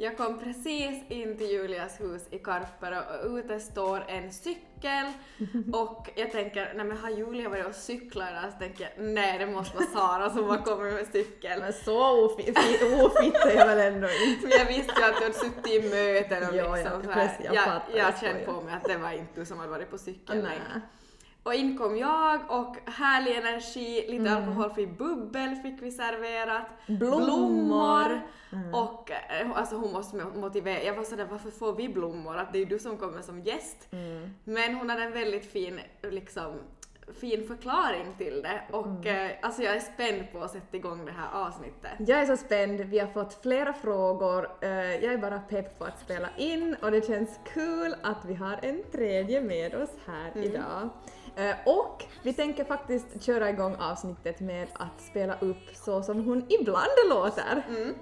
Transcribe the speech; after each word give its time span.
Jag 0.00 0.16
kom 0.16 0.38
precis 0.38 1.02
in 1.08 1.36
till 1.36 1.50
Julias 1.50 2.00
hus 2.00 2.22
i 2.30 2.38
Karpero 2.38 2.98
och 3.24 3.36
ute 3.36 3.60
står 3.60 4.04
en 4.08 4.32
cykel 4.32 5.06
och 5.72 6.10
jag 6.14 6.32
tänker, 6.32 6.72
nej 6.74 6.84
men 6.86 6.96
har 6.96 7.10
Julia 7.10 7.48
varit 7.48 7.66
och 7.66 7.74
cyklat 7.74 8.30
idag? 8.30 8.52
Så 8.52 8.58
tänker 8.58 8.84
jag, 8.84 9.04
nej 9.04 9.38
det 9.38 9.46
måste 9.46 9.76
vara 9.76 9.86
Sara 9.86 10.30
som 10.30 10.44
har 10.44 10.56
kommit 10.58 10.94
med 10.94 11.06
cykel. 11.12 11.60
Men 11.60 11.72
så 11.72 12.24
ofitt 12.24 12.58
är 13.46 13.56
jag 13.56 13.66
väl 13.66 13.94
ändå 13.94 14.08
inte. 14.26 14.46
Men 14.48 14.58
jag 14.58 14.66
visste 14.66 15.00
ju 15.00 15.06
att 15.06 15.16
du 15.16 15.22
hade 15.22 15.34
suttit 15.34 15.66
i 15.66 15.90
möten 15.90 16.48
och 16.48 16.54
Ja, 16.54 16.64
ja, 16.64 16.74
liksom 16.76 17.02
så 17.02 17.08
precis, 17.08 17.38
här. 17.38 17.44
jag 17.44 17.54
Jag, 17.54 17.82
jag, 17.92 18.08
jag 18.08 18.18
kände 18.20 18.44
på 18.44 18.60
mig 18.60 18.74
att 18.74 18.84
det 18.84 18.96
var 18.96 19.12
inte 19.12 19.40
du 19.40 19.46
som 19.46 19.58
hade 19.58 19.70
varit 19.70 19.90
på 19.90 19.98
cykelväg. 19.98 20.60
Nej. 20.72 20.80
Och 21.48 21.54
in 21.54 21.78
kom 21.78 21.96
jag 21.96 22.40
och 22.48 22.76
härlig 22.90 23.36
energi, 23.36 24.04
lite 24.08 24.28
Mm. 24.30 24.36
alkoholfri 24.48 24.86
bubbel 24.86 25.54
fick 25.54 25.82
vi 25.82 25.90
serverat. 25.90 26.66
Blommor. 26.86 27.24
blommor. 27.24 28.20
Mm. 28.52 28.74
Och 28.74 29.10
eh, 29.10 29.50
alltså 29.54 29.76
hon 29.76 29.92
måste 29.92 30.16
mo- 30.16 30.40
motivera, 30.40 30.82
jag 30.82 30.94
var 30.94 31.04
sådär 31.04 31.26
varför 31.30 31.50
får 31.50 31.72
vi 31.72 31.88
blommor? 31.88 32.36
Att 32.36 32.52
det 32.52 32.58
är 32.58 32.60
ju 32.60 32.66
du 32.66 32.78
som 32.78 32.96
kommer 32.96 33.22
som 33.22 33.40
gäst. 33.40 33.88
Mm. 33.90 34.30
Men 34.44 34.74
hon 34.74 34.90
hade 34.90 35.02
en 35.02 35.12
väldigt 35.12 35.52
fin, 35.52 35.80
liksom, 36.02 36.52
fin 37.20 37.46
förklaring 37.48 38.06
till 38.18 38.42
det 38.42 38.60
och 38.70 38.86
Mm. 38.86 39.26
eh, 39.26 39.36
alltså 39.42 39.62
jag 39.62 39.76
är 39.76 39.80
spänd 39.80 40.32
på 40.32 40.38
att 40.42 40.50
sätta 40.50 40.76
igång 40.76 41.04
det 41.04 41.12
här 41.12 41.46
avsnittet. 41.46 41.90
Jag 41.98 42.20
är 42.20 42.26
så 42.26 42.36
spänd, 42.36 42.80
vi 42.80 42.98
har 42.98 43.06
fått 43.06 43.42
flera 43.42 43.72
frågor, 43.72 44.48
eh, 44.60 44.70
jag 45.04 45.12
är 45.12 45.18
bara 45.18 45.38
pepp 45.40 45.78
på 45.78 45.84
att 45.84 46.00
spela 46.00 46.28
in 46.36 46.76
och 46.82 46.90
det 46.90 47.06
känns 47.06 47.40
kul 47.54 47.94
att 48.02 48.24
vi 48.24 48.34
har 48.34 48.58
en 48.62 48.82
tredje 48.92 49.40
med 49.40 49.74
oss 49.74 49.90
här 50.06 50.30
Mm. 50.34 50.44
idag. 50.44 50.88
Eh, 51.38 51.56
Och 51.66 52.04
vi 52.22 52.32
tänker 52.32 52.64
faktiskt 52.64 53.22
köra 53.22 53.50
igång 53.50 53.76
avsnittet 53.76 54.40
med 54.40 54.68
att 54.72 55.00
spela 55.10 55.34
upp 55.40 55.70
så 55.74 56.02
som 56.02 56.24
hon 56.24 56.46
ibland 56.48 56.90
låter. 57.10 57.62
Mm. 57.68 57.94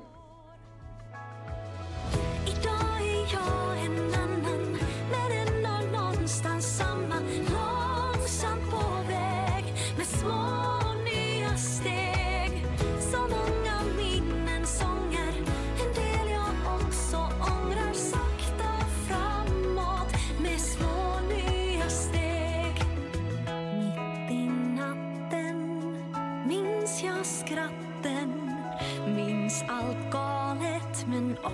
Långsamt 7.52 8.70
på 8.70 9.08
väg 9.08 9.64
Med 9.96 10.06
små 10.06 10.55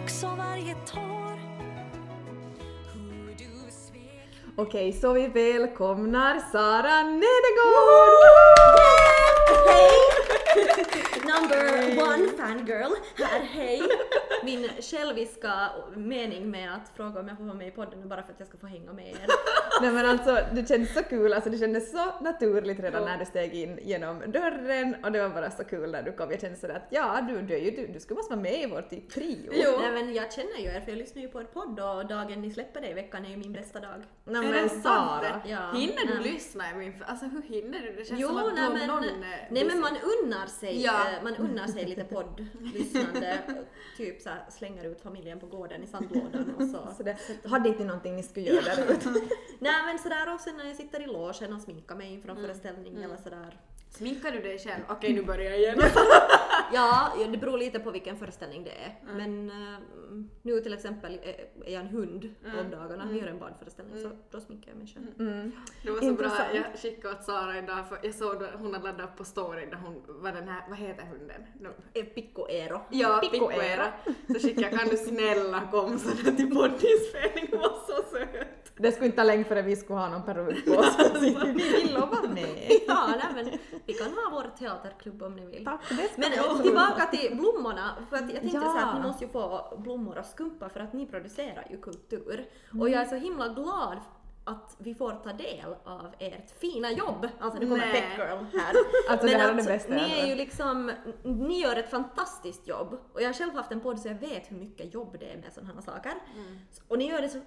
också 0.05 0.27
varje 0.27 0.75
tår. 0.75 1.39
Okej, 4.57 4.93
så 4.93 5.13
vi 5.13 5.29
välkomnar 5.29 6.39
Sara 6.53 7.03
Nedegård! 7.03 8.23
Number 11.33 12.03
one 12.03 12.29
fangirl 12.39 12.93
här, 13.17 13.41
hej! 13.41 13.83
Min 14.45 14.69
själviska 14.81 15.71
mening 15.97 16.51
med 16.51 16.75
att 16.75 16.93
fråga 16.97 17.21
om 17.21 17.29
jag 17.29 17.37
får 17.37 17.45
vara 17.45 17.55
med 17.57 17.69
i 17.69 17.71
podden 17.71 18.03
är 18.03 18.07
bara 18.07 18.23
för 18.23 18.33
att 18.33 18.39
jag 18.39 18.49
ska 18.49 18.59
få 18.59 18.67
hänga 18.67 18.93
med 18.93 19.07
er. 19.09 19.27
Nej 19.83 19.91
men 19.93 20.07
alltså 20.07 20.39
det 20.53 20.69
kändes 20.69 20.95
så 20.95 21.03
kul, 21.03 21.33
alltså 21.33 21.51
det 21.51 21.59
kändes 21.59 21.91
så 21.91 22.13
naturligt 22.21 22.81
redan 22.81 23.05
när 23.05 23.19
du 23.19 23.25
steg 23.25 23.55
in 23.55 23.79
genom 23.83 24.19
dörren 24.27 24.97
och 25.05 25.13
det 25.13 25.23
var 25.23 25.29
bara 25.29 25.51
så 25.51 25.65
kul 25.65 25.91
när 25.91 26.03
du 26.03 26.13
kom. 26.13 26.31
Jag 26.31 26.41
kände 26.41 26.59
sådär 26.59 26.75
att 26.75 26.87
ja, 26.91 27.21
du, 27.29 27.43
du, 27.43 27.55
är 27.55 27.59
ju, 27.59 27.71
du, 27.71 27.87
du 27.87 28.01
skulle 28.01 28.17
måste 28.19 28.31
vara 28.35 28.43
med 28.43 28.63
i 28.63 28.67
vår 28.67 28.83
typ 28.83 29.11
trio. 29.11 29.53
Jo. 29.53 29.71
Nej 29.81 29.93
men 29.93 30.15
jag 30.15 30.33
känner 30.33 30.59
ju 30.59 30.67
er 30.67 30.81
för 30.81 30.91
jag 30.91 30.99
lyssnar 30.99 31.23
ju 31.23 31.29
på 31.29 31.41
er 31.41 31.45
podd 31.45 31.81
och 31.81 32.07
dagen 32.07 32.43
ni 32.43 32.51
släpper 32.51 32.81
det 32.81 32.89
i 32.89 32.95
veckan 32.95 33.25
är 33.25 33.31
ju 33.31 33.37
min 33.37 33.53
bästa 33.53 33.81
dag. 33.81 34.03
Nej 34.25 34.51
men? 34.51 34.69
Sara. 34.83 35.41
Ja, 35.47 35.71
Hinner 35.75 36.07
du 36.07 36.15
nej. 36.15 36.33
lyssna 36.33 36.71
i 36.71 36.75
min... 36.75 37.05
Alltså 37.07 37.27
hur 37.27 37.43
hinner 37.43 37.81
du? 37.81 37.93
Det 37.93 38.05
känns 38.05 38.21
Jo, 38.21 38.29
som 38.29 38.37
att 38.37 38.55
nej 38.55 38.71
men, 38.73 38.87
någon... 38.89 39.05
eh, 39.05 39.11
nej 39.51 39.65
men 39.65 39.81
man 39.81 39.97
unnar 40.23 40.47
sig, 40.47 40.83
Ja. 40.83 40.93
eh, 40.93 41.23
man 41.25 41.37
unnar 41.37 41.67
sig 41.67 41.85
lite 41.85 42.05
poddlyssnande, 42.05 43.39
typ 43.97 44.21
så 44.21 44.29
här, 44.33 44.45
slänger 44.51 44.85
ut 44.85 45.01
familjen 45.01 45.41
på 45.41 45.47
gården 45.47 45.83
i 45.83 45.87
sandlådan 45.87 46.55
och 46.59 46.67
så. 46.69 46.89
Så 46.97 47.03
det, 47.03 47.17
hade 47.49 47.69
inte 47.69 47.81
ni 47.81 47.87
någonting 47.87 48.17
ni 48.17 48.23
skulle 48.23 48.47
göra 48.47 48.75
där 48.75 48.93
ute? 48.93 49.09
Nej 49.59 49.83
men 49.87 49.99
sådär 49.99 50.35
och 50.35 50.41
sen 50.41 50.57
när 50.57 50.65
jag 50.67 50.77
sitter 50.77 51.01
i 51.03 51.07
logen 51.07 51.53
och 51.53 51.61
sminkar 51.61 51.95
mig 51.95 52.13
inför 52.13 52.29
en 52.29 52.37
Mm. 52.37 52.49
föreställning 52.49 53.03
eller 53.03 53.17
sådär. 53.17 53.57
Sminkar 53.91 54.31
du 54.31 54.41
dig 54.41 54.59
själv? 54.59 54.83
Okej 54.89 55.13
nu 55.13 55.23
börjar 55.23 55.51
jag 55.51 55.59
igen. 55.61 55.79
Ja, 56.73 57.13
det 57.33 57.39
beror 57.39 57.59
lite 57.59 57.79
på 57.79 57.91
vilken 57.91 58.17
föreställning 58.17 58.65
det 58.65 58.71
är. 58.71 58.99
Mm. 59.11 59.17
Men 59.17 59.51
eh, 59.75 59.79
nu 60.43 60.61
till 60.61 60.75
exempel 60.75 61.21
är 61.65 61.73
jag 61.73 61.81
en 61.81 61.87
hund 61.89 62.35
Mm. 62.45 62.59
om 62.59 62.71
dagarna, 62.71 63.07
vi 63.11 63.19
gör 63.19 63.27
en 63.27 63.39
barnföreställning 63.39 64.03
så 64.03 64.11
då 64.31 64.41
sminkar 64.41 64.71
jag 64.71 64.79
mig 64.79 64.87
själv. 64.87 65.07
Mm. 65.31 65.53
Det 65.85 65.91
var 65.91 65.99
så 65.99 66.05
Intressant. 66.05 66.51
bra, 66.53 66.61
jag 66.73 66.81
skickade 66.81 67.15
åt 67.15 67.25
Sara 67.25 67.59
idag 67.59 67.89
för 67.89 67.99
jag 68.03 68.15
såg 68.15 68.41
då, 68.41 68.47
hon 68.59 68.73
hade 68.75 68.85
laddat 68.87 69.09
upp 69.11 69.17
på 69.17 69.25
story 69.25 69.67
där 69.67 69.77
hon 69.77 70.03
var 70.23 70.33
den 70.33 70.49
här, 70.49 70.65
vad 70.69 70.79
heter 70.79 71.05
hunden? 71.05 71.43
No. 71.61 71.69
Eh, 71.95 72.05
Picco 72.05 72.47
Ero. 72.51 72.81
Ja, 72.91 73.19
Pico 73.23 73.33
Picoera. 73.49 73.87
Så 74.27 74.35
skickade 74.35 74.63
jag, 74.71 74.79
kan 74.81 74.89
du 74.89 74.97
snälla 74.97 75.69
kom 75.71 75.99
sådär 75.99 76.33
till 76.37 76.51
poddinspelning, 76.55 77.49
hon 77.51 77.61
var 77.61 77.69
så 77.87 78.03
söt. 78.11 78.49
Det 78.77 78.93
skulle 78.93 79.07
inte 79.07 79.17
ta 79.17 79.25
länge 79.25 79.45
före 79.45 79.63
vi 79.63 79.77
skulle 79.77 79.99
ha 79.99 80.09
någon 80.09 80.23
peruk 80.23 80.65
på 80.67 80.73
oss. 80.73 80.97
vi 81.21 81.31
vill 81.83 81.97
vara 82.01 82.29
med. 82.35 82.71
Ja, 82.87 83.09
nej, 83.09 83.45
men 83.45 83.59
vi 83.87 83.93
kan 83.93 84.07
ha 84.13 84.31
vår 84.33 84.59
teaterklubb 84.59 85.23
om 85.23 85.37
ni 85.37 85.47
vill. 85.47 85.65
Tack, 85.65 85.81
det 85.89 85.95
ska 85.97 86.13
Men 86.17 86.31
vi. 86.31 86.37
Tillbaka 86.59 87.07
till 87.07 87.37
blommorna, 87.37 87.97
för 88.11 88.17
att 88.17 88.23
jag 88.33 88.41
tänkte 88.41 88.59
Ja. 88.59 88.61
så 88.73 88.77
här 88.79 88.89
att 88.89 88.95
ni 88.95 89.07
måste 89.07 89.25
ju 89.25 89.31
få 89.31 89.75
blommor 89.79 90.19
och 90.19 90.25
skumpa 90.27 90.69
för 90.69 90.81
att 90.81 90.93
ni 90.93 91.07
producerar 91.07 91.67
ju 91.71 91.81
kultur. 91.81 92.47
Och 92.69 92.75
Mm. 92.75 92.93
jag 92.93 93.03
är 93.03 93.07
så 93.07 93.15
himla 93.17 93.49
glad 93.49 93.99
att 94.45 94.77
vi 94.79 94.95
får 94.95 95.13
ta 95.13 95.33
del 95.33 95.75
av 95.85 96.15
ert 96.19 96.51
fina 96.61 96.91
jobb. 96.91 97.29
Alltså 97.41 97.59
nu 97.61 97.67
kommer. 97.69 97.93
Pet 97.93 98.05
Girl 98.19 98.45
här. 98.61 98.75
Alltså, 99.11 99.27
det 99.27 99.33
Men 99.33 99.41
här 99.41 99.49
är 99.49 99.51
att 99.59 99.65
det 99.65 99.73
bästa 99.73 99.95
ni 99.95 100.21
är 100.21 100.27
ju 100.27 100.35
liksom, 100.35 100.93
ni 101.23 101.61
gör 101.61 101.77
ett 101.77 101.91
fantastiskt 101.91 102.69
jobb. 102.69 102.99
Och 103.13 103.23
jag 103.23 103.29
har 103.29 103.33
själv 103.35 103.55
haft 103.55 103.73
en 103.73 103.81
podd 103.81 104.01
så 104.01 104.09
jag 104.09 104.15
vet 104.15 104.51
hur 104.51 104.57
mycket 104.57 104.95
jobb 104.95 105.17
det 105.21 105.33
är 105.33 105.37
med 105.37 105.53
sådana 105.53 105.73
här 105.75 105.81
saker. 105.81 106.13
Mm. 106.37 106.59
Och 106.89 106.99
ni 106.99 107.09
gör 107.11 107.23
det 107.23 107.29
så 107.29 107.39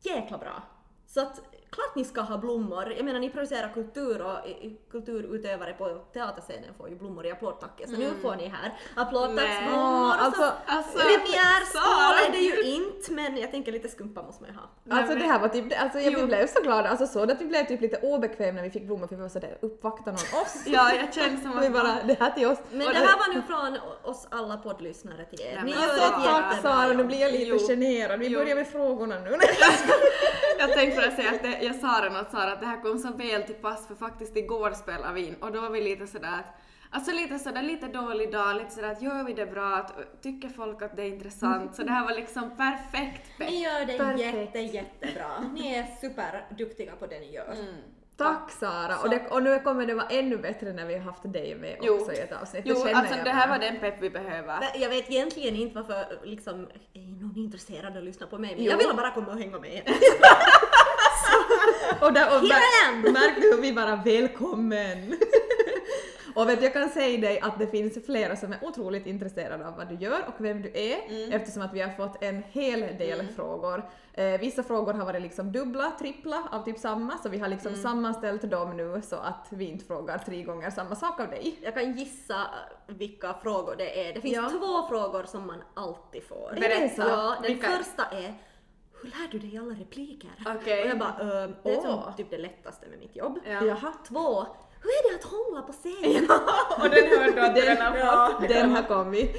jäkla 0.00 0.38
bra. 0.38 0.62
Så 1.06 1.20
att 1.20 1.40
klart 1.72 1.94
ni 1.94 2.04
ska 2.04 2.20
ha 2.20 2.38
blommor. 2.38 2.92
Jag 2.96 3.04
menar 3.04 3.20
ni 3.20 3.30
producerar 3.30 3.68
kultur 3.74 4.22
och 4.22 4.48
i- 4.48 4.76
kulturutövare 4.90 5.72
på 5.72 5.88
teaterscenen 6.12 6.74
får 6.78 6.88
ju 6.88 6.96
blommor 6.96 7.26
i 7.26 7.30
applådtacket. 7.30 7.90
Så 7.90 7.96
nu 7.96 8.10
får 8.22 8.36
ni 8.36 8.48
här 8.48 8.72
applådtacksblommor. 8.96 10.14
Alltså, 10.18 10.52
Alltså, 10.66 10.98
Premiärskål 10.98 12.26
är 12.28 12.32
det 12.32 12.38
ju 12.38 12.62
inte 12.62 13.12
men 13.12 13.36
jag 13.36 13.50
tänker 13.50 13.72
lite 13.72 13.88
skumpa 13.88 14.22
måste 14.22 14.42
man 14.42 14.50
ju 14.52 14.56
ha. 14.56 14.98
Alltså 15.00 15.14
det 15.14 15.24
här 15.24 15.38
var 15.38 15.48
typ, 15.48 15.82
alltså 15.82 15.98
jag 15.98 16.12
Jo. 16.18 16.26
blev 16.26 16.46
så 16.46 16.62
glad, 16.62 16.86
alltså 16.86 17.06
så 17.06 17.22
att 17.22 17.40
vi 17.40 17.44
blev 17.44 17.64
typ 17.66 17.80
lite 17.80 17.96
obekväm 17.96 18.54
när 18.54 18.62
vi 18.62 18.70
fick 18.70 18.86
blommor 18.86 19.06
för 19.06 19.16
vi 19.16 19.22
var 19.22 19.28
sådär 19.28 19.58
uppvakta 19.60 20.10
någon 20.10 20.14
oss. 20.42 20.62
Ja, 20.66 20.94
jag 20.94 21.14
kände 21.14 21.42
som 21.42 21.52
Och 21.56 21.62
vi 21.62 21.66
att... 21.66 21.72
bara, 21.72 21.96
det 22.06 22.20
här 22.20 22.30
till 22.30 22.46
oss. 22.46 22.58
Men 22.70 22.78
det 22.78 22.84
det- 22.92 22.98
här 22.98 23.18
var 23.18 23.34
nu 23.34 23.42
från 23.42 23.78
oss 24.10 24.26
alla 24.30 24.56
poddlyssnare 24.56 25.24
till 25.24 25.40
er. 25.40 25.62
Ni 25.64 25.74
Alltså 25.74 26.08
tack 26.08 26.60
Sara, 26.62 26.92
nu 26.92 27.04
blir 27.04 27.20
jag 27.20 27.32
lite 27.32 27.44
Jo. 27.44 27.58
generad. 27.68 28.20
Vi 28.20 28.26
Jo. 28.28 28.38
börjar 28.38 28.54
med 28.56 28.68
frågorna 28.68 29.18
nu. 29.18 29.36
Jag 30.58 30.72
tänkte 30.72 31.00
bara 31.00 31.16
säga 31.16 31.30
att 31.30 31.42
det, 31.42 31.61
jag 31.62 31.74
sa 31.74 32.00
det 32.00 32.20
åt 32.20 32.30
Sara 32.30 32.52
att 32.52 32.60
det 32.60 32.66
här 32.66 32.80
kom 32.82 32.98
så 32.98 33.12
väl 33.12 33.42
till 33.42 33.54
pass 33.54 33.86
för 33.88 33.94
faktiskt 33.94 34.36
igår 34.36 34.70
spelade 34.72 35.14
vi 35.14 35.26
in 35.26 35.34
och 35.34 35.52
då 35.52 35.60
var 35.60 35.70
vi 35.70 35.80
lite 35.80 36.06
sådär 36.06 36.28
att 36.38 36.58
Alltså 36.94 37.12
lite 37.12 37.38
sådär, 37.38 37.62
lite 37.62 37.86
dålig 37.86 38.32
dag, 38.32 38.56
lite 38.56 38.70
sådär 38.70 38.90
att 38.92 39.02
gör 39.02 39.24
vi 39.24 39.32
det 39.32 39.46
bra, 39.46 39.76
att, 39.76 40.22
tycker 40.22 40.48
folk 40.48 40.82
att 40.82 40.96
det 40.96 41.02
är 41.02 41.06
intressant? 41.06 41.76
Så 41.76 41.82
det 41.82 41.90
här 41.90 42.04
var 42.04 42.14
liksom 42.14 42.56
perfekt 42.56 43.38
pepp. 43.38 43.50
Ni 43.50 43.62
gör 43.62 43.86
det 43.86 43.98
Perfekt. 43.98 44.34
jätte, 44.34 44.58
jättebra. 44.58 45.30
Ni 45.54 45.74
är 45.74 45.86
superduktiga 46.00 46.92
på 46.98 47.06
det 47.06 47.20
ni 47.20 47.32
gör. 47.34 47.52
Mm. 47.52 47.74
Tack 48.16 48.50
Sara! 48.50 48.98
Och, 49.02 49.10
det, 49.10 49.28
och 49.30 49.42
nu 49.42 49.58
kommer 49.58 49.86
det 49.86 49.94
vara 49.94 50.06
ännu 50.06 50.36
bättre 50.36 50.72
när 50.72 50.86
vi 50.86 50.94
har 50.94 51.00
haft 51.00 51.32
dig 51.32 51.54
med 51.54 51.76
Jo. 51.82 51.94
också 51.94 52.12
i 52.12 52.18
ett 52.18 52.32
avsnitt. 52.42 52.62
Jo, 52.66 52.74
det 52.84 52.92
alltså 52.92 53.14
det 53.24 53.30
här 53.30 53.48
bara. 53.48 53.58
var 53.58 53.64
den 53.66 53.80
pepp 53.80 53.94
vi 54.02 54.10
behöver. 54.10 54.58
Jag 54.74 54.88
vet 54.88 55.10
egentligen 55.10 55.56
inte 55.56 55.74
varför 55.74 56.18
liksom, 56.24 56.68
är 56.94 57.22
någon 57.22 57.36
intresserad 57.36 57.92
av 57.92 57.98
att 57.98 58.04
lyssna 58.04 58.26
på 58.26 58.38
mig, 58.38 58.54
men 58.56 58.64
Jo. 58.64 58.70
jag 58.70 58.78
ville 58.78 58.94
bara 58.94 59.10
komma 59.10 59.26
och 59.32 59.38
hänga 59.38 59.58
med. 59.58 59.82
Och, 62.00 62.12
där, 62.12 62.26
och 62.26 62.40
Here 62.40 62.58
I 62.60 62.88
am! 62.88 63.00
märk 63.12 63.36
nu 63.38 63.50
hur 63.54 63.62
vi 63.62 63.72
bara 63.72 63.96
välkommen! 63.96 65.16
och 66.34 66.48
vet, 66.48 66.62
jag 66.62 66.72
kan 66.72 66.88
säga 66.88 67.20
dig 67.20 67.40
att 67.40 67.58
det 67.58 67.66
finns 67.66 68.06
flera 68.06 68.36
som 68.36 68.52
är 68.52 68.58
otroligt 68.64 69.06
intresserade 69.06 69.66
av 69.68 69.76
vad 69.76 69.88
du 69.88 69.94
gör 69.94 70.24
och 70.28 70.34
vem 70.44 70.62
du 70.62 70.68
är 70.74 70.98
Mm. 71.08 71.32
eftersom 71.32 71.62
att 71.62 71.74
vi 71.74 71.80
har 71.80 71.90
fått 71.90 72.22
en 72.22 72.42
hel 72.50 72.80
del 72.80 73.28
frågor. 73.36 73.82
Eh, 74.14 74.40
vissa 74.40 74.62
frågor 74.62 74.92
har 74.94 75.04
varit 75.04 75.22
liksom 75.22 75.52
dubbla, 75.52 75.90
trippla 75.98 76.48
av 76.50 76.64
typ 76.64 76.78
samma 76.78 77.18
så 77.18 77.28
vi 77.28 77.38
har 77.38 77.48
liksom 77.48 77.68
Mm. 77.72 77.82
sammanställt 77.82 78.50
dem 78.50 78.76
nu 78.76 79.02
så 79.04 79.16
att 79.16 79.46
vi 79.50 79.64
inte 79.64 79.84
frågar 79.84 80.18
tre 80.18 80.42
gånger 80.42 80.70
samma 80.70 80.94
sak 80.96 81.20
av 81.20 81.28
dig. 81.28 81.58
Jag 81.62 81.74
kan 81.74 81.92
gissa 81.96 82.46
vilka 82.86 83.34
frågor 83.42 83.74
det 83.78 84.08
är. 84.08 84.14
Det 84.14 84.20
finns 84.20 84.34
Ja. 84.36 84.50
två 84.50 84.88
frågor 84.88 85.24
som 85.24 85.46
man 85.46 85.62
alltid 85.74 86.22
får. 86.24 86.54
Så? 86.96 87.02
Ja, 87.02 87.36
den 87.42 87.52
Vilka? 87.52 87.68
första 87.68 88.02
är 88.04 88.34
hur 89.02 89.08
lär 89.10 89.28
du 89.32 89.38
dig 89.38 89.58
alla 89.58 89.74
repliker? 89.74 90.30
Okej. 90.46 90.82
Och 90.82 90.88
jag 90.88 90.98
bara, 90.98 91.16
"Ehm, 91.44 91.54
det 91.62 91.70
är 91.72 92.12
typ 92.16 92.30
det 92.30 92.38
lättaste 92.38 92.86
med 92.88 92.98
mitt 92.98 93.16
jobb. 93.16 93.38
Ja. 93.46 93.64
Jaha. 93.64 93.92
Två, 94.08 94.46
hur 94.84 94.90
är 94.90 95.10
det 95.10 95.16
att 95.24 95.24
hångla 95.30 95.62
på 95.62 95.72
scen? 95.72 96.28
Och 96.82 96.90
den 96.90 97.18
hörde 97.18 97.32
du 97.32 97.40
att 97.40 97.54
du 97.54 97.60
redan 97.60 97.92
har 97.92 98.26
fått. 98.32 98.48
Den 98.48 98.70
har 98.76 98.82
kommit. 98.82 99.36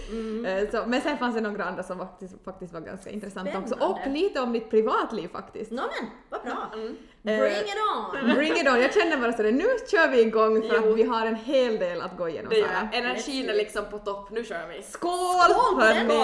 Eh, 0.48 0.70
Så, 0.72 0.84
men 0.88 1.02
sen 1.02 1.18
fanns 1.18 1.36
det 1.36 1.42
några 1.42 1.64
andra 1.66 1.84
som 1.84 1.98
faktiskt, 1.98 2.44
faktiskt 2.46 2.74
var 2.74 2.82
ganska 2.82 3.10
intressanta 3.10 3.58
också. 3.58 3.76
Och 3.76 4.00
lite 4.08 4.40
om 4.42 4.54
ditt 4.54 4.70
privatliv 4.70 5.28
faktiskt. 5.28 5.72
Nå 5.72 5.82
men, 5.82 6.10
vad 6.30 6.42
bra. 6.42 6.70
Mm. 6.74 6.96
Bring 7.22 7.52
it 7.52 7.76
on! 7.96 8.36
Bring 8.36 8.54
it 8.54 8.68
on! 8.70 8.82
Jag 8.82 8.94
känner 8.94 9.18
bara 9.18 9.34
sådär, 9.34 9.52
nu 9.52 9.64
kör 9.92 10.08
vi 10.08 10.22
igång 10.22 10.62
för 10.62 10.76
Jo. 10.84 10.92
att 10.92 10.98
vi 10.98 11.04
har 11.04 11.26
en 11.26 11.36
hel 11.36 11.78
del 11.80 12.02
att 12.02 12.18
gå 12.18 12.30
igenom 12.30 12.50
Det 12.50 12.58
gör 12.60 12.68
jag. 12.92 12.96
Energin 12.96 13.50
är 13.50 13.54
liksom 13.54 13.86
på 13.92 13.98
topp, 14.00 14.32
nu 14.32 14.44
kör 14.44 14.68
vi. 14.68 14.84
Skål! 14.84 15.12
Skål, 15.50 15.82
hörni! 15.82 16.24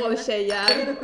Skål 0.00 0.16
tjejer! 0.18 0.96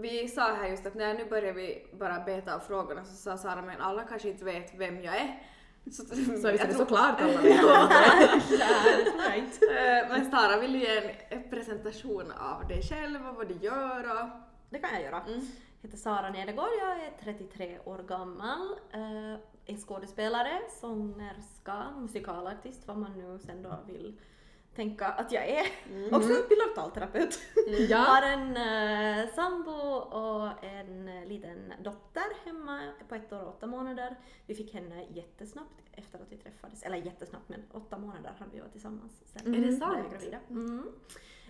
Vi 0.00 0.28
sa 0.28 0.52
här 0.54 0.68
just 0.68 0.86
att 0.86 0.94
när 0.94 1.14
nu 1.14 1.24
börjar 1.24 1.52
vi 1.52 1.86
bara 1.92 2.20
beta 2.20 2.54
av 2.54 2.58
frågorna 2.60 3.04
så 3.04 3.14
sa 3.14 3.38
Sara 3.38 3.62
men 3.62 3.80
alla 3.80 4.02
kanske 4.04 4.28
inte 4.28 4.44
vet 4.44 4.74
vem 4.78 5.02
jag 5.04 5.16
är. 5.16 5.42
Så, 5.92 6.04
Så 6.04 6.14
visst 6.52 6.64
är 6.64 6.68
det 6.68 6.74
såklart 6.74 7.20
alla 7.20 7.40
vet. 7.42 7.60
Eh, 9.62 10.08
Men 10.10 10.30
Sara 10.30 10.60
vill 10.60 10.74
ju 10.74 10.80
ge 10.80 11.14
en 11.28 11.50
presentation 11.50 12.32
av 12.32 12.68
dig 12.68 12.82
själv 12.82 13.28
och 13.28 13.34
vad 13.34 13.48
du 13.48 13.54
gör 13.54 14.22
och... 14.22 14.28
Det 14.70 14.78
kan 14.78 14.90
jag 14.94 15.02
göra. 15.02 15.20
Mm. 15.22 15.40
Jag 15.80 15.88
heter 15.88 15.98
Sara 15.98 16.30
Nedergård, 16.30 16.68
jag 16.80 16.90
är 16.90 17.12
33 17.22 17.78
år 17.84 17.98
gammal, 17.98 18.76
eh, 18.92 19.32
är 19.66 19.76
skådespelare, 19.86 20.60
sångerska, 20.80 21.84
musikalartist, 21.96 22.86
vad 22.86 22.98
man 22.98 23.18
nu 23.18 23.38
sen 23.38 23.62
då 23.62 23.78
vill 23.86 24.20
tänka 24.78 25.06
att 25.06 25.32
jag 25.32 25.48
är. 25.48 25.66
Också 26.12 26.30
utbildad 26.30 26.74
talterapeut. 26.74 27.38
Ja. 27.88 27.98
Har 27.98 28.22
en 28.22 28.56
eh, 28.56 29.34
sambo 29.34 29.70
och 30.20 30.64
en 30.64 31.08
eh, 31.08 31.24
liten 31.28 31.72
dotter 31.82 32.44
hemma 32.44 32.80
på 33.08 33.14
ett 33.14 33.32
år 33.32 33.42
och 33.42 33.48
åtta 33.48 33.66
månader. 33.66 34.16
Vi 34.46 34.54
fick 34.54 34.74
henne 34.74 35.06
jättesnabbt 35.14 35.80
efter 35.92 36.18
att 36.18 36.32
vi 36.32 36.36
träffades, 36.36 36.82
eller 36.82 36.96
jättesnabbt 36.96 37.48
men 37.48 37.62
åtta 37.72 37.98
månader 37.98 38.32
hade 38.38 38.50
vi 38.52 38.60
varit 38.60 38.72
tillsammans 38.72 39.12
sen. 39.24 39.54
Är 39.54 39.58
det 39.66 39.72
sant? 39.72 40.14
Mm. 40.50 40.88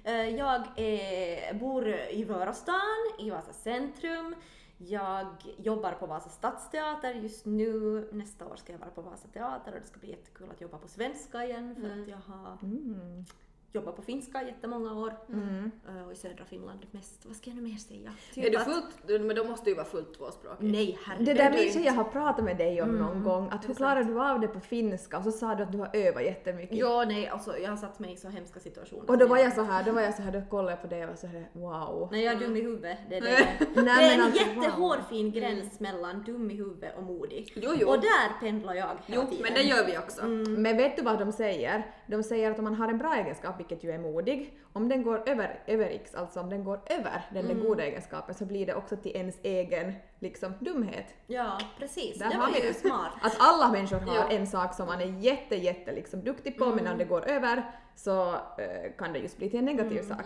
Eh, 0.05 0.29
Jag 0.37 0.63
är, 0.77 1.55
bor 1.55 1.89
i 2.11 2.25
Vörastan, 2.25 2.97
i 3.19 3.31
Vasa 3.31 3.53
centrum. 3.53 4.35
Jag 4.79 5.27
jobbar 5.57 5.93
på 5.93 6.07
Vasa 6.07 6.29
stadsteater 6.29 7.15
just 7.15 7.47
nu. 7.47 8.09
Nästa 8.13 8.47
år 8.47 8.57
ska 8.57 8.73
jag 8.73 8.79
vara 8.79 8.91
på 8.91 9.03
Vasa 9.03 9.29
teater 9.29 9.73
och 9.73 9.81
det 9.81 9.87
ska 9.87 10.01
bli 10.01 10.11
jättekul 10.11 10.51
att 10.51 10.61
jobba 10.61 10.79
på 10.79 10.89
svenska 10.89 11.45
igen 11.45 11.77
för 11.77 12.03
att 12.03 12.09
jag 12.09 12.35
har 12.35 12.59
Mm. 12.63 13.25
Jobbat 13.73 13.97
på 13.97 14.03
finska 14.03 14.43
jättemånga 14.43 14.93
år. 14.95 15.13
Mm. 15.29 15.71
Eh, 15.89 16.07
Och 16.07 16.13
i 16.13 16.17
södra 16.17 16.45
Finland 16.45 16.87
mest. 16.91 17.27
Vad 17.27 17.37
ska 17.37 17.51
jag 17.51 17.57
nu 17.57 17.63
mer 17.63 17.77
säga? 17.77 18.13
Är 18.37 18.51
du 18.51 18.59
fullt, 18.59 19.25
men 19.27 19.37
då 19.37 19.45
måste 19.45 19.71
ju 19.71 19.77
vara 19.77 19.87
fullt 19.87 20.15
tvåspråkig. 20.19 20.73
Nej, 20.73 20.99
herregud. 21.05 21.27
Det 21.27 21.35
där 21.35 21.51
minns 21.51 21.75
jag 21.75 21.85
jag 21.85 21.93
har 21.93 22.05
pratat 22.05 22.45
med 22.45 22.57
dig 22.57 22.83
om 22.83 22.89
någon 22.99 23.25
gång, 23.25 23.49
att 23.51 23.69
hur 23.69 23.75
klarar 23.75 24.05
du 24.05 24.21
av 24.23 24.41
det 24.41 24.49
på 24.49 24.61
finska? 24.61 25.19
Och 25.19 25.25
så 25.25 25.33
sa 25.33 25.55
du 25.55 25.63
att 25.63 25.73
du 25.73 25.79
har 25.79 25.91
övat 25.93 26.23
jättemycket. 26.25 26.79
Ja, 26.79 27.05
nej, 27.09 27.29
alltså 27.29 27.59
jag 27.59 27.71
har 27.71 27.77
satt 27.77 27.99
mig 27.99 28.13
i 28.13 28.17
så 28.17 28.29
hemska 28.29 28.61
situationer. 28.61 29.11
Och 29.11 29.19
då 29.19 29.27
var 29.27 29.39
jag 29.39 29.53
så 29.53 29.63
här, 29.63 29.85
då 29.85 29.93
var 29.93 30.01
jag 30.03 30.15
så 30.15 30.23
här, 30.23 30.33
då 30.33 30.43
kollade 30.51 30.71
jag 30.73 30.81
på 30.83 30.87
dig 30.87 31.03
och 31.03 31.09
var 31.09 31.17
så 31.17 31.27
här, 31.27 31.49
wow. 31.53 32.09
Nej, 32.13 32.25
jag 32.25 32.35
är 32.35 32.39
dum 32.41 32.57
i 32.57 32.61
huvudet. 32.61 32.99
Det 33.09 33.17
är, 33.17 33.21
det. 33.21 33.83
Nej, 33.83 33.85
det 33.85 33.91
är 33.91 34.15
en 34.15 34.25
alltså, 34.25 34.45
jättehårfin 34.47 35.31
gräns 35.33 35.81
mellan 35.81 36.23
dum 36.23 36.51
i 36.51 36.55
huvudet 36.55 36.97
och 36.97 37.03
modig. 37.03 37.53
Jo, 37.57 37.71
jo. 37.77 37.89
Och 37.89 38.01
där 38.01 38.41
pendlar 38.41 38.75
jag 38.75 38.87
hela 38.87 38.99
Jo, 39.07 39.23
tiden. 39.31 39.43
men 39.43 39.55
det 39.55 39.63
gör 39.63 39.87
vi 39.87 39.99
också. 39.99 40.27
Men 40.59 40.77
vet 40.77 40.97
du 40.97 41.03
vad 41.03 41.19
de 41.19 41.33
säger? 41.33 41.87
De 42.07 42.23
säger 42.23 42.51
att 42.51 42.59
om 42.59 42.65
man 42.65 42.75
har 42.75 42.89
en 42.89 42.99
bra 42.99 43.15
egenskap, 43.15 43.58
vilket 43.59 43.85
ju 43.85 43.91
är 43.91 43.99
modig, 43.99 44.59
om 44.73 44.89
den 44.89 45.03
går 45.03 45.29
över, 45.29 45.63
över 45.67 45.85
x, 45.87 46.15
alltså 46.15 46.41
om 46.41 46.51
den 46.51 46.65
går 46.65 46.81
över 46.87 47.23
den 47.33 47.47
där 47.49 47.55
goda 47.55 47.85
egenskapen 47.87 48.35
så 48.35 48.45
blir 48.45 48.67
det 48.67 48.75
också 48.75 48.97
till 48.97 49.17
ens 49.17 49.37
egen 49.43 49.93
liksom 50.21 50.53
dumhet. 50.61 51.07
Ja, 51.27 51.59
precis. 51.79 52.19
Där 52.19 52.29
det 52.29 52.35
har 52.37 52.47
var 52.47 52.53
vi 52.61 52.67
ju 52.67 52.75
smart. 52.75 53.13
Att 53.23 53.37
alla 53.39 53.73
människor 53.73 53.99
har 54.01 54.15
Ja. 54.17 54.29
en 54.31 54.47
sak 54.47 54.75
som 54.75 54.87
man 54.87 55.01
är 55.01 55.07
jätte, 55.21 55.57
jätte 55.57 55.93
liksom 55.93 56.21
duktig 56.25 56.59
på 56.59 56.65
men 56.67 56.85
när 56.85 56.97
det 56.97 57.05
går 57.05 57.29
över 57.29 57.63
så 57.97 58.33
eh, 58.35 58.93
kan 58.99 59.13
det 59.13 59.19
just 59.19 59.37
bli 59.37 59.51
till 59.51 59.59
en 59.59 59.65
negativ 59.65 60.03
sak. 60.03 60.25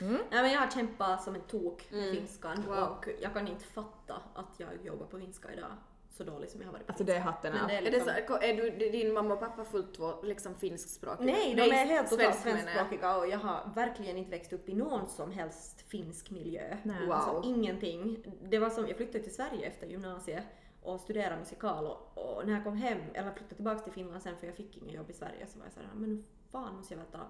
Nej, 0.00 0.18
men 0.30 0.50
jag 0.52 0.60
har 0.60 0.70
kämpat 0.70 1.22
som 1.22 1.34
en 1.34 1.40
tok 1.40 1.86
med 1.90 2.00
Mm. 2.02 2.14
finskan 2.16 2.64
Wow. 2.68 2.78
och 2.78 3.08
jag 3.22 3.32
kan 3.34 3.48
inte 3.48 3.64
fatta 3.64 4.14
att 4.34 4.54
jag 4.60 4.68
jobbar 4.82 5.06
på 5.06 5.18
finska 5.18 5.52
idag 5.52 5.70
så 6.12 6.24
dåligt 6.24 6.50
som 6.50 6.60
jag 6.60 6.68
har 6.68 6.72
varit 6.72 6.86
på 6.86 6.92
Alltså 6.92 7.04
det 7.04 7.14
är 7.14 7.20
hatten 7.20 7.52
Men 7.52 7.62
av. 7.62 7.68
det 7.68 7.74
är 7.74 7.78
Är, 7.78 7.84
det 7.84 7.90
liksom... 7.90 8.12
så, 8.28 8.38
är 8.40 8.56
du, 8.56 8.70
din 8.90 9.14
mamma 9.14 9.34
och 9.34 9.40
pappa 9.40 9.64
fullt 9.64 9.94
två, 9.94 10.22
liksom 10.22 10.54
finskspråkiga? 10.54 11.32
Nej, 11.32 11.54
de 11.54 11.62
är 11.62 11.86
helt 11.86 12.10
totalt 12.10 12.38
svenskspråkiga 12.38 13.16
och 13.16 13.28
jag 13.28 13.38
har 13.38 13.70
verkligen 13.74 14.16
inte 14.16 14.30
växt 14.30 14.52
upp 14.52 14.68
i 14.68 14.74
någon 14.74 15.08
som 15.08 15.30
helst 15.30 15.80
finsk 15.90 16.30
miljö. 16.30 16.76
Nej. 16.82 17.06
Wow. 17.06 17.12
Alltså 17.12 17.48
ingenting. 17.50 18.24
Det 18.42 18.58
var 18.58 18.70
som, 18.70 18.88
jag 18.88 18.96
flyttade 18.96 19.24
till 19.24 19.34
Sverige 19.34 19.66
efter 19.66 19.86
gymnasiet 19.86 20.44
och 20.82 21.00
studerade 21.00 21.36
musikal 21.36 21.86
och, 21.86 22.18
och 22.18 22.46
när 22.46 22.54
jag 22.54 22.64
kom 22.64 22.76
hem, 22.76 22.98
eller 23.14 23.30
flyttade 23.30 23.54
tillbaka 23.54 23.80
till 23.80 23.92
Finland 23.92 24.22
sen 24.22 24.36
för 24.36 24.46
jag 24.46 24.56
fick 24.56 24.76
ingen 24.76 24.94
jobb 24.94 25.10
i 25.10 25.12
Sverige 25.12 25.46
så 25.46 25.58
var 25.58 25.66
jag 25.66 25.72
såhär, 25.72 25.88
men 25.94 26.14
nu 26.14 26.24
fan 26.52 26.76
måste 26.76 26.94
jag 26.94 26.98
väl 26.98 27.10
ta 27.12 27.26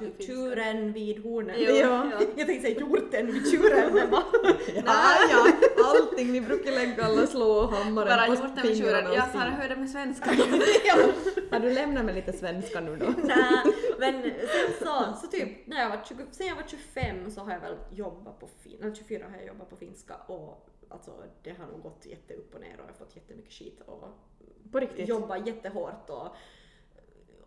Finska. 0.00 0.22
tjuren 0.32 0.92
vid 0.92 1.22
hornen. 1.22 1.56
Jo, 1.58 1.74
Ja. 1.74 2.06
ja. 2.12 2.20
Jag 2.36 2.46
tänkte 2.46 2.68
säga 2.68 2.78
hjorten 2.80 3.26
vid 3.26 3.50
tjuren 3.50 3.94
men? 3.94 4.10
Ja, 4.86 5.14
ja, 5.30 5.52
allting. 5.84 6.32
Ni 6.32 6.40
brukar 6.40 6.70
lägga 6.72 7.04
alla 7.04 7.26
slå 7.26 7.66
hammaren 7.66 7.94
Bara 7.94 8.36
på 8.36 8.42
med 8.42 8.58
fingrarna 8.62 8.74
tjuren. 8.98 9.06
och 9.06 9.14
Ja, 9.16 9.22
sting. 9.22 9.40
Sara 9.40 9.50
hörde 9.50 9.76
med 9.76 9.90
svenska. 9.90 10.30
Har 11.50 11.60
du 11.60 11.70
lämnat 11.74 12.04
med 12.04 12.14
lite 12.14 12.32
svenska 12.32 12.80
nu 12.80 12.96
då? 12.96 13.06
Nej, 13.24 13.64
men 13.98 14.22
sen 14.22 14.86
så, 14.86 15.16
så 15.20 15.26
typ 15.26 15.66
när 15.66 15.80
jag 15.82 15.90
var 15.90 16.00
20, 16.08 16.16
sen 16.30 16.46
jag 16.46 16.56
var 16.56 16.64
25 16.66 17.30
så 17.30 17.40
har 17.40 17.52
jag 17.52 17.60
väl 17.60 17.76
jobbat 17.90 18.40
på 18.40 18.46
fin, 18.46 18.78
eller 18.82 18.94
24 18.94 19.24
har 19.30 19.36
jag 19.36 19.46
jobbat 19.46 19.70
på 19.70 19.76
finska 19.76 20.14
och 20.16 20.66
alltså 20.88 21.10
det 21.42 21.50
har 21.58 21.66
nog 21.66 21.82
gått 21.82 22.06
jätte 22.06 22.34
upp 22.34 22.54
och 22.54 22.60
ner 22.60 22.72
och 22.74 22.80
jag 22.80 22.92
har 22.92 22.98
fått 22.98 23.16
jättemycket 23.16 23.52
skit 23.52 23.80
och 23.86 24.04
På 24.72 24.80
riktigt? 24.80 25.08
jobbat 25.08 25.46
jättehårt 25.46 26.10
och 26.10 26.16
och 26.26 26.36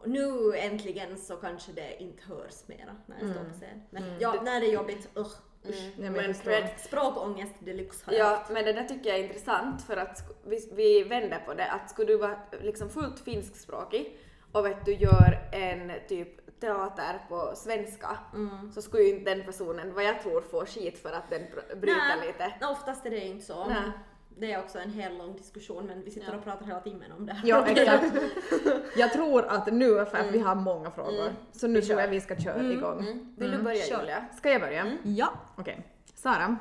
nu 0.05 0.57
äntligen 0.57 1.17
så 1.17 1.35
kanske 1.35 1.71
det 1.71 2.01
inte 2.03 2.23
hörs 2.27 2.67
mera 2.67 2.95
när 3.05 3.19
jag 3.21 3.29
står 3.31 3.43
på 3.43 3.53
scen. 3.53 3.81
Men 3.89 4.03
ja, 4.19 4.41
när 4.43 4.59
det 4.61 4.67
är 4.67 4.73
jobbigt, 4.73 5.09
usch. 5.17 5.33
Mm. 5.65 5.75
Nej, 5.97 6.09
men 6.09 6.13
Men. 6.13 6.33
Fred, 6.33 6.69
Språkångest 6.79 7.53
deluxe 7.59 8.05
har 8.05 8.13
jag 8.13 8.25
Ja, 8.31 8.35
haft. 8.35 8.51
men 8.51 8.65
det 8.65 8.73
där 8.73 8.83
tycker 8.83 9.09
jag 9.09 9.19
är 9.19 9.23
intressant 9.23 9.81
för 9.81 9.97
att 9.97 10.37
vi, 10.45 10.69
vi 10.73 11.03
vänder 11.03 11.39
på 11.39 11.53
det 11.53 11.71
att 11.71 11.89
skulle 11.89 12.07
du 12.07 12.17
vara 12.17 12.39
liksom 12.61 12.89
fullt 12.89 13.19
finskspråkig 13.19 14.17
och 14.51 14.65
vet 14.65 14.85
du 14.85 14.93
gör 14.93 15.49
en 15.51 15.91
typ 16.07 16.59
teater 16.59 17.19
på 17.29 17.51
svenska 17.55 18.17
Mm. 18.33 18.71
så 18.71 18.81
skulle 18.81 19.03
ju 19.03 19.09
inte 19.17 19.35
den 19.35 19.45
personen, 19.45 19.93
vad 19.93 20.03
jag 20.03 20.21
tror, 20.21 20.41
få 20.41 20.65
skit 20.65 20.97
för 20.99 21.11
att 21.11 21.29
den 21.29 21.41
br- 21.41 21.75
bryter 21.75 22.15
Nej, 22.19 22.27
lite. 22.27 22.53
Oftast 22.71 23.05
är 23.05 23.09
det 23.09 23.25
inte 23.25 23.45
så. 23.45 23.65
Nej. 23.65 23.91
Det 24.37 24.51
är 24.53 24.59
också 24.59 24.79
en 24.79 24.89
hel 24.91 25.17
lång 25.17 25.35
diskussion 25.35 25.85
men 25.85 26.03
vi 26.03 26.11
sitter 26.11 26.31
Ja. 26.31 26.37
och 26.37 26.43
pratar 26.43 26.65
hela 26.65 26.79
timmen 26.79 27.11
om 27.11 27.25
det. 27.25 27.41
Ja, 27.43 27.67
exakt. 27.67 28.13
Jag 28.97 29.13
tror 29.13 29.45
att 29.45 29.73
nu, 29.73 30.05
för 30.05 30.17
att 30.17 30.31
vi 30.31 30.39
har 30.39 30.55
många 30.55 30.91
frågor, 30.91 31.21
Mm. 31.21 31.33
så 31.51 31.67
nu 31.67 31.79
Vi 31.81 31.85
tror 31.87 32.01
jag 32.01 32.07
vi 32.07 32.21
ska 32.21 32.35
köra 32.35 32.63
igång. 32.71 32.99
Mm. 32.99 33.35
Vill 33.37 33.51
du 33.51 33.57
börja 33.63 33.83
Kör. 33.83 33.99
Julia? 33.99 34.25
Ska 34.37 34.51
jag 34.51 34.61
börja? 34.61 34.97
Ja. 35.03 35.33
Okej. 35.57 35.87
Sara, 36.15 36.57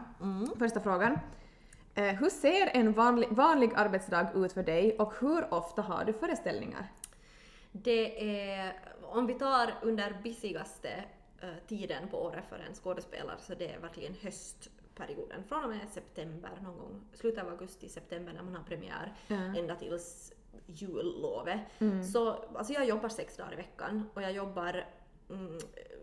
första 0.58 0.80
frågan. 0.80 1.18
Eh, 1.94 2.04
hur 2.04 2.28
ser 2.30 2.66
en 2.76 2.92
vanlig, 2.92 3.28
vanlig 3.30 3.70
arbetsdag 3.76 4.26
ut 4.34 4.52
för 4.52 4.62
dig 4.62 4.96
och 4.98 5.14
hur 5.20 5.54
ofta 5.54 5.82
har 5.82 6.04
du 6.04 6.12
föreställningar? 6.12 6.92
Det 7.72 8.40
är, 8.50 8.72
om 9.02 9.26
vi 9.26 9.34
tar 9.34 9.74
under 9.82 10.20
busigaste 10.22 11.04
eh, 11.42 11.48
tiden 11.68 12.08
på 12.10 12.22
året 12.24 12.44
för 12.48 12.56
en 12.68 12.74
skådespelare 12.74 13.36
så 13.40 13.54
det 13.54 13.68
är 13.74 13.78
verkligen 13.78 14.14
höstperioden. 14.96 15.44
Från 15.44 15.64
och 15.64 15.70
med 15.70 15.88
september 15.90 16.50
någon 16.62 16.78
gång, 16.78 17.00
slutet 17.14 17.44
av 17.44 17.50
augusti, 17.50 17.88
september 17.88 18.32
när 18.32 18.42
man 18.42 18.54
har 18.54 18.62
premiär, 18.64 19.14
Ja. 19.28 19.36
ända 19.36 19.76
tills 19.76 20.32
jullovet. 20.66 21.60
Mm. 21.78 22.04
Så 22.04 22.28
alltså 22.54 22.72
jag 22.72 22.86
jobbar 22.88 23.08
sex 23.08 23.36
dagar 23.36 23.52
i 23.52 23.56
veckan 23.56 24.08
och 24.14 24.22
jag 24.22 24.32
jobbar 24.32 24.84
mm, 25.30 25.58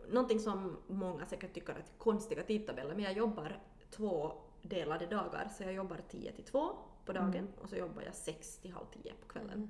någonting 0.09 0.39
som 0.39 0.77
många 0.87 1.25
säkert 1.25 1.53
tycker 1.53 1.73
är 1.73 1.83
konstiga 1.97 2.43
tidtabeller, 2.43 2.95
men 2.95 3.03
jag 3.03 3.13
jobbar 3.13 3.59
två 3.91 4.31
delade 4.61 5.05
dagar. 5.05 5.49
Så 5.57 5.63
jag 5.63 5.73
jobbar 5.73 5.97
10 6.09 6.31
till 6.31 6.43
2 6.43 6.69
på 7.05 7.13
dagen 7.13 7.29
Mm. 7.35 7.47
och 7.61 7.69
så 7.69 7.75
jobbar 7.75 8.01
jag 8.05 8.15
6 8.15 8.57
till 8.57 8.71
halv 8.71 8.85
10 9.03 9.13
på 9.21 9.27
kvällen. 9.27 9.69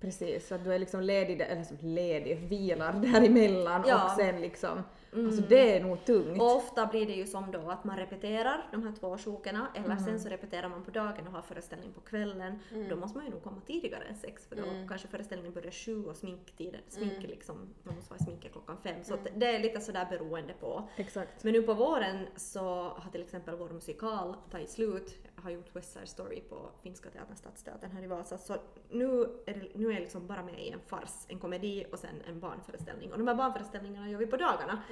Precis, 0.00 0.48
så 0.48 0.54
att 0.54 0.64
du 0.64 0.74
är 0.74 0.78
liksom 0.78 1.00
ledig, 1.00 1.40
eller 1.40 1.62
som 1.64 1.76
ledig, 1.80 2.38
vilar 2.48 2.92
däremellan 3.12 3.84
Ja. 3.86 4.04
och 4.04 4.10
sen 4.10 4.40
liksom, 4.40 4.82
alltså 5.12 5.42
det 5.42 5.76
är 5.76 5.80
nog 5.80 6.04
tungt. 6.04 6.40
Och 6.40 6.56
ofta 6.56 6.86
blir 6.86 7.06
det 7.06 7.12
ju 7.12 7.26
som 7.26 7.50
då 7.50 7.70
att 7.70 7.84
man 7.84 7.96
repeterar 7.96 8.68
de 8.72 8.82
här 8.82 8.92
två 9.00 9.18
sjokerna 9.18 9.66
eller 9.74 9.96
sen 9.96 10.20
så 10.20 10.28
repeterar 10.28 10.68
man 10.68 10.84
på 10.84 10.90
dagen 10.90 11.26
och 11.26 11.32
har 11.32 11.42
föreställning 11.42 11.92
på 11.92 12.00
kvällen. 12.00 12.58
Då 12.90 12.96
måste 12.96 13.18
man 13.18 13.26
ju 13.26 13.32
nog 13.32 13.42
komma 13.42 13.60
tidigare 13.66 14.04
än 14.04 14.16
sex 14.16 14.46
för 14.46 14.56
då 14.56 14.62
kanske 14.88 15.08
föreställningen 15.08 15.54
börjar 15.54 15.70
sju 15.70 16.04
och 16.04 16.16
sminktiden, 16.16 16.80
smink 16.88 17.22
liksom, 17.22 17.56
man 17.82 17.94
måste 17.94 18.10
vara 18.10 18.20
i 18.20 18.24
sminket 18.24 18.52
klockan 18.52 18.76
fem. 18.82 19.04
Så 19.04 19.14
att 19.14 19.28
det 19.36 19.46
är 19.46 19.60
lite 19.60 19.80
sådär 19.80 20.06
beroende 20.10 20.54
på. 20.60 20.88
Exakt. 20.96 21.44
Men 21.44 21.52
nu 21.52 21.62
på 21.62 21.74
våren 21.74 22.26
så 22.36 22.62
har 22.96 23.10
till 23.12 23.22
exempel 23.22 23.56
vår 23.56 23.68
musikal 23.70 24.36
tagit 24.50 24.70
slut. 24.70 25.18
Har 25.42 25.50
gjort 25.50 25.76
West 25.76 25.92
Side 25.92 26.08
Story 26.08 26.40
på 26.40 26.70
Finska 26.82 27.10
teatern, 27.10 27.36
Stadsteatern 27.36 27.90
här 27.90 28.02
i 28.02 28.06
Vasa. 28.06 28.38
Så 28.38 28.56
nu 28.90 29.20
är, 29.46 29.54
det, 29.54 29.68
nu 29.74 29.88
är 29.88 29.92
jag 29.92 30.00
liksom 30.00 30.26
bara 30.26 30.42
med 30.42 30.58
i 30.66 30.70
en 30.70 30.80
fars, 30.86 31.26
en 31.28 31.38
komedi 31.38 31.86
och 31.92 31.98
sen 31.98 32.22
en 32.28 32.40
barnföreställning. 32.40 33.12
Och 33.12 33.18
de 33.18 33.28
här 33.28 33.34
barnföreställningarna 33.34 34.10
gör 34.10 34.18
vi 34.18 34.26
på 34.26 34.36
dagarna. 34.36 34.82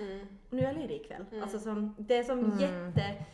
Och 0.48 0.52
nu 0.52 0.58
är 0.62 0.64
jag 0.64 0.74
ledig 0.74 0.94
ikväll. 0.96 1.24
Alltså 1.42 1.58
som, 1.58 1.94
det 1.98 2.16
är 2.16 2.24
som 2.24 2.58
jätte 2.58 3.24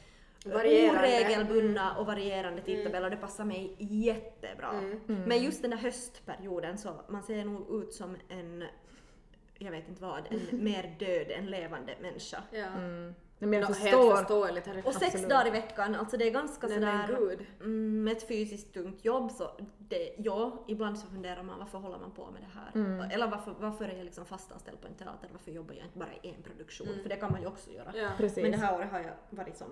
Varierande. 0.45 1.01
oregelbundna 1.01 1.97
och 1.99 2.07
varierande 2.07 2.63
tidtabeller. 2.63 3.11
Det 3.11 3.17
passar 3.17 3.45
mig 3.45 3.77
jättebra. 3.79 4.71
Men 5.07 5.43
just 5.43 5.63
den 5.63 5.71
där 5.71 5.79
höstperioden 5.79 6.79
så 6.79 7.01
man 7.09 7.23
ser 7.23 7.45
nog 7.45 7.83
ut 7.83 7.93
som 7.93 8.17
en, 8.29 8.65
jag 9.59 9.71
vet 9.71 9.89
inte 9.89 10.03
vad, 10.03 10.23
en 10.31 10.65
mer 10.65 10.97
död 10.99 11.31
än 11.31 11.47
levande 11.47 11.95
människa. 12.01 12.43
Ja. 12.51 12.67
Men 13.39 13.53
jag 13.53 13.61
Nå, 13.61 13.67
förstår. 13.75 13.89
Helt 13.89 14.19
förståelig. 14.19 14.63
herregud. 14.67 14.87
Och 14.87 14.93
sex 14.95 15.07
Absolut. 15.07 15.31
dagar 15.31 15.47
i 15.47 15.51
veckan, 15.51 15.95
alltså 15.95 16.17
det 16.17 16.27
är 16.27 16.31
ganska 16.31 16.67
Nej, 16.67 16.75
sådär 16.75 17.17
gud. 17.19 17.47
mm, 17.61 18.05
med 18.05 18.17
ett 18.17 18.29
fysiskt 18.29 18.75
tungt 18.75 19.05
jobb 19.05 19.31
så 19.31 19.51
det, 19.79 20.15
ja, 20.19 20.65
ibland 20.69 20.99
så 20.99 21.07
funderar 21.07 21.43
man 21.43 21.59
varför 21.59 21.79
håller 21.79 21.99
man 21.99 22.11
på 22.11 22.31
med 22.31 22.43
det 22.43 22.49
här? 22.59 23.11
Eller 23.15 23.27
varför, 23.29 23.55
varför 23.61 23.85
är 23.85 23.97
jag 23.97 24.05
liksom 24.05 24.25
fastanställd 24.27 24.81
på 24.81 24.87
en 24.87 24.95
teater? 24.95 25.29
Varför 25.33 25.51
jobbar 25.51 25.75
jag 25.75 25.85
inte 25.85 25.99
bara 25.99 26.13
i 26.23 26.29
en 26.35 26.43
produktion? 26.43 26.89
För 27.03 27.09
det 27.09 27.17
kan 27.17 27.33
man 27.33 27.41
ju 27.41 27.47
också 27.47 27.71
göra. 27.71 27.93
Ja. 27.95 28.09
Men 28.37 28.51
det 28.51 28.57
här 28.57 28.75
året 28.77 28.91
har 28.91 28.99
jag 28.99 29.15
varit 29.31 29.57
som 29.57 29.69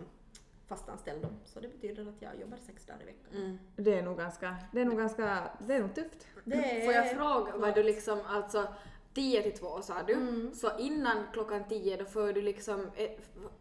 fastanställd 0.68 1.22
då, 1.22 1.28
så 1.44 1.60
det 1.60 1.68
betyder 1.68 2.08
att 2.08 2.22
jag 2.22 2.40
jobbar 2.40 2.56
sex 2.66 2.86
dagar 2.86 3.02
i 3.02 3.04
veckan. 3.04 3.42
Mm. 3.42 3.58
Det 3.76 3.98
är 3.98 4.02
nog 4.02 4.18
ganska, 4.18 4.56
det 4.72 4.80
är 4.80 4.84
nog 4.84 4.98
ganska, 4.98 5.48
det 5.58 5.74
är 5.74 5.80
nog 5.80 5.94
tufft. 5.94 6.26
Det 6.44 6.56
är 6.56 6.84
Får 6.84 6.94
jag 6.94 7.10
fråga, 7.10 7.52
var 7.52 7.58
klart. 7.58 7.74
du 7.74 7.82
liksom 7.82 8.18
alltså 8.26 8.68
10 9.14 9.42
till 9.42 9.52
2 9.58 9.82
sa 9.82 10.02
du, 10.06 10.12
Mm. 10.12 10.54
så 10.54 10.70
innan 10.78 11.16
klockan 11.32 11.68
10 11.68 11.96
då 11.96 12.04
får 12.04 12.32
du 12.32 12.42
liksom, 12.42 12.90
eh, 12.96 13.10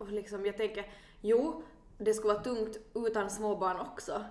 liksom 0.08 0.46
jag 0.46 0.58
tänker, 0.58 0.86
jo, 1.22 1.64
det 2.04 2.14
skulle 2.14 2.34
vara 2.34 2.44
tungt 2.44 2.78
utan 2.96 3.30
småbarn 3.30 3.80
också, 3.80 4.22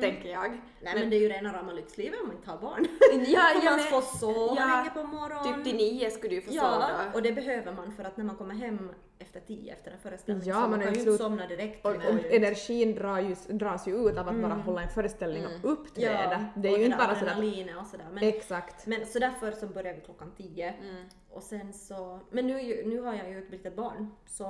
tänker 0.00 0.28
jag. 0.28 0.46
Mm. 0.46 0.60
Nej 0.82 0.94
men, 0.94 1.10
det 1.10 1.16
är 1.16 1.20
ju 1.20 1.28
rena 1.28 1.52
rama 1.52 1.72
lyxlivet 1.72 2.20
om 2.20 2.26
man 2.26 2.36
inte 2.36 2.50
har 2.50 2.58
barn. 2.58 2.86
ja, 3.26 3.40
Får 3.54 3.64
ja, 3.64 3.70
man 3.70 3.76
men- 3.80 3.86
få 3.86 4.00
sova 4.00 4.54
ja, 4.60 4.66
länge 4.76 4.90
på 4.90 5.02
morgonen. 5.16 5.54
Typ 5.54 5.64
till 5.64 5.76
9 5.76 6.10
skulle 6.10 6.28
du 6.30 6.34
ju 6.34 6.42
få 6.42 6.50
Ja, 6.54 6.62
sova. 6.62 7.12
och 7.14 7.22
det 7.22 7.32
behöver 7.32 7.72
man 7.72 7.92
för 7.92 8.04
att 8.04 8.16
när 8.16 8.24
man 8.24 8.36
kommer 8.36 8.54
hem 8.54 8.90
efter 9.18 9.40
tio 9.40 9.72
efter 9.72 9.90
en 9.90 9.98
föreställning 9.98 10.48
Ja, 10.48 10.54
så 10.54 10.60
man 10.60 10.70
man 10.70 10.80
kan 10.80 10.94
ju 10.94 11.00
inte 11.00 11.12
somna 11.18 11.46
direkt. 11.46 11.86
Och, 11.86 11.90
och 11.94 12.32
energin 12.32 12.94
drar 12.94 13.18
ju, 13.18 13.34
dras 13.48 13.88
ju 13.88 14.08
ut 14.08 14.18
av 14.18 14.28
att 14.28 14.34
bara 14.42 14.54
hålla 14.54 14.82
en 14.82 14.88
föreställning 14.88 15.44
och 15.46 15.72
uppträda. 15.72 16.46
det 16.56 16.68
är 16.68 16.72
och 16.72 16.78
ju 16.78 16.84
inte 16.84 16.96
bara 16.96 17.14
sådär... 17.14 17.76
och 17.80 17.86
sådär. 17.86 18.06
Men, 18.12 18.24
Exakt. 18.24 18.86
men 18.86 19.06
så 19.06 19.18
därför 19.18 19.52
så 19.52 19.66
börjar 19.66 19.94
vi 19.94 20.00
klockan 20.00 20.32
tio. 20.36 20.68
Mm. 20.68 21.04
Och 21.30 21.42
sen 21.42 21.72
så, 21.72 22.20
men 22.30 22.46
nu, 22.46 22.82
nu 22.86 23.00
har 23.00 23.14
jag 23.14 23.30
ju 23.30 23.38
ett 23.38 23.50
litet 23.50 23.76
barn 23.76 24.10
så 24.26 24.44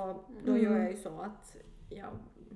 då 0.45 0.51
Mm. 0.51 0.63
gör 0.63 0.77
jag 0.79 0.91
ju 0.91 0.97
så 0.97 1.21
att 1.21 1.55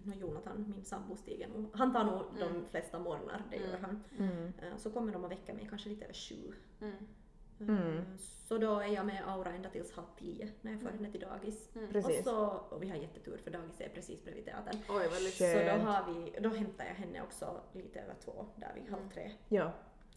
när 0.04 0.16
Jonathan, 0.16 0.66
min 0.76 0.84
sambo, 0.86 1.16
stiger 1.16 1.48
nog, 1.48 1.70
han 1.74 1.94
tar 1.94 2.04
nog 2.04 2.22
de 2.40 2.66
flesta 2.66 3.00
morgnar, 3.00 3.44
det 3.52 3.58
gör 3.58 3.78
han. 3.82 4.04
Mm. 4.20 4.48
Eh, 4.48 4.78
Så 4.78 4.92
kommer 4.92 5.14
de 5.14 5.26
att 5.26 5.32
väcka 5.32 5.54
mig 5.54 5.68
kanske 5.70 5.90
lite 5.90 6.04
över 6.06 6.14
sju. 6.14 6.54
Mm. 6.82 6.96
Mm. 7.60 7.98
Eh, 7.98 8.04
Så 8.18 8.58
då 8.58 8.80
är 8.80 8.88
jag 8.88 9.06
med 9.06 9.24
Aura 9.28 9.54
ända 9.54 9.70
tills 9.70 9.92
halv 9.92 10.06
tio 10.20 10.50
när 10.62 10.72
jag 10.72 10.82
får 10.82 10.90
henne 10.90 11.12
till 11.12 11.22
dagis. 11.22 11.70
Och, 11.76 12.12
så, 12.24 12.48
och 12.48 12.84
vi 12.84 12.90
har 12.90 12.96
jättetur 12.98 13.38
för 13.38 13.52
dagis 13.52 13.82
är 13.82 13.90
precis 13.90 14.24
bredvid 14.24 14.46
teatern. 14.46 14.78
Oj 14.90 15.08
vad. 15.12 15.22
Så 15.22 15.44
då, 15.78 15.92
har 15.92 16.14
vi, 16.14 16.40
då 16.40 16.50
hämtar 16.50 16.86
jag 16.86 16.94
henne 16.94 17.22
också 17.22 17.62
lite 17.74 18.00
över 18.00 18.16
två, 18.26 18.46
där 18.56 18.72
vid 18.76 18.90
halv 18.90 19.10
tre. 19.14 19.32
Ja. 19.50 19.72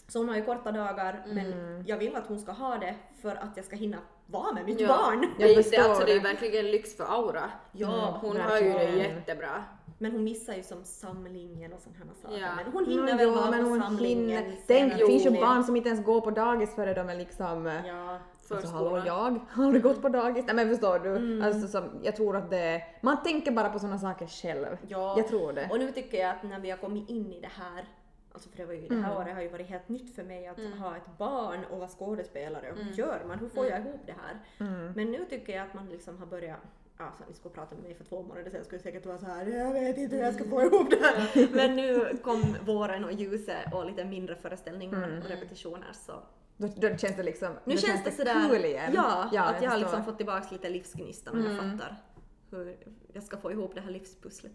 Så 0.09 0.19
hon 0.19 0.29
har 0.29 0.37
ju 0.37 0.45
korta 0.45 0.73
dagar 0.73 1.23
Mm. 1.25 1.37
men 1.37 1.85
jag 1.87 1.97
vill 1.97 2.17
att 2.17 2.27
hon 2.27 2.39
ska 2.39 2.53
ha 2.53 2.79
det 2.79 2.95
för 3.23 3.35
att 3.37 3.57
jag 3.57 3.65
ska 3.65 3.77
hinna 3.77 3.99
vara 4.27 4.53
med 4.53 4.65
mitt 4.65 4.81
Ja. 4.81 4.89
barn. 4.89 5.27
Jag 5.39 5.51
det, 5.51 5.77
alltså, 5.77 6.05
det 6.05 6.11
är 6.13 6.15
ju 6.15 6.21
verkligen 6.21 6.71
lyx 6.71 6.97
för 6.97 7.05
Aura. 7.05 7.45
Ja, 7.73 8.19
Hon 8.21 8.37
har 8.41 8.59
ju 8.59 8.73
det 8.73 8.85
jättebra. 8.85 9.65
men 9.99 10.13
hon 10.13 10.25
missar 10.25 10.55
ju 10.55 10.63
som 10.63 10.85
samlingen 10.85 11.73
och 11.73 11.81
sådana 11.81 11.99
här 11.99 12.07
saker. 12.23 12.39
Ja. 12.39 12.49
Men 12.65 12.73
hon 12.73 12.85
hinner 12.87 13.13
Nå, 13.13 13.17
väl 13.19 13.31
vara 13.31 13.51
men 13.51 13.65
på 13.65 13.71
hon 13.71 13.81
samlingen. 13.83 14.29
hinner- 14.45 14.57
Tänk, 14.67 14.99
det 14.99 15.07
finns 15.07 15.27
ju 15.27 15.31
barn 15.31 15.65
som 15.65 15.77
inte 15.77 15.89
ens 15.89 16.05
går 16.05 16.21
på 16.21 16.31
dagis 16.31 16.75
före 16.75 16.95
de 16.95 17.09
är 17.09 17.15
liksom... 17.15 17.67
eh, 17.67 17.87
Ja. 17.87 18.19
Alltså 18.51 18.67
Förskolan. 18.69 18.85
hallå, 18.93 19.07
jag 19.07 19.41
har 19.51 19.65
aldrig 19.65 19.83
gått 19.83 20.03
på 20.03 20.09
dagis. 20.09 20.45
Nej 20.47 20.55
men 20.55 20.69
förstår 20.69 20.99
du? 20.99 21.17
Mm. 21.17 21.43
Alltså, 21.43 21.69
som, 21.69 21.91
jag 22.03 22.17
tror 22.17 22.37
att 22.37 22.51
det... 22.51 22.83
Man 23.01 23.23
tänker 23.23 23.53
bara 23.53 23.69
på 23.71 23.79
sådana 23.79 23.99
saker 23.99 24.27
själv. 24.27 24.67
Ja. 24.89 25.15
Jag 25.19 25.29
tror 25.29 25.53
det. 25.53 25.69
Och 25.71 25.79
nu 25.79 25.91
tycker 25.93 26.19
jag 26.19 26.31
att 26.31 26.43
när 26.43 26.61
vi 26.61 26.71
har 26.71 26.79
kommit 26.79 27.09
in 27.11 27.33
i 27.33 27.41
det 27.41 27.51
här, 27.57 27.85
alltså 28.39 28.51
för 28.51 28.57
det, 28.59 28.67
var 28.67 28.75
ju, 28.75 28.89
det 28.89 28.95
här 28.95 29.11
Mm. 29.11 29.17
året 29.17 29.35
har 29.35 29.43
ju 29.43 29.49
varit 29.49 29.67
helt 29.69 29.89
nytt 29.89 30.15
för 30.15 30.23
mig 30.23 30.47
att 30.47 30.59
ha 30.79 30.97
ett 30.97 31.19
barn 31.19 31.65
och 31.71 31.79
vara 31.79 31.89
skådespelare 31.89 32.73
och 32.73 32.79
hur 32.79 32.93
gör 32.93 33.25
man? 33.29 33.39
Hur 33.39 33.49
får 33.49 33.67
jag 33.67 33.81
ihop 33.81 34.01
det 34.07 34.15
här? 34.25 34.39
Mm. 34.69 34.93
Men 34.97 35.11
nu 35.11 35.25
tycker 35.31 35.57
jag 35.57 35.67
att 35.67 35.75
man 35.75 35.89
liksom 35.89 36.19
har 36.19 36.27
börjat 36.27 36.59
Alltså, 37.01 37.25
ni 37.29 37.35
skulle 37.35 37.55
prata 37.55 37.75
med 37.75 37.85
mig 37.85 37.95
för 37.95 38.05
två 38.05 38.23
månader 38.23 38.51
sedan 38.51 38.65
skulle 38.65 38.77
jag 38.77 38.83
säkert 38.83 39.07
vara 39.07 39.19
så 39.19 39.27
här. 39.27 39.47
jag 39.47 39.73
vet 39.73 39.97
inte 39.99 40.17
hur 40.17 40.23
jag 40.23 40.35
ska 40.35 40.45
få 40.45 40.63
ihop 40.63 40.91
det 40.91 40.97
här. 41.03 41.49
Men 41.57 41.77
nu 41.77 42.19
kom 42.23 42.57
våren 42.67 43.05
och 43.05 43.13
ljuset 43.13 43.75
och 43.75 43.87
lite 43.87 44.05
mindre 44.05 44.37
föreställningar 44.37 45.21
och 45.25 45.29
repetitioner 45.31 45.93
så 45.93 46.13
Då, 46.57 46.67
då 46.77 46.97
känns 46.97 47.17
det 47.17 47.23
liksom... 47.23 47.49
nu 47.65 47.75
då 47.75 47.81
känns 47.81 48.05
det 48.05 48.11
sådär, 48.11 48.49
kul 48.49 48.65
igen. 48.65 48.93
ja, 48.95 49.25
att 49.25 49.33
jag 49.33 49.43
har 49.43 49.53
förstår. 49.53 49.67
Mm. 49.69 49.81
liksom 49.81 50.05
fått 50.05 50.17
tillbaks 50.17 50.53
lite 50.53 50.69
livsgnistan 50.69 51.39
och 51.47 51.51
jag 51.53 51.57
fattar 51.57 51.97
hur 52.51 52.77
jag 53.13 53.23
ska 53.23 53.37
få 53.37 53.53
ihop 53.53 53.75
det 53.75 53.81
här 53.81 53.91
livspusslet. 53.91 54.53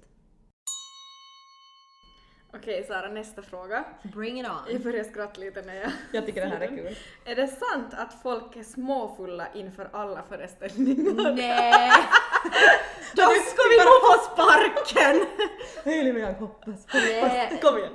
Okej 2.55 2.85
Sara, 2.87 3.09
nästa 3.09 3.41
fråga. 3.41 3.83
Bring 4.03 4.39
it 4.39 4.47
on! 4.47 4.71
Jag 4.71 4.81
börjar 4.81 5.03
skratta 5.03 5.41
lite 5.41 5.61
när 5.61 5.75
jag 5.75 5.91
Jag 6.11 6.25
tycker 6.25 6.41
det 6.41 6.47
här 6.47 6.61
är 6.61 6.67
kul. 6.67 6.95
Är 7.25 7.35
det 7.35 7.47
sant 7.47 7.93
att 7.93 8.21
folk 8.23 8.55
är 8.55 8.63
småfulla 8.63 9.47
inför 9.53 9.89
alla 9.93 10.23
föreställningar? 10.29 11.33
Nej! 11.35 11.91
Då 13.15 13.21
ska 13.21 13.61
vi 13.69 13.77
nog 13.77 13.99
få 14.01 14.33
sparken! 14.33 15.25
Hej 15.83 16.19
jag 16.19 16.33
hoppas. 16.33 16.87
Nej, 16.93 17.59
Kom 17.61 17.77
igen! 17.77 17.91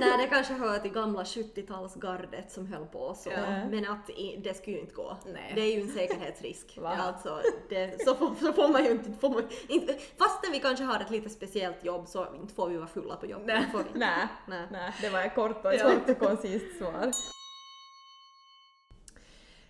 nej, 0.00 0.18
det 0.18 0.26
kanske 0.26 0.54
hör 0.54 0.78
till 0.78 0.92
gamla 0.92 1.22
70-talsgardet 1.22 2.48
som 2.48 2.66
höll 2.66 2.86
på 2.86 3.14
så. 3.14 3.30
Ja. 3.30 3.68
Men 3.70 3.86
att 3.88 4.10
det 4.38 4.56
skulle 4.56 4.76
ju 4.76 4.82
inte 4.82 4.94
gå. 4.94 5.16
Nej. 5.26 5.52
Det 5.54 5.60
är 5.60 5.76
ju 5.76 5.80
en 5.80 5.88
säkerhetsrisk. 5.88 6.78
Va? 6.80 6.96
Alltså, 7.00 7.42
det, 7.68 8.04
så, 8.04 8.14
får, 8.14 8.34
så 8.40 8.52
får 8.52 8.68
man 8.68 8.84
ju 8.84 8.90
inte, 8.90 9.12
får 9.20 9.30
man, 9.30 9.42
inte... 9.68 9.94
Fastän 10.18 10.52
vi 10.52 10.60
kanske 10.60 10.84
har 10.84 11.00
ett 11.00 11.10
lite 11.10 11.30
speciellt 11.30 11.84
jobb 11.84 12.08
så 12.08 12.26
inte 12.40 12.54
får 12.54 12.68
vi 12.68 12.76
vara 12.76 12.88
fulla 12.88 13.16
på 13.16 13.26
jobbet. 13.26 13.46
Nej. 13.46 13.66
Nej, 14.02 14.28
Nej. 14.46 14.66
nej, 14.72 14.92
det 15.00 15.08
var 15.08 15.20
ett 15.20 15.34
kort 15.34 15.64
och, 15.64 15.80
kort 15.80 16.10
och 16.10 16.18
koncist 16.18 16.78
svar. 16.78 17.10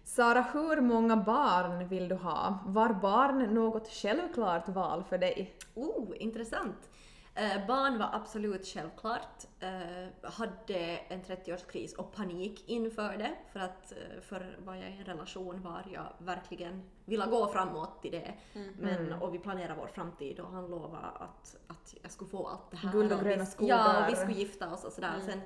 Sara, 0.04 0.42
hur 0.52 0.80
många 0.80 1.16
barn 1.16 1.88
vill 1.88 2.08
du 2.08 2.14
ha? 2.14 2.58
Var 2.66 2.88
barn 2.88 3.54
något 3.54 3.88
självklart 3.88 4.68
val 4.68 5.04
för 5.08 5.18
dig? 5.18 5.54
Oh, 5.74 6.08
intressant. 6.16 6.90
Eh, 7.34 7.66
barn 7.66 7.98
var 7.98 8.08
absolut 8.12 8.66
självklart. 8.66 9.44
Eh, 9.60 10.30
hade 10.30 10.76
en 11.08 11.22
30-årskris 11.22 11.94
och 11.96 12.12
panik 12.14 12.64
inför 12.68 13.16
det. 13.16 13.34
För 13.52 13.60
att 13.60 13.92
eh, 13.92 14.20
för 14.22 14.56
var 14.64 14.74
jag 14.74 14.90
i 14.90 14.96
en 14.98 15.04
relation 15.04 15.62
var 15.62 15.84
jag 15.92 16.12
verkligen 16.18 16.82
ville 17.04 17.26
gå 17.26 17.46
framåt 17.46 18.02
till 18.02 18.12
det. 18.12 18.34
Men, 18.78 19.12
och 19.12 19.34
vi 19.34 19.38
planerade 19.38 19.74
vår 19.80 19.86
framtid 19.86 20.40
och 20.40 20.50
han 20.50 20.66
lovade 20.66 21.06
att, 21.06 21.56
att 21.66 21.94
jag 22.02 22.10
skulle 22.12 22.30
få 22.30 22.46
allt 22.48 22.70
det 22.70 22.76
här. 22.76 22.92
Guld 22.92 23.12
och 23.12 23.20
gröna 23.20 23.36
Ja, 23.42 23.46
skogar. 23.46 24.10
vi 24.10 24.16
skulle 24.16 24.38
gifta 24.38 24.74
oss 24.74 24.84
och 24.84 24.92
sådär. 24.92 25.20
Sen, 25.26 25.40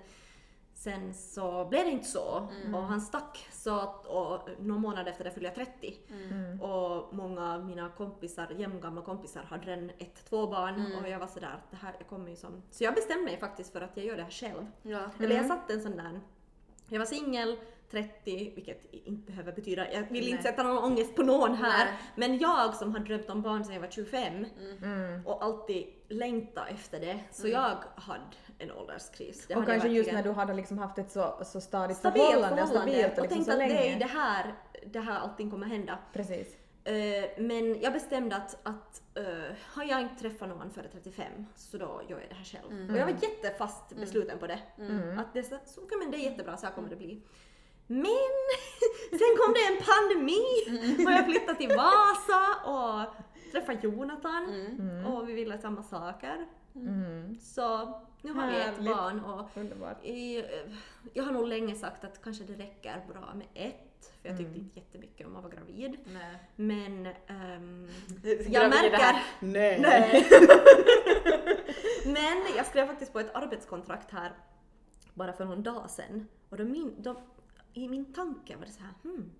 sen 0.76 1.14
så 1.14 1.64
blev 1.64 1.84
det 1.84 1.90
inte 1.90 2.06
så 2.06 2.48
och 2.74 2.82
han 2.82 3.00
stack. 3.00 3.48
Så 3.50 3.80
att, 3.80 4.06
och 4.06 4.48
någon 4.60 4.80
månad 4.80 5.08
efter 5.08 5.24
det 5.24 5.30
fyllde 5.30 5.48
jag 5.48 5.54
30. 5.54 5.94
Och 6.64 7.14
många 7.14 7.54
av 7.54 7.64
mina 7.64 7.88
kompisar, 7.88 8.50
jämngamla 8.58 9.02
kompisar 9.02 9.42
hade 9.42 9.66
redan 9.66 9.90
ett, 9.98 10.24
två 10.28 10.46
barn 10.46 10.96
och 11.00 11.08
jag 11.08 11.18
var 11.18 11.26
sådär 11.26 11.50
att 11.54 11.70
det 11.70 11.76
här 11.76 11.94
jag 11.98 12.08
kommer 12.08 12.30
ju 12.30 12.36
som... 12.36 12.62
Så 12.70 12.84
jag 12.84 12.94
bestämde 12.94 13.24
mig 13.24 13.38
faktiskt 13.38 13.72
för 13.72 13.80
att 13.80 13.96
jag 13.96 14.06
gör 14.06 14.16
det 14.16 14.22
här 14.22 14.30
själv. 14.30 14.66
Ja. 14.82 15.10
Eller 15.20 15.36
jag 15.36 15.46
satte 15.46 15.72
en 15.72 15.82
sån 15.82 15.96
där... 15.96 16.20
Jag 16.88 16.98
var 16.98 17.06
singel, 17.06 17.58
30, 17.90 18.52
vilket 18.54 18.84
inte 18.92 19.26
behöver 19.32 19.52
betyda, 19.52 19.92
jag 19.92 20.02
vill 20.02 20.22
inte 20.28 20.34
Nej. 20.34 20.42
sätta 20.42 20.62
någon 20.62 20.84
ångest 20.84 21.14
på 21.16 21.22
någon 21.22 21.54
här, 21.54 21.84
Nej. 21.84 21.94
men 22.14 22.38
jag 22.38 22.74
som 22.74 22.92
har 22.92 23.00
drömt 23.00 23.30
om 23.30 23.42
barn 23.42 23.64
sedan 23.64 23.74
jag 23.74 23.80
var 23.80 23.90
25 23.90 24.46
Mm. 24.82 25.26
och 25.26 25.44
alltid 25.44 25.86
längtat 26.08 26.68
efter 26.70 27.00
det, 27.00 27.20
så 27.30 27.48
jag 27.48 27.76
hade 27.94 28.20
en 28.58 28.70
ålderskris. 28.72 29.46
Det 29.46 29.56
Och 29.56 29.66
kanske 29.66 29.88
just 29.88 30.12
när 30.12 30.22
du 30.22 30.32
hade 30.32 30.54
liksom 30.54 30.78
haft 30.78 30.98
ett 30.98 31.10
så, 31.10 31.40
så 31.44 31.60
stadigt 31.60 31.96
stabilt 31.96 32.26
förhållande 32.26 32.62
och 32.62 32.68
stabilt 32.68 33.12
och 33.12 33.18
och 33.18 33.22
liksom 33.22 33.28
tänkte 33.28 33.52
så 33.52 33.62
att 33.62 33.68
det 33.68 33.92
är 33.92 33.98
det 33.98 34.04
här, 34.06 34.54
det 34.86 35.00
här 35.00 35.20
allting 35.20 35.50
kommer 35.50 35.66
hända. 35.66 35.98
Precis. 36.12 36.56
Eh, 36.84 37.24
men 37.38 37.80
jag 37.80 37.92
bestämde 37.92 38.36
att, 38.36 38.58
att 38.62 39.02
eh, 39.14 39.24
har 39.62 39.84
jag 39.84 40.00
inte 40.00 40.14
träffat 40.22 40.48
någon 40.48 40.70
före 40.70 40.88
35 40.92 41.46
så 41.54 41.78
då 41.78 42.02
gör 42.08 42.20
jag 42.20 42.28
det 42.28 42.34
här 42.34 42.44
själv. 42.44 42.90
Och 42.90 42.96
jag 42.96 43.04
var 43.04 43.12
jättefast 43.22 43.96
besluten 43.96 44.38
på 44.38 44.46
det. 44.46 44.58
Att 45.18 45.34
det, 45.34 45.42
så, 45.42 45.80
men 46.02 46.10
det 46.10 46.16
är 46.16 46.30
jättebra, 46.30 46.56
så 46.56 46.66
här 46.66 46.72
kommer 46.72 46.88
det 46.88 46.96
bli. 46.96 47.22
Men 47.86 48.06
sen 49.10 49.32
kom 49.38 49.52
det 49.54 49.66
en 49.74 49.82
pandemi 49.84 50.44
och 51.06 51.12
jag 51.12 51.24
flyttade 51.24 51.58
till 51.58 51.68
Vasa 51.68 52.70
och 52.70 53.14
träffade 53.52 53.78
Jonathan 53.82 54.44
och 55.06 55.28
vi 55.28 55.32
ville 55.32 55.58
samma 55.58 55.82
saker. 55.82 56.46
Mm. 56.74 57.38
Så 57.40 57.78
nu 58.22 58.32
har 58.32 58.46
vi 58.50 58.56
ett 58.56 58.64
Härligt. 58.66 58.96
barn 58.96 59.20
och 59.24 59.48
Underbart. 59.54 60.04
i, 60.04 60.44
jag 61.14 61.24
har 61.24 61.32
nog 61.32 61.48
länge 61.48 61.74
sagt 61.74 62.04
att 62.04 62.22
kanske 62.22 62.44
det 62.44 62.52
räcker 62.54 63.04
bra 63.12 63.34
med 63.34 63.46
ett, 63.54 64.12
för 64.22 64.28
jag 64.28 64.40
Mm. 64.40 64.44
tyckte 64.44 64.58
inte 64.60 64.78
jättemycket 64.80 65.26
om 65.26 65.36
att 65.36 65.42
vara 65.44 65.54
gravid. 65.54 65.96
Nej. 66.04 66.36
Men 66.56 67.02
Gravid 68.22 68.46
jag 68.50 68.70
märker... 68.70 69.22
Nej. 69.40 69.78
Nej. 69.80 70.26
Men 72.06 72.56
jag 72.56 72.66
skrev 72.66 72.86
faktiskt 72.86 73.12
på 73.12 73.20
ett 73.20 73.34
arbetskontrakt 73.34 74.10
här 74.10 74.32
bara 75.14 75.32
för 75.32 75.44
någon 75.44 75.62
dag 75.62 75.90
sedan 75.90 76.28
och 76.48 76.56
då 76.56 76.64
min, 76.64 76.94
då, 77.02 77.16
i 77.80 77.88
min 77.88 78.12
tanke 78.12 78.56
var 78.56 78.66
det 78.66 78.72
så 78.72 78.80
här, 78.80 78.92
hmm, 79.02 79.32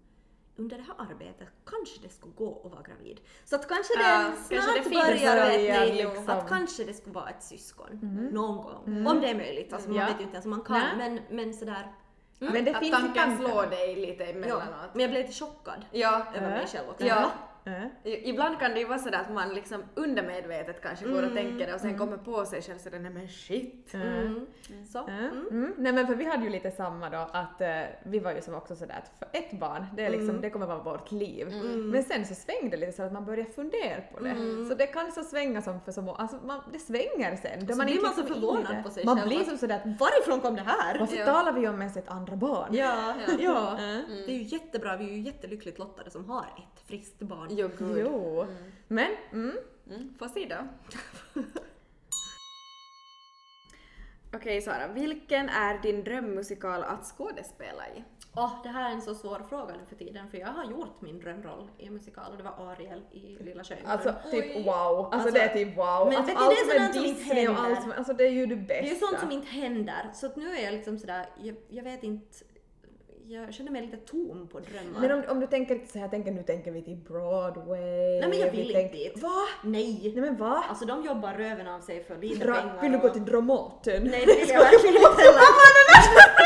under 0.57 0.76
det 0.76 0.83
här 0.83 0.95
arbetet 0.99 1.49
kanske 1.66 2.00
det 2.02 2.09
skulle 2.09 2.33
gå 2.33 2.62
att 2.64 2.71
vara 2.73 2.83
gravid. 2.83 3.21
Så 3.45 3.57
att 3.57 3.69
kanske 3.69 3.95
Ja, 3.95 4.19
det 4.49 4.55
kanske 4.55 4.62
snart 4.62 4.76
det 4.76 4.83
finns 4.83 5.05
börjar 5.07 5.37
börjar 5.37 5.59
vet 5.59 5.95
ni, 5.95 6.02
liksom. 6.02 6.28
att 6.28 6.49
kanske 6.49 6.85
det 6.85 6.95
skulle 6.95 7.14
vara 7.14 7.31
ett 7.31 7.43
syskon 7.43 7.99
någon 8.33 8.57
gång. 8.57 9.07
Om 9.07 9.21
det 9.21 9.31
är 9.31 9.35
möjligt, 9.35 9.73
alltså 9.73 9.88
man 9.90 9.99
Ja. 9.99 10.07
vet 10.07 10.19
ju 10.19 10.23
inte 10.23 10.35
ens 10.35 10.45
om 10.45 10.50
man 10.50 10.61
kan 10.61 10.78
Nej. 10.78 10.97
men, 11.28 11.37
men 11.37 11.55
sådär. 11.55 11.93
Men 12.38 12.64
det 12.64 12.71
att 12.71 12.78
finns 12.78 12.90
tanken 13.00 13.37
slår 13.38 13.66
dig 13.66 13.97
lite 13.97 14.25
Ja. 14.25 14.31
emellanåt. 14.31 14.90
Men 14.93 15.00
jag 15.02 15.11
blev 15.11 15.23
lite 15.23 15.33
chockad 15.35 15.85
Ja. 15.90 16.26
över 16.35 16.50
mig 16.50 16.66
själv 16.66 16.88
också. 16.90 17.07
Ja. 17.07 17.31
I- 18.04 18.28
Ibland 18.30 18.58
kan 18.58 18.70
det 18.75 18.78
ju 18.80 18.87
vara 18.87 18.99
sådär 18.99 19.18
att 19.20 19.32
man 19.32 19.54
liksom 19.54 19.82
undermedvetet 19.94 20.82
kanske 20.82 21.08
går 21.08 21.23
och 21.23 21.35
tänker 21.35 21.66
det 21.66 21.75
och 21.75 21.80
sen 21.80 21.99
kommer 21.99 22.16
på 22.16 22.44
sig 22.44 22.62
själv 22.62 22.78
sådär 22.78 22.99
nej 22.99 23.11
men 23.11 23.28
shit. 23.28 23.94
Mm. 23.94 24.46
Så. 24.92 24.99
Ja. 24.99 25.12
Mm. 25.12 25.46
Mm. 25.50 25.75
Nej 25.78 25.92
men 25.92 26.06
för 26.06 26.14
vi 26.14 26.25
hade 26.25 26.44
ju 26.44 26.50
lite 26.50 26.70
samma 26.70 27.11
då 27.11 27.28
att 27.32 27.61
eh, 27.61 27.68
vi 28.04 28.18
var 28.18 28.32
ju 28.32 28.40
som 28.42 28.54
också 28.54 28.76
sådär 28.76 28.94
att 29.04 29.18
för 29.18 29.38
ett 29.38 29.61
barn, 29.61 29.87
det, 29.96 30.04
är 30.04 30.11
liksom, 30.11 30.28
Mm. 30.30 30.40
det 30.40 30.50
kommer 30.50 30.66
vara 30.66 30.78
vårt 30.82 31.11
liv. 31.12 31.49
Men 31.92 32.02
sen 32.04 32.26
så 32.26 32.35
svängde 32.35 32.76
det 32.76 32.76
lite 32.76 32.92
så 32.92 33.02
att 33.02 33.12
man 33.12 33.25
började 33.25 33.50
fundera 33.50 34.00
på 34.14 34.20
det. 34.20 34.35
Så 34.68 34.75
det 34.75 34.87
kan 34.87 35.12
så 35.12 35.23
svänga 35.23 35.62
som 35.62 35.80
för 35.80 35.92
så 35.92 36.02
många, 36.02 36.18
alltså 36.18 36.37
man, 36.44 36.61
det 36.73 36.78
svänger 36.78 37.37
sen. 37.37 37.66
Då 37.66 37.75
Så 37.75 37.85
blir 37.85 37.90
inte 37.94 38.04
man 38.04 38.14
så 38.14 38.20
liksom 38.20 38.35
förvånad 38.40 38.85
på 38.85 38.90
sig 38.90 39.04
Man 39.04 39.16
själv. 39.16 39.28
blir 39.28 39.40
att- 39.40 39.46
som 39.49 39.58
sådär 39.58 39.76
att 39.76 40.00
Varifrån 40.00 40.40
kom 40.40 40.56
det 40.56 40.62
här? 40.66 40.99
varför 40.99 41.16
Ja. 41.16 41.25
talar 41.25 41.52
vi 41.52 41.68
om 41.68 41.80
ens 41.80 41.96
ett 41.96 42.08
andra 42.08 42.37
barn? 42.37 42.68
Ja, 42.75 43.14
ja. 43.38 43.73
Äh. 43.73 43.78
det 44.26 44.32
är 44.32 44.37
ju 44.38 44.42
jättebra, 44.42 44.96
vi 44.96 45.04
är 45.04 45.12
ju 45.12 45.20
jättelyckligt 45.20 45.78
lottade 45.78 46.11
som 46.11 46.25
har 46.30 46.40
ett 46.42 46.80
friskt 46.88 47.18
barn. 47.18 47.55
Jo 47.56 47.70
gud. 47.78 47.98
Jo. 48.06 48.46
Men, 48.88 49.10
mm, 49.32 49.56
Mm, 49.90 50.14
får 50.18 50.28
se 50.28 50.46
då. 50.50 50.56
Okej 54.34 54.60
Sara, 54.62 54.88
vilken 54.88 55.48
är 55.48 55.78
din 55.82 56.04
drömmusikal 56.04 56.82
att 56.82 57.04
skådespela 57.04 57.88
i? 57.88 58.04
Åh, 58.36 58.60
det 58.62 58.68
här 58.68 58.88
är 58.90 58.94
en 58.94 59.02
så 59.02 59.14
svår 59.14 59.42
fråga 59.48 59.75
nu 59.75 59.80
för 59.88 59.96
tiden 59.96 60.30
för 60.30 60.38
jag 60.38 60.46
har 60.48 60.64
gjort 60.70 61.00
min 61.00 61.20
drömroll 61.20 61.70
i 61.78 61.86
en 61.86 61.92
musikal 61.94 62.30
och 62.32 62.36
det 62.38 62.42
var 62.44 62.72
Ariel 62.72 63.02
i 63.12 63.18
Lilla 63.44 63.64
Sjöjungfrun. 63.64 63.90
alltså 63.92 64.14
typ 64.30 64.66
wow. 64.66 64.72
Alltså, 64.72 65.10
Alltså, 65.12 65.30
det 65.30 65.40
är 65.40 65.54
typ 65.54 65.76
wow. 65.78 66.06
men 66.08 66.16
alltså, 66.16 66.36
allt 66.36 66.50
det 66.50 66.60
är 66.60 66.75
som 66.75 66.82
är 66.82 66.92
som 66.92 67.04
inte 67.04 67.20
och 67.48 67.54
händer. 67.54 67.62
allt 67.62 67.82
som, 67.82 67.92
alltså 67.92 68.12
det 68.12 68.25
är 68.25 68.30
ju 68.30 68.46
det 68.46 68.56
bästa. 68.56 68.82
det 68.82 68.88
är 68.88 68.94
ju 68.94 69.00
sånt 69.00 69.18
som 69.20 69.30
inte 69.30 69.46
händer 69.48 70.10
så 70.14 70.26
att 70.26 70.36
nu 70.36 70.56
är 70.56 70.64
jag 70.64 70.75
liksom 70.75 70.98
sådär, 70.98 71.26
jag, 71.42 71.56
jag 71.68 71.84
vet 71.84 72.02
inte, 72.02 72.44
jag 73.28 73.54
känner 73.54 73.71
mig 73.71 73.83
lite 73.83 73.97
tom 73.97 74.49
på 74.52 74.61
drömmar. 74.61 75.00
Men 75.00 75.12
om, 75.12 75.23
om 75.28 75.40
du 75.40 75.47
tänker 75.47 75.80
så 75.92 75.99
här, 75.99 76.09
tänker, 76.09 76.30
nu 76.33 76.42
tänker 76.42 76.71
vi 76.71 76.83
till 76.83 76.97
Broadway. 76.97 78.21
Nej 78.21 78.28
men 78.28 78.38
jag 78.38 78.50
vi 78.50 78.56
vill 78.56 78.73
tänker- 78.75 78.99
inte 78.99 79.14
dit. 79.14 79.23
Va? 79.23 79.42
Nej! 79.64 80.00
Nej 80.14 80.21
men 80.23 80.37
va? 80.37 80.64
Alltså 80.68 80.85
de 80.85 81.04
jobbar 81.04 81.33
röven 81.33 81.66
av 81.66 81.80
sig 81.80 82.04
för 82.04 82.16
lite 82.16 82.45
Dra, 82.45 82.54
pengar. 82.54 82.83
vill 82.83 82.92
du 82.92 82.99
gå 82.99 83.09
till 83.09 83.25
Dramaten? 83.25 84.02
Nej 84.04 84.21
det 84.26 84.35
vill 84.40 84.49
jag 84.49 84.61
verkligen 84.61 84.97
inte 84.97 85.23
heller. 85.23 85.40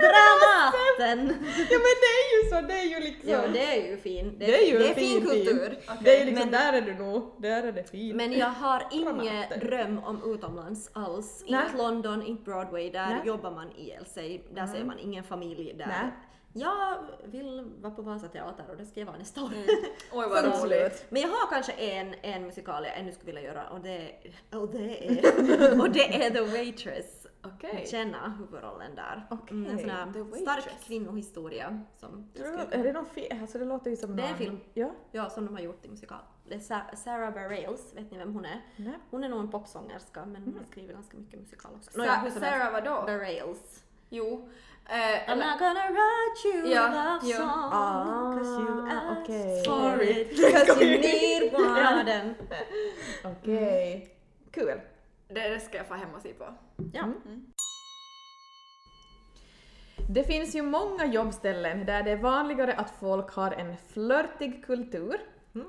Dramaten! 0.00 1.26
ja 1.70 1.78
men 1.78 1.94
det 2.04 2.12
är 2.20 2.44
ju 2.44 2.50
så, 2.50 2.60
det 2.68 2.74
är 2.80 2.84
ju 2.84 3.00
liksom. 3.00 3.30
Ja 3.30 3.40
det 3.52 3.64
är 3.78 3.90
ju 3.90 3.96
fin, 3.96 4.34
det 4.38 4.44
är, 4.44 4.48
Det 4.48 4.56
är 4.68 4.72
ju 4.72 4.78
det 4.78 4.84
en 4.84 4.90
är 4.90 4.94
fin, 4.94 5.20
fin 5.20 5.30
kultur. 5.30 5.70
fin. 5.70 5.96
Det 6.04 6.16
är 6.16 6.18
ju 6.20 6.24
liksom, 6.24 6.50
Men- 6.50 6.60
där 6.60 6.72
är 6.72 6.80
du 6.80 6.94
nog, 6.94 7.34
där 7.38 7.62
är 7.62 7.72
det 7.72 7.90
fint. 7.90 8.16
Men 8.16 8.32
jag 8.32 8.46
har 8.46 8.82
ingen 8.92 9.44
dröm 9.60 9.98
om 10.04 10.34
utomlands 10.34 10.90
alls. 10.92 11.42
Inte 11.46 11.64
London, 11.76 12.22
inte 12.22 12.42
Broadway, 12.42 12.90
där 12.90 13.08
Nej. 13.08 13.20
jobbar 13.24 13.50
man 13.50 13.70
i 13.76 13.90
LA, 13.98 14.38
där 14.54 14.66
ser 14.66 14.84
man 14.84 14.98
ingen 14.98 15.24
familj 15.24 15.74
där. 15.78 15.86
Nej. 15.86 16.10
Jag 16.56 16.96
vill 17.24 17.70
vara 17.80 17.94
på 17.94 18.02
Vasa 18.02 18.28
teater 18.28 18.64
och 18.70 18.76
det 18.76 18.84
ska 18.86 19.00
jag 19.00 19.06
vara 19.06 19.16
nästa 19.16 19.42
år. 19.42 19.50
Oj 20.12 20.26
vad 20.28 20.62
roligt. 20.62 21.04
Men 21.08 21.22
jag 21.22 21.28
har 21.28 21.50
kanske 21.50 21.72
en, 21.72 22.14
en 22.22 22.42
musikal 22.42 22.84
jag 22.84 22.98
ännu 22.98 23.12
skulle 23.12 23.26
vilja 23.32 23.42
göra 23.42 23.64
och 23.68 23.80
det, 23.80 24.10
och 24.52 24.68
det, 24.68 25.06
är, 25.08 25.80
och 25.80 25.90
det 25.90 26.24
är 26.24 26.30
The 26.30 26.40
Waitress. 26.40 27.23
Okej. 27.44 27.86
Känna 27.90 28.34
huvudrollen 28.38 28.94
där. 28.94 29.26
Okej, 29.30 29.56
Mm, 29.56 29.70
en 29.72 29.78
sån 29.78 29.90
här 29.90 30.06
Waitress. 30.06 30.40
stark 30.42 30.80
kvinnohistoria 30.86 31.80
som 31.96 32.28
Tror 32.36 32.60
Är 32.70 32.84
det 32.84 32.92
någon 32.92 33.06
film? 33.06 33.38
Alltså 33.42 33.58
det 33.58 33.64
låter 33.64 33.90
ju 33.90 33.96
som 33.96 34.16
Det 34.16 34.22
är 34.22 34.28
en 34.28 34.36
film. 34.36 34.60
Ja. 34.74 34.90
Ja, 35.12 35.30
som 35.30 35.46
de 35.46 35.54
har 35.54 35.62
gjort 35.62 35.84
i 35.84 35.88
musikal. 35.88 36.18
Det 36.48 36.54
är 36.54 36.58
Sa- 36.58 36.96
Sarah 36.96 37.34
Bareilles, 37.34 37.94
vet 37.94 38.10
ni 38.10 38.18
vem 38.18 38.34
hon 38.34 38.44
är? 38.44 38.60
Nej. 38.76 38.98
Hon 39.10 39.24
är 39.24 39.28
nog 39.28 39.40
en 39.40 39.50
popsångerska 39.50 40.24
men 40.26 40.42
hon 40.42 40.54
har 40.58 40.64
skrivit 40.64 40.90
ganska 40.92 41.16
mycket 41.16 41.40
musikal 41.40 41.72
också. 41.76 41.90
Sa- 41.90 42.02
helst. 42.02 42.38
Sarah 42.40 42.72
vadå? 42.72 43.02
Bareilles. 43.06 43.84
Jo. 44.08 44.48
Eh, 44.88 44.94
I'm 45.30 45.36
not 45.36 45.58
gonna 45.58 45.90
write 45.90 46.48
you 46.58 46.74
Ja, 46.74 46.82
a 46.86 47.18
love 47.20 47.32
ja. 47.32 47.36
song 47.38 47.70
Ah, 47.72 48.32
cause 48.38 48.60
you 48.60 48.88
asked 48.90 49.22
okej. 49.22 49.64
for 49.64 50.02
it 50.02 50.40
cause 50.66 50.84
you 50.84 51.00
need 51.00 51.54
one. 51.68 51.80
Ja, 51.80 52.02
den. 52.04 52.34
Okej. 53.24 54.16
Kul. 54.50 54.80
Det, 55.34 55.48
det 55.48 55.60
ska 55.60 55.76
jag 55.76 55.86
få 55.86 55.94
hem 55.94 56.14
och 56.14 56.22
se 56.22 56.32
på. 56.32 56.44
Ja. 56.92 57.04
Det 60.08 60.24
finns 60.24 60.54
ju 60.54 60.62
många 60.62 61.06
jobbställen 61.06 61.86
där 61.86 62.02
det 62.02 62.10
är 62.10 62.16
vanligare 62.16 62.74
att 62.74 62.90
folk 62.90 63.30
har 63.30 63.50
en 63.50 63.76
flörtig 63.76 64.64
kultur, 64.64 65.20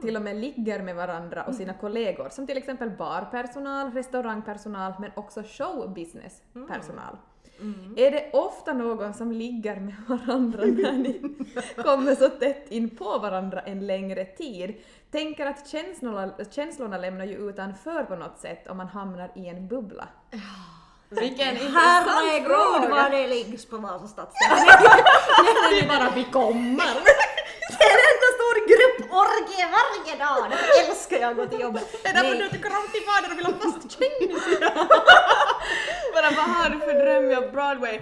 till 0.01 0.15
och 0.15 0.21
med 0.21 0.36
ligger 0.36 0.84
med 0.84 0.95
varandra 0.95 1.43
och 1.43 1.56
sina 1.56 1.73
kollegor, 1.73 2.30
som 2.30 2.47
till 2.47 2.58
exempel 2.58 2.89
barpersonal, 2.89 3.91
restaurangpersonal 3.91 4.93
men 4.99 5.12
också 5.15 5.43
showbusinesspersonal. 5.43 7.17
Är 7.95 8.12
det 8.12 8.30
ofta 8.34 8.73
någon 8.73 9.13
som 9.13 9.32
ligger 9.32 9.80
med 9.80 9.95
varandra 10.08 10.65
när 10.65 10.91
ni 10.91 11.36
kommer 11.84 12.15
så 12.15 12.30
tätt 12.30 12.71
in 12.71 12.89
på 12.89 13.19
varandra 13.19 13.62
en 13.62 13.88
längre 13.88 14.25
tid? 14.25 14.75
Tänker 15.15 15.45
att 15.45 15.67
känslorna, 15.67 16.34
känslorna 16.51 16.97
lämnar 16.97 17.25
ju 17.25 17.49
utanför 17.49 18.04
på 18.04 18.15
något 18.15 18.39
sätt 18.39 18.67
om 18.67 18.78
man 18.78 18.88
hamnar 18.88 19.32
i 19.36 19.47
en 19.47 19.67
bubbla. 19.67 20.08
Vilken 21.10 21.47
intressant 21.47 21.75
Herregud 21.75 22.47
fråga! 22.47 22.89
vad 22.89 23.12
det 23.12 23.28
liggs 23.28 23.65
på 23.65 23.78
Vasa 23.78 24.08
stadsdel. 24.08 24.49
Det 25.69 25.80
är 25.80 25.88
bara 25.88 26.12
vi 26.15 26.23
kommer! 26.23 26.95
Det 27.78 27.84
är 27.86 27.95
en 27.97 28.06
enda 28.12 28.30
stor 28.38 28.56
grupporgie 28.71 29.65
varje 29.78 30.15
dag. 30.25 30.51
Därför 30.51 30.89
älskar 30.89 31.17
jag 31.17 31.32
att 31.32 31.38
gå 31.38 31.45
till 31.45 31.60
jobbet. 31.60 32.04
Det 32.04 32.10
är 32.10 32.13
därför 32.13 32.36
du 32.36 32.49
tycker 32.49 32.69
om 32.69 32.88
till 32.91 33.04
fader 33.10 33.32
och 33.32 33.38
vill 33.39 33.45
ha 33.45 33.54
fast 33.54 33.91
känning. 33.91 34.36
Bara 36.13 36.30
vad 36.38 36.56
har 36.56 36.69
du 36.69 36.80
för 36.80 36.93
dröm 36.93 37.43
av 37.43 37.51
Broadway? 37.51 37.99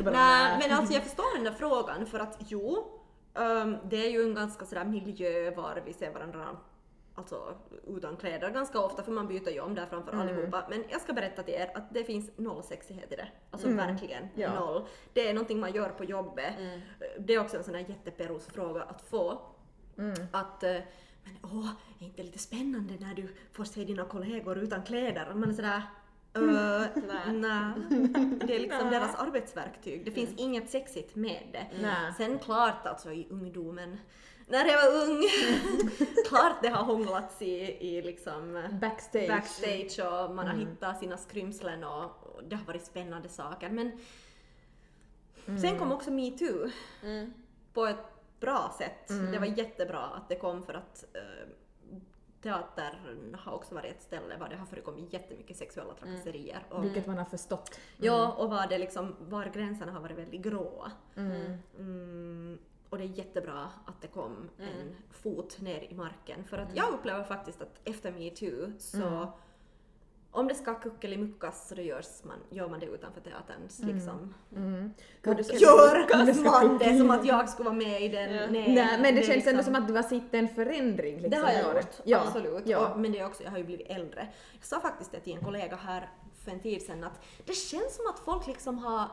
Nej, 0.12 0.58
men 0.60 0.78
alltså 0.78 0.94
jag 0.94 1.02
förstår 1.02 1.34
den 1.34 1.44
där 1.44 1.54
frågan 1.58 2.06
för 2.06 2.18
att 2.18 2.36
jo, 2.38 2.97
ehm, 3.38 3.76
det 3.90 4.06
är 4.06 4.10
ju 4.10 4.22
en 4.22 4.34
ganska 4.34 4.64
sådär 4.66 4.84
miljö 4.84 5.50
var 5.50 5.82
vi 5.86 5.92
ser 5.92 6.12
varandra 6.12 6.56
alltså 7.14 7.54
utan 7.86 8.16
kläder 8.16 8.50
ganska 8.50 8.80
ofta 8.80 9.02
för 9.02 9.12
man 9.12 9.28
byter 9.28 9.48
ju 9.50 9.60
om 9.60 9.74
där 9.74 9.86
framför 9.86 10.12
allihopa. 10.12 10.66
Men 10.70 10.84
jag 10.88 11.00
ska 11.00 11.12
berätta 11.12 11.42
till 11.42 11.54
er 11.54 11.70
att 11.74 11.94
det 11.94 12.04
finns 12.04 12.30
noll 12.36 12.62
sexighet 12.62 13.12
i 13.12 13.16
det. 13.16 13.28
Alltså 13.50 13.68
verkligen 13.68 14.28
Ja. 14.34 14.54
noll. 14.60 14.84
Det 15.12 15.28
är 15.28 15.34
någonting 15.34 15.60
man 15.60 15.72
gör 15.74 15.88
på 15.88 16.04
jobbet. 16.04 16.52
Det 17.18 17.34
är 17.34 17.40
också 17.40 17.56
en 17.56 17.64
sån 17.64 17.74
här 17.74 17.84
jätteperus 17.88 18.46
fråga 18.46 18.82
att 18.82 19.02
få. 19.02 19.40
Att 20.32 20.62
eh, 20.62 20.76
men 21.24 21.36
åh, 21.42 21.68
är 22.00 22.04
inte 22.04 22.22
lite 22.22 22.38
spännande 22.38 22.94
när 23.00 23.14
du 23.14 23.34
får 23.52 23.64
se 23.64 23.84
dina 23.84 24.04
kollegor 24.04 24.58
utan 24.58 24.82
kläder? 24.82 25.34
Man 25.34 25.48
är 25.50 25.52
sådär 25.54 25.82
Uh, 26.36 26.86
nej. 27.32 27.72
Det 28.46 28.54
är 28.54 28.58
liksom 28.60 28.90
deras 28.90 29.14
arbetsverktyg. 29.14 30.04
Det 30.04 30.10
finns 30.10 30.30
inget 30.36 30.70
sexigt 30.70 31.14
med 31.16 31.42
det. 31.52 31.66
Nej. 31.82 32.12
Sen 32.16 32.38
klart 32.38 32.86
alltså 32.86 33.12
i 33.12 33.26
ungdomen, 33.30 33.98
när 34.46 34.66
jag 34.66 34.82
var 34.92 35.08
ung, 35.08 35.22
klart 36.28 36.62
det 36.62 36.68
har 36.68 36.84
hånglats 36.84 37.42
i, 37.42 37.54
i 37.88 38.02
liksom 38.02 38.68
Backstage. 38.80 39.28
backstage 39.28 39.98
och 40.06 40.34
man 40.34 40.46
har 40.46 40.54
hittat 40.54 40.98
sina 40.98 41.16
skrymslen 41.16 41.84
och, 41.84 42.04
och 42.04 42.44
det 42.48 42.56
har 42.56 42.64
varit 42.64 42.84
spännande 42.86 43.28
saker. 43.28 43.70
Men 43.70 43.92
sen 45.60 45.78
kom 45.78 45.92
också 45.92 46.10
metoo 46.10 46.68
Mm. 47.02 47.32
på 47.74 47.86
ett 47.86 48.06
bra 48.40 48.74
sätt. 48.78 49.08
Det 49.32 49.38
var 49.38 49.46
jättebra 49.46 49.98
att 50.00 50.28
det 50.28 50.36
kom 50.36 50.62
för 50.62 50.74
att 50.74 51.04
eh, 51.14 51.48
teatern 52.42 53.34
har 53.34 53.52
också 53.52 53.74
varit 53.74 53.90
ett 53.90 54.02
ställe 54.02 54.36
där 54.36 54.48
det 54.48 54.56
har 54.56 54.66
förekommit 54.66 55.12
jättemycket 55.12 55.56
sexuella 55.56 55.94
trakasserier. 55.94 56.66
Och, 56.70 56.84
Vilket 56.84 57.06
man 57.06 57.18
har 57.18 57.24
förstått. 57.24 57.80
Ja, 57.96 58.32
och 58.32 58.50
var, 58.50 58.66
det 58.66 58.78
liksom, 58.78 59.16
var 59.20 59.46
gränserna 59.46 59.92
har 59.92 60.00
varit 60.00 60.18
väldigt 60.18 60.40
gråa. 60.40 60.92
Mm, 61.16 62.58
och 62.88 62.98
det 62.98 63.04
är 63.04 63.08
jättebra 63.08 63.70
att 63.84 64.00
det 64.00 64.08
kom 64.08 64.50
en 64.58 64.96
fot 65.10 65.60
ner 65.60 65.92
i 65.92 65.94
marken. 65.94 66.44
För 66.44 66.58
att 66.58 66.76
jag 66.76 66.94
upplever 66.94 67.24
faktiskt 67.24 67.62
att 67.62 67.80
efter 67.84 68.12
metoo 68.12 68.72
så 68.78 69.32
om 70.30 70.48
det 70.48 70.54
ska 70.54 70.74
kuckelimuckas 70.74 71.68
så 71.68 71.74
då 71.74 71.82
görs 71.82 72.24
man, 72.24 72.36
gör 72.50 72.68
man 72.68 72.80
det 72.80 72.86
utanför 72.86 73.20
teaterns 73.20 73.78
liksom. 73.78 74.34
Mm. 74.56 74.92
Och 75.26 75.36
det 75.36 75.44
ska- 75.44 75.56
gör 75.56 76.16
man 76.16 76.26
det 76.78 76.98
som 76.98 77.10
att 77.10 77.24
jag 77.24 77.48
skulle 77.48 77.68
vara 77.68 77.78
med 77.78 78.02
i 78.02 78.08
den? 78.08 78.52
Nej, 78.52 78.74
Nej, 78.74 78.98
men 79.02 79.14
det 79.14 79.22
känns 79.22 79.46
ändå 79.46 79.56
liksom- 79.56 79.74
som 79.74 79.82
att 79.82 79.88
du 79.88 79.94
har 79.94 80.02
sett 80.02 80.34
en 80.34 80.48
förändring. 80.48 81.14
Liksom, 81.14 81.30
det 81.30 81.36
har 81.36 81.52
jag 81.52 81.74
gjort. 81.74 82.00
Ja, 82.04 82.22
absolut. 82.26 82.62
Ja. 82.66 82.88
Och, 82.88 83.00
men 83.00 83.12
det 83.12 83.18
är 83.18 83.26
också, 83.26 83.42
jag 83.42 83.50
har 83.50 83.58
ju 83.58 83.64
blivit 83.64 83.86
äldre. 83.90 84.28
Jag 84.52 84.64
sa 84.64 84.80
faktiskt 84.80 85.12
det 85.12 85.20
till 85.20 85.36
en 85.36 85.44
kollega 85.44 85.76
här 85.76 86.10
för 86.44 86.50
en 86.50 86.60
tid 86.60 86.82
sedan 86.82 87.04
att 87.04 87.24
det 87.46 87.52
känns 87.52 87.96
som 87.96 88.06
att 88.06 88.18
folk 88.18 88.46
liksom 88.46 88.78
har 88.78 89.08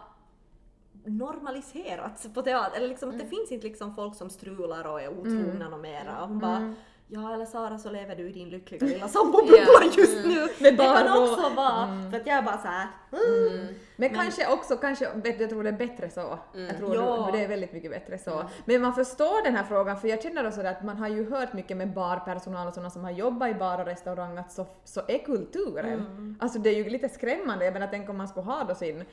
normaliserats 1.05 2.33
på 2.33 2.41
teater. 2.41 2.77
Eller 2.77 2.87
liksom 2.87 3.09
att 3.09 3.19
det 3.19 3.25
finns 3.25 3.51
inte 3.51 3.67
liksom 3.67 3.95
folk 3.95 4.15
som 4.15 4.29
strular 4.29 4.87
och 4.87 5.01
är 5.01 5.09
otrogna 5.09 5.65
mm. 5.65 5.81
mera. 5.81 6.21
Och 6.21 6.27
hon 6.27 6.39
bara, 6.39 6.73
ja 7.07 7.33
eller 7.33 7.45
Sara 7.45 7.77
så 7.77 7.89
lever 7.89 8.15
du 8.15 8.29
i 8.29 8.31
din 8.31 8.49
lyckliga 8.49 8.85
lilla 8.93 9.07
sambobubbla 9.07 9.57
Ja. 9.57 9.91
just 9.97 10.25
nu. 10.25 10.47
Det 10.59 10.67
är 10.67 10.71
Det 10.71 10.77
kan 10.77 11.23
också 11.23 11.49
vara 11.55 11.87
för 12.11 12.17
att 12.19 12.27
jag 12.27 12.37
är 12.37 12.41
bara 12.41 12.57
såhär 12.57 12.87
mm. 13.11 13.67
Men, 13.95 14.09
kanske 14.09 14.47
också, 14.53 14.77
kanske, 14.77 15.05
jag 15.23 15.49
tror 15.49 15.63
det 15.63 15.69
är 15.69 15.73
bättre 15.73 16.09
så. 16.09 16.39
Jag 16.53 16.77
tror 16.77 16.95
Ja. 16.95 17.29
det 17.33 17.43
är 17.43 17.47
väldigt 17.47 17.73
mycket 17.73 17.91
bättre 17.91 18.17
så. 18.17 18.43
Men 18.65 18.81
man 18.81 18.93
förstår 18.93 19.43
den 19.43 19.55
här 19.55 19.63
frågan 19.63 19.99
för 19.99 20.07
jag 20.07 20.23
känner 20.23 20.47
också 20.47 20.61
att 20.61 20.83
man 20.83 20.97
har 20.97 21.07
ju 21.07 21.29
hört 21.31 21.53
mycket 21.53 21.77
med 21.77 21.93
barpersonal 21.93 22.67
och 22.67 22.73
sådana 22.73 22.89
som 22.89 23.03
har 23.03 23.11
jobbat 23.11 23.49
i 23.49 23.53
bar 23.53 23.79
och 23.79 23.85
restaurang 23.85 24.37
att 24.37 24.51
så, 24.51 24.65
så 24.85 25.01
är 25.07 25.17
kulturen. 25.25 26.37
Alltså 26.39 26.59
det 26.59 26.69
är 26.69 26.75
ju 26.83 26.89
lite 26.89 27.09
skrämmande, 27.09 27.65
jag 27.65 27.73
menar 27.73 27.87
tänk 27.91 28.09
om 28.09 28.17
man 28.17 28.27
skulle 28.27 28.45
ha 28.45 28.63
då 28.63 28.75
sin 28.75 29.03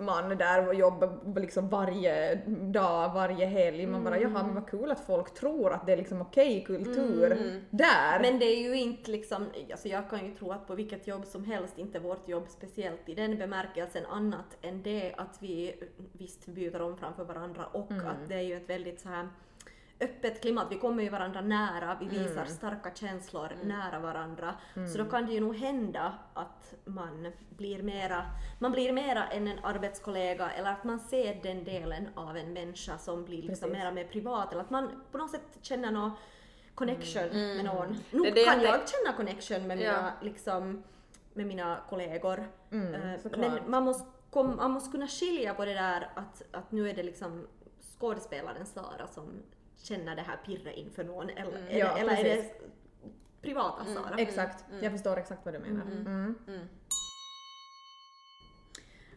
man 0.00 0.38
där 0.38 0.68
och 0.68 0.74
jobba 0.74 1.08
liksom 1.36 1.68
varje 1.68 2.34
dag, 2.46 3.14
varje 3.14 3.46
helg. 3.46 3.86
Man 3.86 4.04
bara 4.04 4.18
jaha 4.18 4.42
men 4.42 4.54
vad 4.54 4.70
kul 4.70 4.90
att 4.90 5.00
folk 5.00 5.34
tror 5.34 5.72
att 5.72 5.86
det 5.86 5.92
är 5.92 5.96
liksom 5.96 6.20
okej 6.20 6.64
kultur 6.66 7.60
där. 7.70 8.20
Men 8.20 8.38
det 8.38 8.44
är 8.44 8.62
ju 8.62 8.74
inte 8.74 9.10
liksom, 9.10 9.46
alltså 9.72 9.88
jag 9.88 10.10
kan 10.10 10.26
ju 10.26 10.34
tro 10.34 10.52
att 10.52 10.66
på 10.66 10.74
vilket 10.74 11.06
jobb 11.06 11.26
som 11.26 11.44
helst, 11.44 11.78
inte 11.78 11.98
vårt 11.98 12.28
jobb 12.28 12.44
speciellt 12.48 13.08
i 13.08 13.14
den 13.14 13.38
bemärkelsen 13.38 14.06
annat 14.06 14.56
än 14.62 14.82
det 14.82 15.14
att 15.16 15.38
vi 15.40 15.74
visst 16.12 16.46
byter 16.46 16.82
om 16.82 16.96
framför 16.96 17.24
varandra 17.24 17.64
och 17.72 17.92
att 17.92 18.28
det 18.28 18.34
är 18.34 18.42
ju 18.42 18.56
ett 18.56 18.70
väldigt 18.70 19.00
så 19.00 19.08
här 19.08 19.28
öppet 20.02 20.40
klimat, 20.42 20.66
vi 20.70 20.78
kommer 20.78 21.02
ju 21.02 21.08
varandra 21.08 21.40
nära, 21.40 21.96
vi 22.00 22.06
visar 22.08 22.44
starka 22.44 22.90
känslor 22.94 23.48
nära 23.64 23.98
varandra. 23.98 24.54
Så 24.92 24.98
då 24.98 25.04
kan 25.04 25.26
det 25.26 25.32
ju 25.32 25.40
nog 25.40 25.56
hända 25.56 26.12
att 26.34 26.74
man 26.84 27.32
blir 27.50 27.82
mera, 27.82 28.22
man 28.58 28.72
blir 28.72 28.92
mera 28.92 29.26
än 29.28 29.48
en 29.48 29.58
arbetskollega 29.64 30.50
eller 30.50 30.70
att 30.70 30.84
man 30.84 31.00
ser 31.00 31.42
den 31.42 31.64
delen 31.64 32.08
av 32.14 32.36
en 32.36 32.52
människa 32.52 32.98
som 32.98 33.24
blir 33.24 33.42
liksom 33.42 33.68
Precis. 33.68 33.78
mera 33.82 33.90
mer 33.90 34.04
privat 34.04 34.52
eller 34.52 34.62
att 34.62 34.70
man 34.70 35.02
på 35.12 35.18
något 35.18 35.30
sätt 35.30 35.58
känner 35.62 35.90
någon 35.90 36.10
connection 36.74 37.28
med 37.56 37.64
någon. 37.64 37.96
Det 38.10 38.44
kan 38.44 38.60
jag 38.60 38.74
jag 38.74 38.88
känna 38.88 39.16
connection 39.16 39.66
med 39.66 39.78
mina, 39.78 39.90
Ja. 39.92 40.10
liksom, 40.22 40.82
med 41.34 41.46
mina 41.46 41.78
kollegor. 41.88 42.44
Mm, 42.70 42.94
Eh, 42.94 43.18
men 43.38 43.70
man 43.70 43.82
måste, 43.84 44.04
man 44.34 44.70
måste 44.70 44.90
kunna 44.90 45.06
skilja 45.06 45.54
på 45.54 45.64
det 45.64 45.74
där 45.74 46.08
att, 46.14 46.42
att 46.52 46.72
nu 46.72 46.90
är 46.90 46.94
det 46.94 47.02
liksom 47.02 47.46
skådespelaren 47.98 48.66
Sara 48.66 49.06
som 49.06 49.42
känner 49.82 50.16
det 50.16 50.22
här 50.22 50.36
pirret 50.36 50.76
inför 50.76 51.04
någon 51.04 51.30
eller, 51.30 51.52
eller, 51.52 51.78
Ja, 51.78 51.98
eller 51.98 52.16
är 52.16 52.24
det 52.24 52.44
privata 53.42 53.84
Sara? 53.84 54.14
Exakt, 54.18 54.64
jag 54.82 54.92
förstår 54.92 55.16
exakt 55.16 55.44
vad 55.44 55.54
du 55.54 55.58
menar. 55.58 55.82
Mm. 55.82 56.34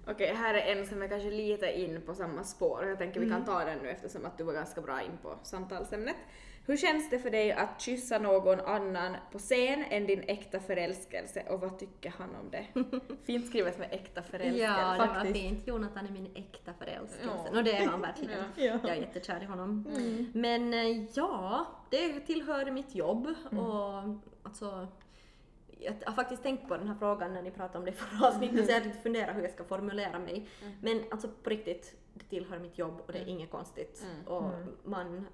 Okej, 0.07 0.33
här 0.35 0.53
är 0.53 0.75
en 0.75 0.85
som 0.87 1.01
är 1.01 1.07
kanske 1.07 1.31
lite 1.31 1.79
in 1.79 2.01
på 2.01 2.13
samma 2.13 2.43
spår. 2.43 2.85
Jag 2.85 2.97
tänker 2.97 3.19
vi 3.19 3.29
kan 3.29 3.45
ta 3.45 3.65
den 3.65 3.79
nu 3.79 3.89
eftersom 3.89 4.25
att 4.25 4.37
du 4.37 4.43
var 4.43 4.53
ganska 4.53 4.81
bra 4.81 5.01
in 5.01 5.17
på 5.21 5.39
samtalsämnet. 5.43 6.15
Hur 6.67 6.77
känns 6.77 7.09
det 7.09 7.19
för 7.19 7.31
dig 7.31 7.51
att 7.51 7.81
kyssa 7.81 8.19
någon 8.19 8.59
annan 8.59 9.15
på 9.31 9.39
scen 9.39 9.83
än 9.89 10.07
din 10.07 10.23
äkta 10.27 10.59
förälskelse 10.59 11.43
och 11.49 11.59
vad 11.59 11.79
tycker 11.79 12.09
han 12.09 12.29
om 12.35 12.49
det? 12.51 12.65
Fint 13.25 13.47
skrivet 13.47 13.79
med 13.79 13.87
äkta 13.91 14.21
förälskelse. 14.21 14.63
Ja, 14.63 14.91
det 14.91 14.99
var 14.99 15.07
faktiskt. 15.07 15.39
fint. 15.39 15.67
Jonathan 15.67 16.05
är 16.05 16.11
min 16.11 16.31
äkta 16.35 16.73
förälskelse. 16.73 17.29
Ja. 17.45 17.51
Nå 17.53 17.61
det 17.61 17.77
är 17.77 17.87
han 17.87 18.01
verkligen. 18.01 18.43
Ja. 18.55 18.63
Jag 18.63 18.85
är 18.85 18.95
jättekär 18.95 19.43
i 19.43 19.45
honom. 19.45 19.85
Men 20.33 20.73
eh, 20.73 21.03
ja, 21.13 21.65
det 21.89 22.19
tillhör 22.19 22.71
mitt 22.71 22.95
jobb 22.95 23.27
och 23.51 24.03
alltså 24.43 24.87
jag 25.79 25.93
har 26.05 26.13
faktiskt 26.13 26.43
tänkt 26.43 26.67
på 26.67 26.77
den 26.77 26.87
här 26.87 26.95
frågan 26.95 27.33
när 27.33 27.41
ni 27.41 27.51
pratade 27.51 27.77
om 27.77 27.85
det 27.85 27.91
i 27.91 27.93
förra 27.93 28.27
avsnittet 28.27 28.65
så 28.65 28.71
jag 28.71 28.79
hade 28.79 28.91
funderat 28.91 29.35
hur 29.35 29.41
jag 29.41 29.51
ska 29.51 29.63
formulera 29.63 30.19
mig. 30.19 30.47
Men 30.81 31.03
alltså 31.11 31.27
på 31.43 31.49
riktigt, 31.49 31.95
det 32.13 32.25
tillhör 32.25 32.59
mitt 32.59 32.77
jobb 32.77 33.01
och 33.05 33.13
det 33.13 33.19
är 33.19 33.27
inget 33.27 33.51
konstigt. 33.51 34.05
Och 34.25 34.51
man 34.83 35.27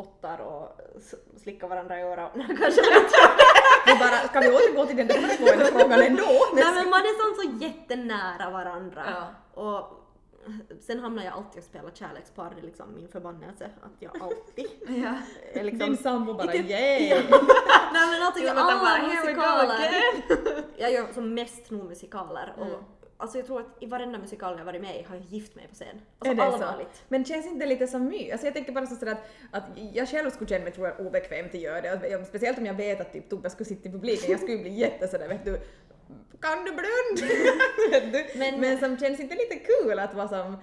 spottar 0.00 0.38
och 0.38 0.80
slickar 1.42 1.68
varandra 1.68 1.98
i 1.98 2.02
örat. 2.02 2.30
Nej, 2.34 2.46
kanske 2.60 2.82
Vi 3.86 3.94
bara, 3.98 4.28
ska 4.28 4.40
vi 4.40 4.48
återgå 4.48 4.86
till 4.86 4.96
den 4.96 5.06
där 5.06 5.14
föregående 5.14 5.64
frågan 5.64 6.02
ändå? 6.02 6.22
Nej 6.54 6.64
men 6.74 6.90
man 6.90 7.00
är 7.00 7.14
sån 7.22 7.50
så 7.52 7.64
jättenära 7.64 8.50
varandra. 8.50 9.04
Ja. 9.10 9.62
Och 9.62 10.02
sen 10.80 11.00
hamnar 11.00 11.24
jag 11.24 11.34
alltid 11.34 11.58
och 11.58 11.64
spelar 11.64 11.90
kärlekspar, 11.90 12.52
det 12.54 12.60
är 12.60 12.66
liksom 12.66 12.94
min 12.94 13.08
förbannelse 13.08 13.70
att 13.82 13.92
jag 13.98 14.22
alltid 14.22 14.66
Ja. 15.04 15.14
är 15.60 15.64
liksom... 15.64 15.78
Din 15.88 15.96
sambo 15.96 16.34
bara 16.34 16.52
Typ- 16.52 16.70
yay! 16.70 17.08
Nej 17.92 18.10
men 18.10 18.22
alltså 18.22 18.42
Jonathan 18.42 18.68
alla 18.70 18.78
bara, 18.80 18.88
"Here 18.88 19.26
we 19.26 19.32
go 19.32 19.40
musikaler. 19.40 20.64
jag 20.76 20.92
gör 20.92 21.06
som 21.14 21.34
mest 21.34 21.70
nog 21.70 21.84
musikaler 21.84 22.54
och 22.58 22.66
Mm. 22.66 22.80
Alltså 23.16 23.38
jag 23.38 23.46
tror 23.46 23.60
att 23.60 23.82
i 23.82 23.86
varenda 23.86 24.18
musikal 24.18 24.58
jag 24.58 24.64
varit 24.64 24.80
med 24.80 25.00
i 25.00 25.02
har 25.02 25.16
jag 25.16 25.24
gift 25.24 25.54
mig 25.54 25.68
på 25.68 25.74
scen. 25.74 26.00
Alltså 26.18 26.32
Är 26.42 26.46
det 26.46 26.58
så? 26.58 26.64
allvarligt. 26.64 27.04
Men 27.08 27.24
känns 27.24 27.46
inte 27.46 27.58
det 27.64 27.68
lite 27.68 27.86
som 27.86 28.08
my? 28.08 28.30
Alltså 28.30 28.46
jag 28.46 28.54
tänker 28.54 28.72
bara 28.72 28.86
sådär 28.86 29.12
att, 29.12 29.24
att 29.50 29.64
jag 29.92 30.08
själv 30.08 30.30
skulle 30.30 30.48
känna 30.48 30.64
mig 30.64 30.72
tror 30.72 30.86
jag 30.88 31.06
obekväm 31.06 31.48
till 31.48 31.58
att 31.60 31.64
göra 31.64 31.96
det. 31.96 32.24
Speciellt 32.24 32.58
om 32.58 32.66
jag 32.66 32.74
vet 32.74 33.00
att 33.00 33.12
typ 33.12 33.28
Tobbe 33.30 33.50
skulle 33.50 33.68
sitta 33.68 33.88
i 33.88 33.92
publiken. 33.92 34.30
Jag 34.30 34.40
skulle 34.40 34.58
bli 34.58 34.74
jätte 34.74 35.08
sådär 35.08 35.28
vet 35.28 35.44
du 35.44 35.60
kan 36.40 36.64
du 36.64 36.72
blunda? 36.72 37.34
Men, 38.34 38.60
Men- 38.60 38.78
som 38.78 38.98
känns 38.98 39.20
inte 39.20 39.34
lite 39.34 39.56
kul 39.56 39.98
att 39.98 40.14
vara 40.14 40.28
som, 40.28 40.56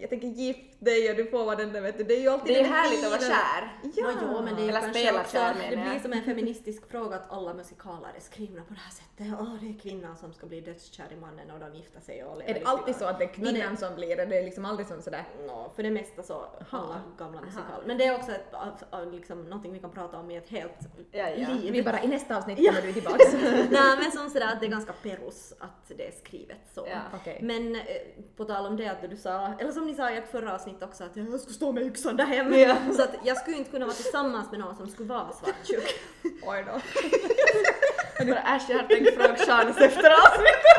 jag 0.00 0.10
tänker 0.10 0.28
gift 0.28 0.80
dig 0.80 1.10
och 1.10 1.16
du 1.16 1.26
får 1.26 1.44
vara 1.44 1.56
den 1.56 1.72
där 1.72 1.80
vet 1.80 1.98
du. 1.98 2.04
Det 2.04 2.14
är 2.16 2.20
ju 2.20 2.28
alltid 2.28 2.54
Det 2.54 2.58
är 2.60 2.64
den 2.64 2.72
härligt 2.72 3.04
att 3.04 3.10
vara 3.10 3.20
kär. 3.20 3.78
Ja. 3.96 4.06
Nå, 4.06 4.12
jo, 4.22 4.42
men 4.42 4.54
det 4.56 4.60
är 4.62 4.64
ju 4.64 4.68
Eller 4.68 4.90
spela 4.92 5.20
också, 5.20 5.36
kär, 5.36 5.54
det 5.54 5.58
menar 5.76 5.82
jag. 5.84 5.90
blir 5.90 6.00
som 6.02 6.12
en 6.12 6.22
feministisk 6.34 6.90
fråga 6.90 7.16
att 7.16 7.32
alla 7.32 7.54
musikaler 7.54 8.08
är 8.16 8.20
skrivna 8.20 8.62
på 8.64 8.74
det 8.74 8.80
här 8.80 8.90
sättet. 8.90 9.38
Åh, 9.40 9.54
det 9.60 9.68
är 9.68 9.78
kvinnan 9.78 10.16
som 10.16 10.32
ska 10.32 10.46
bli 10.46 10.60
dödskär 10.60 11.04
i 11.12 11.16
mannen 11.16 11.50
och 11.50 11.60
de 11.60 11.74
gifter 11.74 12.00
sig 12.00 12.24
och 12.24 12.38
lever 12.38 12.50
Är 12.50 12.54
det 12.60 12.66
alltid 12.66 12.96
så 12.96 13.04
att 13.04 13.18
det 13.18 13.24
är 13.24 13.28
det- 13.28 13.34
kvinnan 13.34 13.76
som 13.76 13.94
blir 13.94 14.16
det? 14.16 14.24
Det 14.24 14.38
är 14.38 14.42
liksom 14.44 14.64
aldrig 14.64 14.86
som 14.88 15.02
sådär 15.02 15.24
Nå, 15.46 15.72
för 15.76 15.82
det 15.82 15.90
mesta 15.90 16.22
så 16.22 16.44
alla 16.70 17.00
gamla 17.18 17.40
musikaler. 17.40 17.82
Men 17.86 17.98
det 17.98 18.04
är 18.04 18.14
också 18.14 18.32
ett, 18.32 19.12
liksom, 19.12 19.44
någonting 19.44 19.72
vi 19.72 19.78
kan 19.78 19.90
prata 19.90 20.18
om 20.18 20.30
i 20.30 20.36
ett 20.36 20.48
helt 20.48 20.78
Ja, 21.12 21.28
ja. 21.28 21.48
liv. 21.48 21.72
vi 21.72 21.82
bara 21.82 22.02
i 22.02 22.06
nästa 22.08 22.36
avsnitt 22.36 22.56
kommer 22.58 22.82
du 22.82 22.92
tillbaks. 22.92 23.32
Nej 23.70 23.96
men 24.02 24.12
som 24.12 24.30
sådär 24.30 24.46
att 24.52 24.60
det 24.60 24.66
är 24.66 24.70
ganska 24.70 24.92
perus 24.92 25.52
att 25.58 25.88
det 25.96 26.06
är 26.08 26.12
skrivet 26.12 26.58
så. 26.74 26.86
Ja. 26.90 26.98
Okej. 27.20 27.38
Men 27.42 27.74
eh, 27.76 27.82
på 28.36 28.44
tal 28.44 28.66
om 28.66 28.76
det 28.76 28.86
att 28.88 29.10
du 29.10 29.16
sa, 29.16 29.52
eller 29.68 29.74
som 29.74 29.86
ni 29.86 29.94
sa 29.94 30.10
i 30.10 30.16
ett 30.16 30.30
förra 30.30 30.54
avsnitt 30.54 30.82
också 30.82 31.04
att 31.04 31.16
jag 31.16 31.40
ska 31.40 31.52
stå 31.52 31.72
med 31.72 31.82
yxan 31.82 32.16
där 32.16 32.24
hemma. 32.24 32.76
Så 32.96 33.02
att 33.02 33.14
jag 33.24 33.36
skulle 33.36 33.56
inte 33.56 33.70
kunna 33.70 33.86
vara 33.86 33.94
tillsammans 33.94 34.50
med 34.50 34.60
någon 34.60 34.76
som 34.76 34.88
skulle 34.88 35.08
vara 35.08 35.32
svartsjuk. 35.32 36.00
Oj 36.46 36.64
då. 36.66 36.72
Äsch, 38.34 38.62
jag 38.70 38.78
har 38.78 38.88
tänkt 38.88 39.14
fråga 39.14 39.36
chans 39.36 39.78
efter 39.80 40.10
avsnittet. 40.10 40.78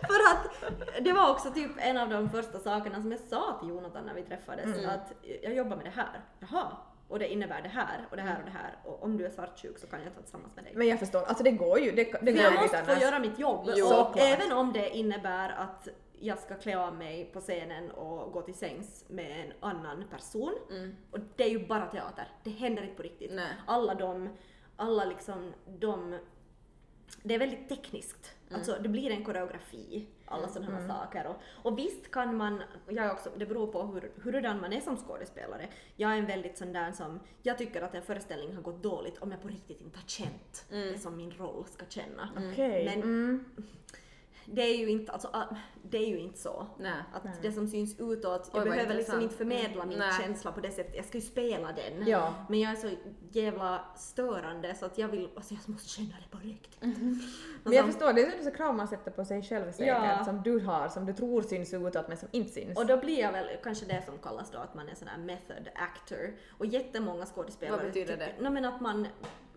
För 0.08 0.20
att 0.32 0.72
det 1.04 1.12
var 1.12 1.30
också 1.30 1.50
typ 1.50 1.70
en 1.78 1.98
av 1.98 2.08
de 2.10 2.30
första 2.30 2.58
sakerna 2.58 3.02
som 3.02 3.10
jag 3.12 3.20
sa 3.20 3.56
till 3.60 3.68
Jonathan 3.68 4.06
när 4.06 4.14
vi 4.14 4.22
träffades 4.22 4.64
Mm. 4.64 4.90
att 4.90 5.12
jag 5.42 5.54
jobbar 5.54 5.76
med 5.76 5.84
det 5.86 5.92
här. 5.96 6.20
Jaha. 6.38 6.66
Och 7.08 7.18
det 7.18 7.28
innebär 7.32 7.62
det 7.62 7.68
här 7.68 8.06
och 8.10 8.16
det 8.16 8.22
här 8.22 8.36
och 8.38 8.44
det 8.44 8.58
här 8.58 8.74
och 8.84 9.02
om 9.04 9.16
du 9.16 9.26
är 9.26 9.30
svartsjuk 9.30 9.78
så 9.78 9.86
kan 9.86 9.98
jag 9.98 10.06
inte 10.06 10.16
vara 10.16 10.22
tillsammans 10.22 10.56
med 10.56 10.64
dig. 10.64 10.72
Men 10.76 10.86
jag 10.88 10.98
förstår, 10.98 11.22
alltså 11.24 11.44
det 11.44 11.50
går 11.50 11.78
ju. 11.78 11.90
Det, 11.92 12.04
det 12.04 12.18
För 12.18 12.24
går 12.32 12.36
jag 12.42 12.62
måste 12.62 12.84
få 12.84 13.00
göra 13.00 13.18
mitt 13.18 13.38
jobb. 13.38 13.70
Jo, 13.76 13.84
och 13.86 13.90
såklart. 13.92 14.16
även 14.16 14.52
om 14.52 14.72
det 14.72 14.90
innebär 14.90 15.48
att 15.50 15.88
jag 16.20 16.38
ska 16.38 16.54
klä 16.54 16.78
av 16.78 16.94
mig 16.94 17.30
på 17.32 17.40
scenen 17.40 17.90
och 17.90 18.32
gå 18.32 18.42
till 18.42 18.54
sängs 18.54 19.04
med 19.08 19.44
en 19.46 19.52
annan 19.60 20.04
person. 20.10 20.54
Och 21.10 21.18
det 21.36 21.44
är 21.44 21.48
ju 21.50 21.66
bara 21.66 21.86
teater, 21.86 22.28
det 22.44 22.50
händer 22.50 22.82
inte 22.82 22.96
på 22.96 23.02
riktigt. 23.02 23.32
Nej. 23.32 23.52
Alla 23.66 23.94
de, 23.94 24.28
alla 24.76 25.04
liksom 25.04 25.52
de, 25.78 26.18
det 27.22 27.34
är 27.34 27.38
väldigt 27.38 27.68
tekniskt. 27.68 28.30
Alltså 28.50 28.76
det 28.82 28.88
blir 28.88 29.10
en 29.10 29.24
koreografi, 29.24 30.06
alla 30.24 30.48
sådana 30.48 30.78
här 30.78 30.88
saker. 30.88 31.26
Och, 31.26 31.36
och 31.70 31.78
visst 31.78 32.10
kan 32.10 32.36
man, 32.36 32.62
jag 32.88 33.12
också, 33.12 33.30
det 33.36 33.46
beror 33.46 33.66
på 33.66 33.82
hur, 33.82 34.12
hurudan 34.22 34.60
man 34.60 34.72
är 34.72 34.80
som 34.80 34.96
skådespelare. 34.96 35.68
Jag 35.96 36.12
är 36.12 36.16
en 36.18 36.26
väldigt 36.26 36.58
sån 36.58 36.72
där 36.72 36.92
som, 36.92 37.20
jag 37.42 37.58
tycker 37.58 37.82
att 37.82 37.94
en 37.94 38.02
föreställning 38.02 38.54
har 38.54 38.62
gått 38.62 38.82
dåligt 38.82 39.18
om 39.18 39.30
jag 39.30 39.42
på 39.42 39.48
riktigt 39.48 39.80
inte 39.80 39.98
har 39.98 40.06
känt 40.08 40.66
det 40.70 40.98
som 40.98 41.16
min 41.16 41.30
roll 41.30 41.64
ska 41.66 41.84
känna. 41.88 42.28
Men 42.84 43.02
Mm. 43.02 43.44
Det 44.46 44.62
är 44.62 44.76
ju 44.76 44.90
inte, 44.90 45.12
alltså, 45.12 45.28
ah, 45.32 45.44
det 45.82 45.98
är 45.98 46.08
ju 46.08 46.18
inte 46.18 46.38
så. 46.38 46.66
Nej. 46.78 46.92
Att 47.12 47.42
det 47.42 47.52
som 47.52 47.68
syns 47.68 48.00
utåt, 48.00 48.42
Oj, 48.44 48.50
jag 48.52 48.60
vad 48.60 48.68
behöver 48.74 48.94
liksom 48.94 49.20
inte 49.20 49.34
förmedla 49.36 49.84
min 49.86 49.98
Nej. 49.98 50.12
känsla 50.22 50.52
på 50.52 50.60
det 50.60 50.70
sättet, 50.70 50.96
jag 50.96 51.04
ska 51.04 51.18
ju 51.18 51.24
spela 51.24 51.72
den. 51.72 52.06
Ja. 52.06 52.34
Men 52.48 52.60
jag 52.60 52.72
är 52.72 52.76
så 52.76 52.90
jävla 53.32 53.84
störande 53.96 54.74
så 54.74 54.86
att 54.86 54.98
jag 54.98 55.08
vill, 55.08 55.28
alltså 55.36 55.54
jag 55.54 55.68
måste 55.68 55.88
känna 55.88 56.08
det 56.08 56.36
på 56.36 56.42
riktigt. 56.44 56.80
Men 57.64 57.72
jag 57.72 57.86
förstår, 57.86 58.12
det 58.12 58.22
är 58.22 58.42
så 58.44 58.50
krav 58.50 58.74
man 58.74 58.88
sätter 58.88 59.10
på 59.10 59.24
sig 59.24 59.42
själv 59.42 59.72
säkert, 59.72 59.86
Ja. 59.86 60.24
som 60.24 60.42
du 60.42 60.60
har, 60.60 60.88
som 60.88 61.06
du 61.06 61.12
tror 61.12 61.42
syns 61.42 61.74
utåt 61.74 62.08
men 62.08 62.16
som 62.16 62.28
inte 62.32 62.52
syns. 62.52 62.78
Och 62.78 62.86
då 62.86 62.96
blir 62.96 63.20
jag 63.20 63.32
väl 63.32 63.46
kanske 63.62 63.86
det 63.86 64.02
som 64.06 64.18
kallas 64.18 64.50
då 64.50 64.58
att 64.58 64.74
man 64.74 64.88
är 64.88 64.94
sån 64.94 65.08
här 65.08 65.18
method 65.18 65.68
actor. 65.74 66.34
Och 66.58 66.66
jättemånga 66.66 67.26
skådespelare 67.26 67.76
Vad 67.76 67.86
betyder 67.86 68.12
tycker- 68.16 68.26
det? 68.26 68.42
Nej 68.42 68.50
men 68.52 68.64
att 68.64 68.80
man 68.80 69.06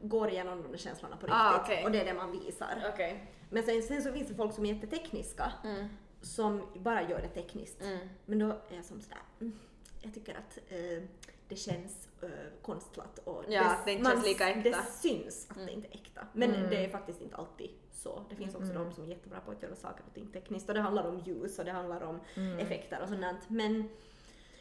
går 0.01 0.29
igenom 0.29 0.63
de 0.71 0.77
känslorna 0.77 1.15
på 1.17 1.25
riktigt 1.27 1.41
Ah, 1.41 1.59
okej. 1.63 1.85
och 1.85 1.91
det 1.91 2.01
är 2.01 2.05
det 2.05 2.13
man 2.13 2.31
visar. 2.31 2.83
Okej. 2.93 3.31
Men 3.49 3.63
sen, 3.63 3.83
sen 3.83 4.01
så 4.03 4.13
finns 4.13 4.27
det 4.27 4.35
folk 4.35 4.53
som 4.53 4.65
är 4.65 4.73
jättetekniska 4.73 5.51
Mm. 5.63 5.87
som 6.21 6.61
bara 6.75 7.09
gör 7.09 7.21
det 7.21 7.27
tekniskt. 7.27 7.81
Mm. 7.81 8.07
Men 8.25 8.39
då 8.39 8.45
är 8.45 8.75
jag 8.75 8.85
som 8.85 9.01
sådär, 9.01 9.19
mm, 9.41 9.59
jag 10.01 10.13
tycker 10.13 10.33
att 10.37 10.57
eh, 10.69 11.03
det 11.47 11.55
känns 11.55 12.07
eh, 12.21 12.29
konstlat 12.61 13.19
och 13.19 13.43
Ja, 13.47 13.77
det 13.85 13.91
äkta. 13.91 14.03
det 14.63 14.85
syns 14.91 15.47
att 15.49 15.65
det 15.67 15.71
inte 15.73 15.87
är 15.87 15.93
äkta. 15.95 16.27
Men 16.33 16.51
det 16.69 16.85
är 16.85 16.89
faktiskt 16.89 17.21
inte 17.21 17.35
alltid 17.35 17.69
så. 17.91 18.23
Det 18.29 18.35
finns 18.35 18.55
också 18.55 18.73
de 18.73 18.93
som 18.93 19.03
är 19.03 19.07
jättebra 19.07 19.39
på 19.39 19.51
att 19.51 19.63
göra 19.63 19.75
saker 19.75 20.03
och 20.07 20.13
ting 20.13 20.27
tekniskt 20.27 20.69
och 20.69 20.75
det 20.75 20.81
handlar 20.81 21.07
om 21.07 21.19
ljus 21.19 21.59
och 21.59 21.65
det 21.65 21.71
handlar 21.71 22.01
om 22.01 22.19
effekter 22.59 23.01
och 23.01 23.09
sånt. 23.09 23.49
Men 23.49 23.89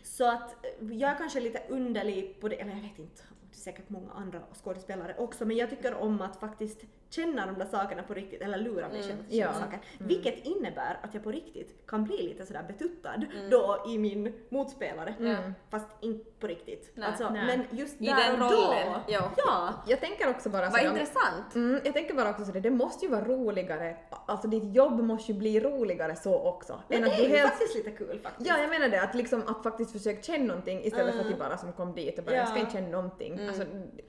så 0.02 0.30
att 0.30 0.64
eh, 0.66 0.92
jag 0.96 1.10
är 1.10 1.18
kanske 1.18 1.40
lite 1.40 1.62
underlig 1.68 2.40
på 2.40 2.48
det, 2.48 2.60
eller 2.60 2.70
jag 2.72 2.82
vet 2.82 2.98
inte, 2.98 3.22
säkert 3.52 3.88
många 3.88 4.12
andra 4.12 4.42
skådespelare 4.64 5.14
också, 5.18 5.44
men 5.44 5.56
jag 5.56 5.70
tycker 5.70 5.94
om 5.94 6.20
att 6.20 6.36
faktiskt 6.40 6.80
känna 7.16 7.46
de 7.46 7.58
där 7.58 7.66
sakerna 7.66 8.02
på 8.02 8.14
riktigt, 8.14 8.42
eller 8.42 8.58
lura 8.58 8.88
mig 8.88 9.02
själv 9.02 9.20
att 9.26 9.32
känna 9.34 9.42
Ja. 9.44 9.52
saker. 9.52 9.78
Vilket 9.98 10.44
innebär 10.46 10.98
att 11.02 11.14
jag 11.14 11.24
på 11.24 11.30
riktigt 11.30 11.86
kan 11.86 12.04
bli 12.04 12.22
lite 12.22 12.46
sådär 12.46 12.64
betuttad 12.68 13.14
Mm. 13.32 13.50
då 13.50 13.84
i 13.88 13.98
min 13.98 14.34
motspelare. 14.48 15.14
Mm. 15.20 15.52
Fast 15.70 15.86
inte 16.00 16.30
på 16.40 16.46
riktigt. 16.46 16.90
Nej. 16.94 17.08
alltså, 17.08 17.28
Nej. 17.30 17.46
Men 17.46 17.78
just 17.78 18.00
I 18.00 18.06
där 18.06 18.16
den 18.32 18.42
och 18.42 18.50
rollen, 18.52 18.86
då. 18.92 19.12
ja. 19.12 19.30
ja. 19.36 19.74
Jag 19.86 20.00
tänker 20.00 20.30
också 20.30 20.48
bara 20.50 20.62
Vad 20.70 20.72
sådär- 20.72 20.90
intressant. 20.90 21.54
Mm, 21.54 21.80
jag 21.84 21.94
tänker 21.94 22.14
bara 22.14 22.30
också 22.30 22.44
så 22.44 22.52
det, 22.52 22.70
måste 22.70 23.04
ju 23.06 23.10
vara 23.10 23.24
roligare, 23.24 23.96
alltså 24.26 24.48
ditt 24.48 24.74
jobb 24.76 25.00
måste 25.02 25.32
ju 25.32 25.38
bli 25.38 25.60
roligare 25.60 26.16
så 26.16 26.38
också. 26.48 26.80
Men 26.88 27.02
det 27.02 27.08
är 27.10 27.22
ju 27.22 27.28
helt 27.28 27.50
faktiskt 27.50 27.74
lite 27.74 27.90
kul 27.90 28.20
faktiskt. 28.22 28.48
Ja, 28.50 28.58
jag 28.60 28.70
menar 28.70 28.88
det, 28.88 29.02
att, 29.02 29.14
liksom, 29.14 29.42
att 29.46 29.62
faktiskt 29.62 29.92
försöka 29.92 30.22
känna 30.22 30.44
någonting 30.44 30.84
istället 30.84 31.12
för 31.14 31.20
att 31.20 31.26
Mm. 31.26 31.38
du 31.38 31.44
bara 31.44 31.56
som 31.58 31.72
kom 31.72 31.94
dit 31.94 32.18
och 32.18 32.24
bara 32.24 32.34
jag 32.36 32.48
ska 32.48 32.56
Ja. 32.56 32.60
inte 32.60 32.72
känna 32.72 32.88
någonting. 32.88 33.40
Alltså, 33.48 33.62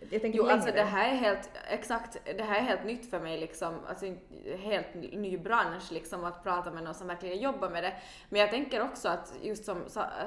jag 0.09 0.21
tänker 0.21 0.37
Jo, 0.37 0.43
längre. 0.43 0.53
alltså 0.53 0.71
det 0.71 0.81
här 0.83 1.11
är 1.11 1.15
helt, 1.15 1.49
exakt, 1.69 2.17
det 2.37 2.43
här 2.43 2.57
är 2.57 2.61
helt 2.61 2.83
nytt 2.85 2.96
för 3.05 3.19
mig 3.19 3.37
liksom, 3.37 3.75
alltså 3.87 4.05
en 4.05 4.19
helt 4.57 4.93
ny 4.93 5.37
bransch 5.37 5.91
liksom 5.91 6.25
att 6.25 6.43
prata 6.43 6.71
med 6.71 6.83
någon 6.83 6.93
som 6.93 7.07
verkligen 7.07 7.39
jobbar 7.39 7.69
med 7.69 7.83
det. 7.83 7.93
Men 8.29 8.41
jag 8.41 8.49
tänker 8.49 8.81
också 8.81 9.09
att 9.09 9.33
just 9.41 9.65
som, 9.65 9.77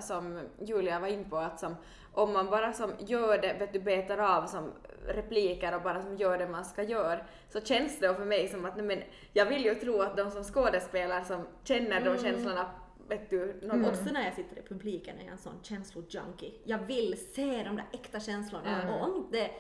som 0.01 0.41
Julia 0.61 1.01
var 1.01 1.09
in 1.09 1.31
på 1.31 1.37
att 1.37 1.61
som, 1.61 1.77
om 2.13 2.33
man 2.33 2.51
bara 2.51 2.73
som 2.73 2.93
gör 2.99 3.39
det, 3.39 3.53
vet 3.53 3.73
du, 3.73 3.81
betar 3.81 4.19
av 4.19 4.47
som 4.47 4.73
repliker 5.07 5.75
och 5.75 5.83
bara 5.83 6.03
som 6.03 6.17
gör 6.17 6.39
det 6.39 6.49
man 6.49 6.65
ska 6.65 6.83
göra, 6.83 7.21
så 7.49 7.61
känns 7.61 7.99
det 7.99 8.15
för 8.15 8.25
mig 8.25 8.49
som 8.49 8.65
att 8.65 8.77
nej, 8.77 8.87
men 8.87 9.03
jag 9.33 9.47
vill 9.47 9.65
ju 9.65 9.75
tro 9.75 10.03
att 10.03 10.17
de 10.17 10.31
som 10.31 10.45
skådespelar 10.45 11.23
som 11.23 11.47
känner 11.65 12.05
de 12.05 12.19
känslorna, 12.19 12.71
vet 13.09 13.31
du, 13.31 13.61
någon 13.63 13.85
Också 13.85 14.13
när 14.13 14.25
jag 14.25 14.35
sitter 14.35 14.59
i 14.59 14.63
publiken 14.63 15.19
är 15.19 15.25
jag 15.25 15.33
en 15.33 15.39
sån 15.39 15.63
känslojunkie. 15.63 16.53
Jag 16.65 16.79
vill 16.79 17.33
se 17.35 17.63
de 17.65 17.77
där 17.77 17.87
äkta 17.93 18.21
känslorna 18.21 18.95
och 18.95 19.05
om 19.05 19.29
det 19.33 19.51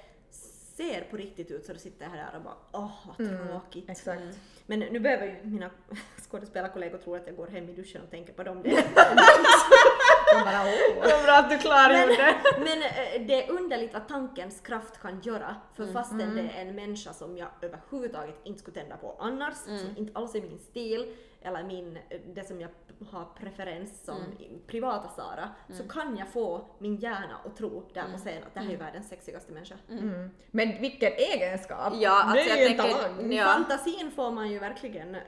ser 0.80 1.00
på 1.10 1.16
riktigt 1.16 1.50
ut 1.50 1.64
så 1.66 1.72
då 1.72 1.78
sitter 1.78 2.04
jag 2.04 2.10
här 2.10 2.36
och 2.36 2.42
bara 2.42 2.56
åh 2.72 2.92
vad 3.06 3.16
tråkigt. 3.16 3.90
Exakt. 3.90 4.22
Men 4.66 4.78
nu 4.78 5.00
behöver 5.00 5.26
ju 5.26 5.36
mina 5.42 5.70
skådespelarkollegor 6.30 6.98
tro 6.98 7.14
att 7.14 7.26
jag 7.26 7.36
går 7.36 7.46
hem 7.46 7.68
i 7.68 7.72
duschen 7.72 8.02
och 8.02 8.10
tänker 8.10 8.32
på 8.32 8.42
dem. 8.42 8.62
Det. 8.64 10.34
Man 10.34 10.44
bara 10.44 10.62
åh. 10.62 11.02
Det 11.02 11.22
bra 11.24 11.32
att 11.32 11.50
du 11.50 11.58
klargjorde 11.58 12.16
det. 12.16 12.34
Men 12.58 12.82
eh, 12.82 13.26
det 13.26 13.44
är 13.44 13.50
underligt 13.50 13.92
vad 13.92 14.08
tankens 14.08 14.60
kraft 14.60 15.00
kan 15.00 15.20
göra. 15.20 15.56
För 15.74 15.86
fastän 15.86 16.36
det 16.36 16.42
är 16.42 16.66
en 16.66 16.74
människa 16.74 17.12
som 17.12 17.36
jag 17.36 17.48
överhuvudtaget 17.62 18.40
inte 18.44 18.60
skulle 18.60 18.74
tända 18.74 18.96
på 18.96 19.16
annars, 19.18 19.54
som 19.54 19.94
inte 19.96 20.18
alls 20.18 20.34
är 20.34 20.40
min 20.40 20.58
stil, 20.58 21.16
eller 21.42 21.62
min, 21.62 21.98
det 22.34 22.44
som 22.44 22.60
jag 22.60 22.68
har 23.10 23.24
preferens 23.40 24.04
som 24.04 24.16
i 24.38 24.58
privata 24.66 25.08
Sara, 25.08 25.48
så 25.72 25.88
kan 25.88 26.16
jag 26.16 26.28
få 26.28 26.64
min 26.78 26.96
hjärna 26.96 27.36
att 27.44 27.56
tro 27.56 27.82
där 27.94 28.04
på 28.12 28.18
scen 28.18 28.42
att 28.46 28.54
det 28.54 28.60
här 28.60 28.72
är 28.72 28.76
världens 28.76 29.08
sexigaste 29.08 29.52
människa. 29.52 29.74
Mm. 29.90 30.30
Men 30.50 30.80
vilken 30.80 31.12
egenskap! 31.12 31.92
Ja, 31.96 32.22
alltså 32.22 32.34
det 32.34 32.40
är 32.42 32.48
jag 32.48 32.58
ju 32.58 32.66
en 32.66 32.76
tänker- 32.78 32.94
talang. 32.98 33.32
Ja. 33.32 33.44
Fantasin 33.44 34.10
får 34.10 34.30
man 34.30 34.50
ju 34.50 34.58
verkligen 34.58 35.14
eh, 35.14 35.20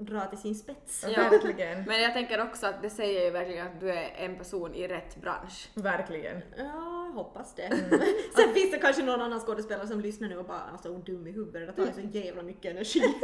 dra 0.00 0.20
till 0.26 0.38
sin 0.38 0.54
spets. 0.54 1.04
Ja. 1.08 1.22
Verkligen. 1.30 1.84
Men 1.84 2.02
jag 2.02 2.12
tänker 2.12 2.42
också 2.42 2.66
att 2.66 2.82
det 2.82 2.90
säger 2.90 3.24
ju 3.24 3.30
verkligen 3.30 3.66
att 3.66 3.80
du 3.80 3.90
är 3.90 4.10
en 4.16 4.38
person 4.38 4.74
i 4.74 4.88
rätt 4.88 5.16
bransch. 5.16 5.68
Verkligen. 5.74 6.42
Ja, 6.56 6.64
jag 7.06 7.12
hoppas 7.14 7.54
det. 7.54 7.68
Sen 8.36 8.54
finns 8.54 8.70
det 8.70 8.78
kanske 8.78 9.02
någon 9.02 9.20
annan 9.20 9.40
skådespelare 9.40 9.86
som 9.86 10.00
lyssnar 10.00 10.28
nu 10.28 10.38
och 10.38 10.44
bara 10.44 10.60
alltså 10.72 10.88
hon 10.88 11.02
dum 11.02 11.26
i 11.26 11.30
huvudet, 11.32 11.76
det 11.76 11.84
tar 11.86 11.92
så 11.92 12.00
jävla 12.00 12.42
mycket 12.42 12.70
energi. 12.70 13.02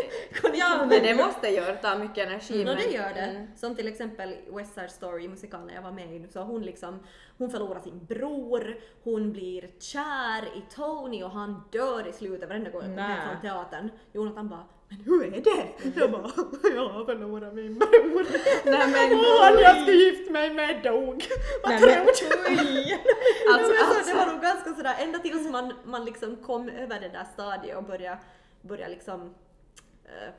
Ja, 0.55 0.87
Men 0.89 1.03
det 1.03 1.15
måste 1.15 1.49
göra, 1.49 1.77
ta 1.77 1.99
mycket 1.99 2.19
energi. 2.27 2.34
Nå 2.51 2.65
men- 2.65 2.77
det 2.77 2.91
gör 2.91 3.15
det. 3.15 3.21
Mm. 3.21 3.47
Som 3.57 3.75
till 3.75 3.89
exempel 3.89 4.37
West 4.51 4.75
Side 4.75 4.91
Story 4.91 5.29
musikalen 5.29 5.75
jag 5.75 5.83
var 5.83 5.93
med 5.93 6.17
i, 6.17 6.27
så 6.33 6.41
hon 6.41 6.63
liksom, 6.63 6.99
hon 7.39 7.51
förlorar 7.51 7.81
sin 7.81 8.05
bror, 8.05 8.77
hon 9.05 9.33
blir 9.33 9.71
kär 9.79 10.45
i 10.59 10.63
Tony 10.75 11.23
och 11.23 11.31
han 11.31 11.63
dör 11.73 12.07
i 12.09 12.13
slutet 12.13 12.49
varenda 12.49 12.71
gång 12.71 12.83
jag 12.83 12.91
kommer 12.91 13.23
från 13.33 13.41
teatern. 13.41 13.91
Jonathan 14.13 14.49
bara 14.49 14.65
men 14.89 15.01
hur 15.01 15.25
är 15.27 15.31
det? 15.31 15.91
Jag 16.01 16.11
bara, 16.11 16.31
jag 16.75 16.89
har 16.89 17.05
förlorat 17.05 17.55
min 17.55 17.79
bror. 17.79 18.27
Nej 18.65 18.89
men 18.89 19.19
Och 19.19 19.45
han 19.45 19.59
jag 19.63 19.77
skulle 19.83 19.97
gift 19.97 20.31
mig 20.31 20.55
med 20.55 20.83
dog. 20.83 21.25
Vad 21.63 21.71
men- 21.73 21.81
tråkigt. 21.81 22.33
Alltså, 23.55 23.73
alltså. 23.85 24.11
Det 24.13 24.19
var 24.19 24.33
nog 24.33 24.43
ganska 24.43 24.75
sådär, 24.75 24.95
ända 24.99 25.19
tills 25.19 25.51
man, 25.51 25.73
man 25.85 26.05
liksom 26.05 26.37
kom 26.37 26.69
över 26.69 27.01
det 27.01 27.09
där 27.09 27.25
stadiet 27.33 27.77
och 27.77 27.85
började, 27.85 28.19
började 28.63 28.91
liksom 28.91 29.35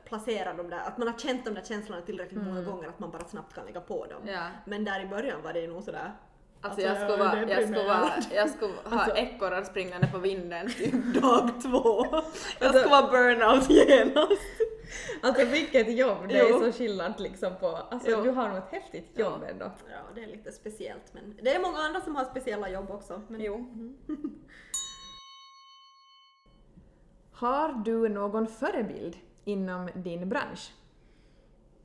placera 0.04 0.54
de 0.54 0.70
där, 0.70 0.78
att 0.78 0.98
man 0.98 1.08
har 1.08 1.18
känt 1.18 1.44
de 1.44 1.54
där 1.54 1.62
känslorna 1.62 2.02
tillräckligt 2.02 2.42
många 2.42 2.62
gånger 2.62 2.88
att 2.88 2.98
man 2.98 3.10
bara 3.10 3.24
snabbt 3.24 3.54
kan 3.54 3.66
lägga 3.66 3.80
på 3.80 4.06
dem. 4.06 4.22
Ja. 4.26 4.46
Men 4.66 4.84
där 4.84 5.00
i 5.00 5.06
början 5.06 5.42
var 5.42 5.52
det 5.52 5.66
nog 5.66 5.82
sådär 5.82 6.12
Alltså 6.60 6.80
jag 6.80 6.96
skulle, 6.96 7.16
vara, 7.16 7.50
jag 7.50 7.62
skulle, 7.62 7.84
vara, 7.88 8.10
jag 8.34 8.50
skulle 8.50 8.72
ha 8.84 8.90
Alltså- 9.00 9.16
ekorrar 9.16 9.62
springande 9.62 10.06
på 10.12 10.18
vinden 10.18 10.68
typ 10.70 10.94
dag 11.22 11.50
två. 11.62 12.06
Jag 12.60 12.74
skulle 12.74 12.90
vara 12.90 13.10
burnout 13.10 13.70
genast. 13.70 14.42
Alltså 15.22 15.44
vilket 15.46 15.96
jobb, 15.98 16.28
det 16.28 16.38
är 16.38 16.50
Jo. 16.50 16.58
så 16.60 16.72
skillnad 16.72 17.20
liksom 17.20 17.56
på, 17.60 17.66
alltså 17.68 18.10
Jo. 18.10 18.22
du 18.22 18.30
har 18.30 18.48
nog 18.48 18.58
ett 18.58 18.70
häftigt 18.70 19.18
jobb 19.18 19.42
ändå. 19.50 19.64
Ja, 19.90 19.96
det 20.14 20.22
är 20.22 20.26
lite 20.26 20.52
speciellt 20.52 21.14
men 21.14 21.36
det 21.42 21.54
är 21.54 21.60
många 21.60 21.78
andra 21.78 22.00
som 22.00 22.16
har 22.16 22.24
speciella 22.24 22.68
jobb 22.70 22.90
också. 22.90 23.22
Men 23.28 23.40
Jo. 23.40 23.66
Har 27.32 27.72
du 27.84 28.08
någon 28.08 28.46
förebild 28.46 29.16
inom 29.50 29.88
din 29.94 30.28
bransch? 30.28 30.72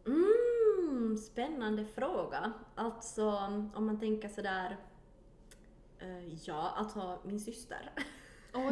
Mm, 0.08 1.17
spännande 1.17 1.86
fråga. 1.86 2.52
Alltså 2.76 3.30
om 3.76 3.86
man 3.86 4.00
tänker 4.00 4.30
sådär, 4.30 4.78
eh, 6.00 6.34
ja 6.47 6.74
alltså 6.78 7.19
min 7.24 7.39
syster. 7.39 7.91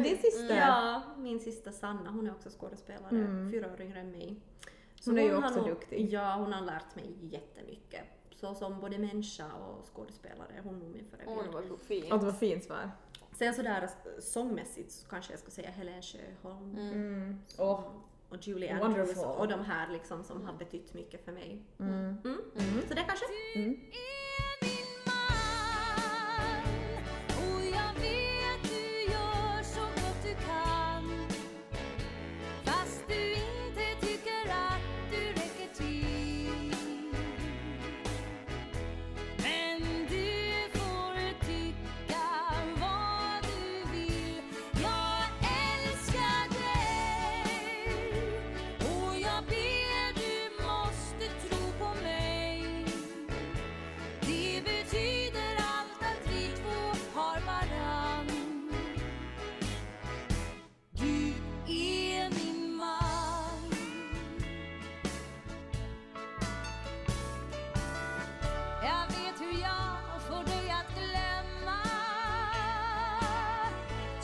Din 0.04 0.18
syster? 0.18 0.56
Ja, 0.56 1.02
min 1.18 1.40
syster 1.40 1.70
Sanna, 1.70 2.10
hon 2.10 2.26
är 2.26 2.30
också 2.30 2.48
skådespelare, 2.58 3.08
Mm. 3.10 3.50
fyra 3.52 3.72
år 3.72 3.80
yngre 3.80 4.00
än 4.00 4.10
mig. 4.10 4.36
Hon 5.04 5.18
är 5.18 5.22
ju 5.22 5.34
har 5.34 5.44
också 5.48 5.60
nog- 5.60 5.68
duktig. 5.68 6.12
Ja, 6.12 6.34
hon 6.36 6.52
har 6.52 6.60
lärt 6.66 6.96
mig 6.96 7.14
jättemycket. 7.20 8.04
Så 8.30 8.54
som 8.54 8.80
både 8.80 8.98
människa 8.98 9.52
och 9.52 9.86
skådespelare 9.94 10.52
är 10.58 10.62
hon 10.62 10.78
nog 10.78 10.88
min 10.90 11.04
förebild. 11.10 11.54
Oj 11.54 11.68
vad 11.70 11.80
fint. 11.80 12.12
Och 12.12 12.18
det 12.18 12.24
var 12.26 12.32
fint 12.32 12.64
svar. 12.64 12.90
Sen 13.32 13.54
sådär 13.54 13.82
eh, 13.82 14.20
sångmässigt 14.20 14.92
så 14.92 15.08
kanske 15.08 15.32
jag 15.32 15.40
skulle 15.40 15.52
säga 15.54 15.70
Helen 15.70 16.02
Sjöholm 16.02 16.76
Mm. 16.78 17.38
Åh. 17.58 17.80
Och 18.30 18.36
Julie 18.46 18.72
Andrews 18.74 19.16
Wonderful. 19.16 19.40
och 19.40 19.48
de 19.48 19.64
här 19.64 19.92
liksom 19.92 20.24
som 20.24 20.46
har 20.46 20.52
betytt 20.52 20.94
mycket 20.94 21.24
för 21.24 21.32
mig. 21.32 21.62
Mm. 21.80 22.16
Mm. 22.24 22.82
Så 22.88 22.94
det 22.94 23.04
kanske? 23.06 23.24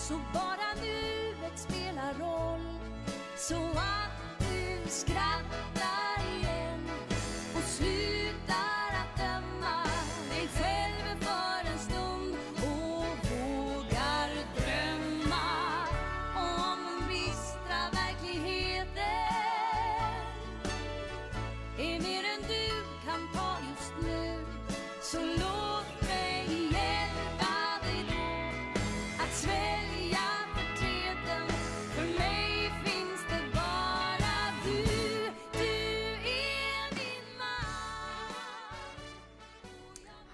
Så 0.09 0.14
bara 0.33 0.75
nuet 0.81 1.59
spelar 1.59 2.14
roll. 2.14 2.61
Så 3.37 3.57
att 3.57 4.38
du 4.38 4.90
skrattar. 4.90 5.36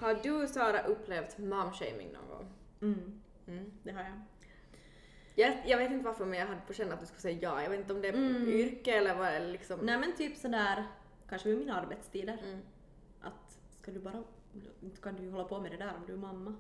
Har 0.03 0.15
du 0.15 0.49
Sara 0.49 0.83
upplevt 0.83 1.38
momshaming 1.38 2.12
någon 2.12 2.29
gång? 2.29 2.53
Mm. 2.81 3.21
Mm. 3.47 3.73
Det 3.83 3.93
har 3.93 4.03
jag. 4.03 4.21
Jag, 5.35 5.62
jag 5.67 5.79
vet 5.79 5.93
inte 5.93 6.05
varför 6.05 6.25
men 6.25 6.38
jag 6.38 6.47
hade 6.47 6.61
på 6.61 6.73
känn 6.73 6.93
att 6.93 7.01
du 7.01 7.07
skulle 7.07 7.21
säga 7.21 7.38
ja. 7.43 7.62
Jag 7.62 7.71
vet 7.71 7.81
inte 7.81 7.93
om 7.93 8.03
det 8.03 8.09
är 8.09 8.49
yrke 8.49 8.93
eller 8.93 9.15
vad 9.15 9.29
eller 9.29 9.53
liksom... 9.53 9.81
Nej 9.83 9.99
men 9.99 10.17
typ 10.17 10.37
sådär, 10.37 10.87
kanske 11.29 11.49
med 11.49 11.59
mina 11.59 11.81
arbetstider. 11.81 12.38
Mm. 12.45 12.61
Att 13.21 13.61
ska 13.71 13.91
du 13.91 14.01
bara, 14.01 14.23
inte 14.81 15.01
kan 15.01 15.17
du 15.17 15.23
ju 15.23 15.31
hålla 15.31 15.45
på 15.45 15.61
med 15.61 15.71
det 15.71 15.77
där 15.77 15.95
om 15.95 16.07
du 16.07 16.12
är 16.12 16.17
mamma. 16.17 16.55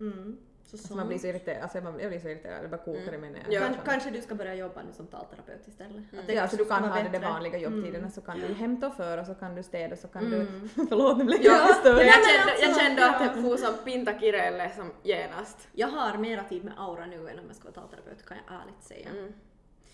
Mm. 0.00 0.38
Mm. 0.64 0.70
Så 0.70 0.76
Alltså 0.76 0.96
man 0.96 1.08
blir 1.08 1.18
så 1.18 1.26
irriterad, 1.26 1.62
alltså 1.62 1.80
man, 1.80 2.00
jag 2.00 2.10
blir 2.10 2.20
så 2.20 2.28
irriterad, 2.28 2.62
det 2.62 2.68
bara 2.68 2.80
kokar 2.80 3.14
i 3.14 3.18
mig 3.18 3.30
när 3.30 3.38
jag 3.44 3.52
Ja. 3.52 3.60
Kan, 3.60 3.74
kanske 3.84 4.10
du 4.10 4.20
ska 4.22 4.34
börja 4.34 4.54
jobba 4.54 4.82
nu 4.82 4.92
som 4.92 5.06
talterapeut 5.06 5.68
istället. 5.68 6.04
Att 6.20 6.26
det 6.26 6.32
Ja, 6.34 6.48
så 6.48 6.56
du 6.56 6.64
kan 6.64 6.84
ha 6.84 7.02
det 7.02 7.08
de 7.08 7.18
vanliga 7.18 7.58
jobbtiderna 7.58 8.10
så 8.10 8.20
kan 8.20 8.38
du 8.40 8.54
hämta 8.54 8.86
och 8.86 8.94
föra 8.94 9.24
så 9.24 9.34
kan 9.34 9.54
du 9.54 9.62
städa 9.62 9.96
så 9.96 10.08
kan 10.08 10.24
Mm. 10.24 10.70
du... 10.74 10.86
Förlåt 10.88 11.18
nu 11.18 11.24
blev 11.24 11.42
Ja, 11.42 11.52
jag 11.68 11.76
störd. 11.76 11.96
jag, 11.98 12.06
men 12.06 12.06
kände, 12.06 12.52
jag 12.60 12.68
alltså, 12.68 12.80
kände 12.80 13.10
att 13.10 13.20
ja. 13.20 13.32
det 13.34 13.42
for 13.42 13.56
som 13.56 13.74
pinta 13.84 14.18
kirelle 14.18 14.70
som 14.76 14.92
genast. 15.02 15.68
Jag 15.72 15.88
har 15.88 16.18
mera 16.18 16.44
tid 16.44 16.64
med 16.64 16.74
aura 16.76 17.06
nu 17.06 17.16
än 17.28 17.38
om 17.38 17.44
jag 17.46 17.56
ska 17.56 17.64
vara 17.64 17.74
talterapeut 17.74 18.26
kan 18.26 18.36
jag 18.46 18.60
ärligt 18.60 18.82
säga. 18.82 19.10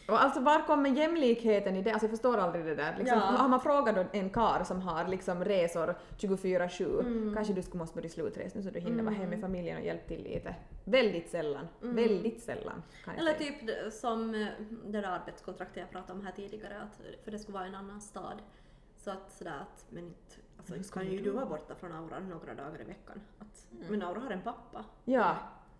Mm. 0.09 0.15
Och 0.15 0.23
alltså 0.25 0.41
var 0.41 0.67
kommer 0.67 0.91
jämlikheten 0.91 1.77
i 1.77 1.83
det? 1.83 1.91
Alltså 1.91 2.05
jag 2.07 2.11
förstår 2.11 2.39
aldrig 2.39 2.65
det 2.65 2.75
där. 2.75 2.95
Liksom, 2.99 3.19
Ja. 3.19 3.25
Har 3.25 3.49
man 3.49 3.61
frågat 3.61 4.07
en 4.13 4.31
kar 4.31 4.65
som 4.65 4.81
har 4.81 5.09
liksom 5.09 5.45
resor 5.45 5.95
24-7, 6.19 7.01
Mm. 7.01 7.35
kanske 7.35 7.53
du 7.55 7.63
skulle 7.63 7.79
måste 7.79 7.95
börja 7.97 8.09
slutresa 8.09 8.59
nu 8.59 8.63
så 8.65 8.71
du 8.71 8.81
hinner 8.81 9.03
vara 9.03 9.15
hemma 9.15 9.31
med 9.31 9.41
familjen 9.41 9.77
och 9.79 9.85
hjälpa 9.85 10.09
till 10.09 10.23
lite. 10.23 10.55
Väldigt 10.85 11.31
sällan. 11.31 11.69
Väldigt 11.81 12.43
sällan 12.43 12.83
Mm. 13.05 13.19
Eller 13.19 13.35
säga. 13.35 13.53
typ 13.53 13.93
som 13.93 14.35
eh, 14.35 14.47
det 14.87 15.01
där 15.01 15.09
arbetskontraktet 15.09 15.77
jag 15.77 15.91
pratade 15.91 16.13
om 16.19 16.27
här 16.27 16.33
tidigare, 16.33 16.81
att, 16.83 17.01
för 17.25 17.31
det 17.31 17.39
skulle 17.39 17.59
vara 17.59 17.67
en 17.67 17.75
annan 17.75 18.01
stad. 18.01 18.43
Så 18.97 19.11
att 19.11 19.33
sådär 19.33 19.59
att, 19.61 19.87
men 19.91 20.05
inte, 20.05 20.35
alltså 20.59 20.93
kan 20.95 21.07
ju 21.07 21.21
du 21.23 21.31
vara 21.31 21.47
borta 21.47 21.75
från 21.75 21.93
Aura 21.93 22.19
några 22.19 22.55
dagar 22.55 22.81
i 22.81 22.85
veckan. 22.85 23.21
Att, 23.39 23.67
Men 23.91 24.03
Aura 24.03 24.21
har 24.21 24.31
en 24.31 24.43
pappa. 24.43 24.85
Ja, 25.05 25.37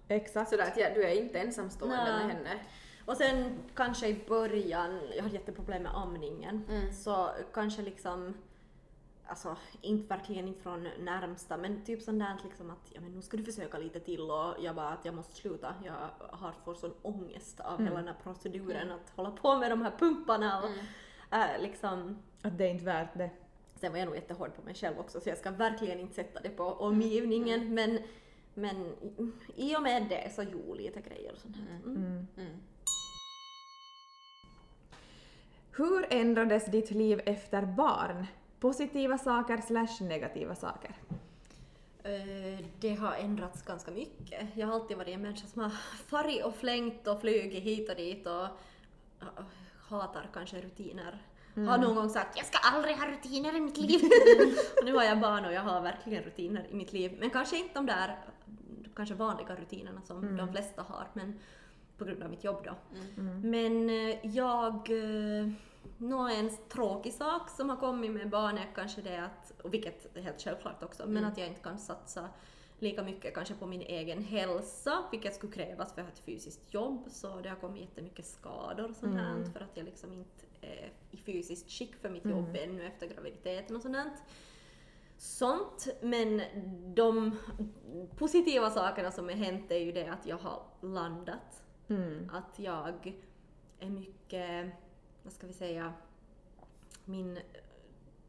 exakt. 0.09 0.51
Sådär 0.51 0.65
att 0.65 0.77
ja, 0.77 0.87
du 0.95 1.05
är 1.05 1.23
inte 1.23 1.39
ensamstående 1.39 1.97
Nej. 1.97 2.27
med 2.27 2.37
henne. 2.37 2.51
Och 3.05 3.17
sen 3.17 3.59
kanske 3.75 4.09
i 4.09 4.25
början, 4.29 5.01
jag 5.17 5.23
hade 5.23 5.35
jätteproblem 5.35 5.83
med 5.83 5.97
amningen, 5.97 6.65
Mm. 6.69 6.93
så 6.93 7.29
kanske 7.53 7.83
liksom 7.83 8.35
Alltså 9.27 9.57
inte 9.81 10.09
verkligen 10.17 10.49
inte 10.49 10.61
från 10.63 10.89
närmsta 10.99 11.57
men 11.57 11.85
typ 11.85 12.03
sånt 12.03 12.19
där 12.21 12.37
liksom 12.45 12.71
att 12.71 12.91
ja 12.95 13.01
men 13.01 13.13
nu 13.13 13.23
ska 13.23 13.37
du 13.37 13.45
försöka 13.45 13.79
lite 13.79 14.01
till 14.01 14.21
och 14.31 14.55
jag 14.61 14.75
bara 14.77 14.89
att 14.89 15.05
jag 15.05 15.15
måste 15.15 15.35
sluta. 15.35 15.75
Jag 15.85 15.95
har 16.31 16.53
fått 16.65 16.79
sån 16.79 16.95
ångest 17.03 17.61
av 17.61 17.83
hela 17.83 17.97
den 17.97 18.07
här 18.09 18.17
proceduren 18.23 18.91
att 18.91 19.11
hålla 19.17 19.31
på 19.31 19.57
med 19.59 19.71
de 19.71 19.83
här 19.83 19.91
pumparna 19.99 20.63
och 20.63 20.71
äh, 21.39 21.63
liksom 21.63 22.19
Att 22.43 22.59
det 22.59 22.65
är 22.65 22.71
inte 22.71 22.85
värt 22.85 23.15
det. 23.19 23.31
Sen 23.75 23.93
var 23.93 23.99
jag 23.99 24.07
nog 24.07 24.15
jättehård 24.15 24.55
på 24.57 24.63
mig 24.63 24.75
själv 24.75 24.99
också 24.99 25.21
så 25.21 25.29
jag 25.29 25.39
ska 25.39 25.51
verkligen 25.51 26.01
inte 26.01 26.15
sätta 26.15 26.41
det 26.41 26.51
på 26.51 26.65
omgivningen 26.65 27.75
men, 27.75 27.99
men 28.55 28.93
i- 29.57 29.77
och 29.77 29.83
med 29.83 30.07
det 30.09 30.33
så 30.35 30.43
jo 30.53 30.75
lite 30.75 31.01
grejer 31.01 31.33
och 31.33 31.39
sånt 31.39 31.57
här. 31.57 31.77
Mm. 31.85 32.27
Mm. 32.37 32.57
Hur 35.81 36.07
ändrades 36.11 36.67
ditt 36.67 36.91
liv 36.91 37.21
efter 37.27 37.63
barn? 37.63 38.27
Positiva 38.59 39.19
saker 39.19 39.57
slash 39.57 40.05
negativa 40.09 40.55
saker. 40.55 40.95
Eh, 42.03 42.65
Det 42.81 42.95
har 42.95 43.15
ändrats 43.15 43.63
ganska 43.63 43.91
mycket. 43.91 44.49
Jag 44.55 44.67
har 44.67 44.75
alltid 44.75 44.97
varit 44.97 45.15
en 45.15 45.23
människa 45.23 45.47
som 45.47 45.63
har 45.63 45.71
farit 46.07 46.45
och 46.45 46.55
flängt 46.55 47.07
och 47.07 47.21
flugit 47.21 47.63
hit 47.63 47.91
och 47.91 47.97
dit 47.97 48.27
och 48.27 48.47
hatar 49.89 50.31
kanske 50.35 50.61
rutiner. 50.61 51.23
Har 51.55 51.79
någon 51.79 51.95
gång 51.95 52.09
sagt 52.09 52.37
jag 52.37 52.47
ska 52.47 52.59
aldrig 52.59 52.97
ha 52.97 53.07
rutiner 53.07 53.57
i 53.57 53.61
mitt 53.61 53.77
liv. 53.79 54.01
och 54.79 54.85
nu 54.85 54.95
har 54.95 55.05
jag 55.05 55.21
barn 55.21 55.45
och 55.45 55.53
jag 55.53 55.63
har 55.63 55.81
verkligen 55.81 56.23
rutiner 56.25 56.67
i 56.71 56.75
mitt 56.75 56.93
liv. 56.93 57.17
Men 57.21 57.31
kanske 57.31 57.59
inte 57.59 57.75
de 57.75 57.87
där 57.87 58.19
kanske 58.97 59.15
vanliga 59.15 59.57
rutinerna 59.57 60.03
som 60.03 60.37
de 60.37 60.53
flesta 60.53 60.83
har 60.83 61.07
men 61.13 61.39
på 61.99 62.05
grund 62.05 62.23
av 62.23 62.31
mitt 62.31 62.45
jobb 62.45 62.65
då. 62.65 62.75
Men 63.43 63.91
eh, 63.91 64.27
jag 64.27 64.75
eh, 64.75 65.53
Nå 65.99 66.29
en 66.29 66.51
tråkig 66.69 67.13
sak 67.13 67.51
som 67.51 67.69
har 67.69 67.77
kommit 67.77 68.11
med 68.11 68.31
barn 68.31 68.59
är 68.59 68.69
kanske 68.75 69.03
det 69.03 69.25
att, 69.25 69.61
och 69.63 69.75
vilket 69.75 70.17
är 70.17 70.21
helt 70.21 70.43
självklart 70.43 70.83
också, 70.83 71.07
men 71.07 71.25
att 71.25 71.39
jag 71.39 71.49
inte 71.49 71.61
kan 71.61 71.79
satsa 71.79 72.29
lika 72.79 73.03
mycket 73.03 73.35
kanske 73.35 73.55
på 73.55 73.67
min 73.67 73.81
egen 73.81 74.25
hälsa, 74.25 75.05
vilket 75.11 75.35
skulle 75.35 75.53
krävas 75.53 75.95
för 75.95 76.01
att 76.01 76.07
ha 76.07 76.13
ett 76.13 76.19
fysiskt 76.19 76.75
jobb, 76.75 77.05
så 77.09 77.41
det 77.41 77.49
har 77.49 77.57
kommit 77.57 77.81
jättemycket 77.81 78.27
skador 78.27 78.91
och 78.91 78.97
sånt 78.97 79.15
här 79.15 79.45
för 79.53 79.61
att 79.61 79.77
jag 79.77 79.85
liksom 79.85 80.13
inte 80.13 80.47
är 80.61 80.93
i 81.11 81.17
fysiskt 81.17 81.71
skick 81.71 81.97
för 81.97 82.11
mitt 82.11 82.25
jobb 82.25 82.57
ännu 82.57 82.87
efter 82.87 83.07
graviditeten 83.07 83.77
och 83.77 83.83
sånt 83.83 83.97
här. 83.97 84.11
Sånt, 85.19 85.89
men 86.03 86.43
de 86.95 87.37
positiva 88.17 88.71
sakerna 88.71 89.11
som 89.11 89.25
har 89.25 89.33
hänt 89.33 89.71
är 89.71 89.79
ju 89.79 89.93
det 89.93 90.07
att 90.09 90.27
jag 90.27 90.39
har 90.39 90.63
landat. 90.81 91.65
Mm. 91.89 92.31
Att 92.33 92.59
jag 92.59 93.15
är 93.79 93.91
mycket, 93.91 94.75
vad 95.23 95.33
ska 95.33 95.47
vi 95.47 95.53
säga, 95.53 95.93
min 97.05 97.39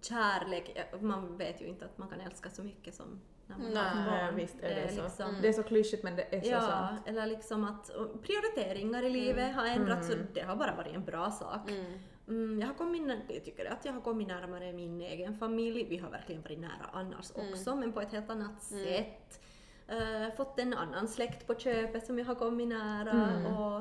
kärlek, 0.02 0.78
man 1.02 1.38
vet 1.38 1.62
ju 1.62 1.66
inte 1.66 1.86
att 1.86 1.98
man 1.98 2.10
kan 2.10 2.22
älska 2.22 2.50
så 2.50 2.64
mycket 2.64 2.96
som 2.96 3.22
när 3.48 3.58
man 3.58 3.66
har 3.78 3.96
Nej, 3.96 4.06
barn. 4.26 4.36
visst 4.36 4.60
är 4.60 4.76
det, 4.76 4.96
så. 4.96 5.04
liksom- 5.04 5.36
Det 5.42 5.48
är 5.48 5.54
så 5.54 5.64
klyschigt 5.64 6.04
men 6.04 6.16
det 6.16 6.36
är 6.36 6.42
så 6.42 6.48
Ja, 6.50 6.62
sant. 6.62 7.02
eller 7.06 7.26
liksom 7.26 7.64
att 7.64 7.92
prioriteringar 8.22 9.04
i 9.04 9.10
livet 9.10 9.56
har 9.56 9.66
ändrats 9.66 10.10
och 10.10 10.18
det 10.34 10.42
har 10.42 10.56
bara 10.56 10.76
varit 10.76 10.96
en 10.96 11.04
bra 11.06 11.32
sak. 11.32 11.70
Mm. 11.70 12.00
Mm, 12.28 12.60
jag, 12.62 12.68
har 12.68 12.74
kommit, 12.74 13.02
jag 13.30 13.44
tycker 13.46 13.66
att 13.72 13.86
jag 13.86 13.94
har 13.94 14.02
kommit 14.02 14.28
närmare 14.28 14.74
min 14.74 15.02
egen 15.02 15.38
familj. 15.38 15.84
Vi 15.90 15.98
har 15.98 16.10
verkligen 16.10 16.42
varit 16.42 16.60
nära 16.60 16.90
annars 16.94 17.32
också, 17.32 17.76
men 17.76 17.94
på 17.94 18.02
ett 18.02 18.12
helt 18.12 18.30
annat 18.30 18.64
sätt. 18.64 19.42
Eh, 19.88 20.36
fått 20.38 20.60
en 20.60 20.74
annan 20.74 21.08
släkt 21.08 21.48
på 21.48 21.56
köpet 21.56 22.06
som 22.06 22.20
jag 22.20 22.26
har 22.26 22.36
kommit 22.36 22.68
nära 22.68 23.48
och 23.58 23.78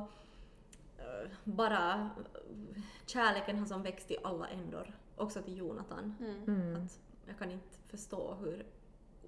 eh, 0.98 1.30
bara 1.44 1.92
eh, 1.94 2.82
kärleken 3.10 3.58
har 3.58 3.66
som 3.66 3.82
växt 3.82 4.10
i 4.10 4.16
alla 4.24 4.48
ändor. 4.48 4.98
Också 5.16 5.42
till 5.42 5.56
Jonathan. 5.56 6.14
Mm. 6.46 6.76
Att 6.76 7.00
jag 7.26 7.38
kan 7.38 7.50
inte 7.50 7.76
förstå 7.88 8.34
hur 8.34 8.66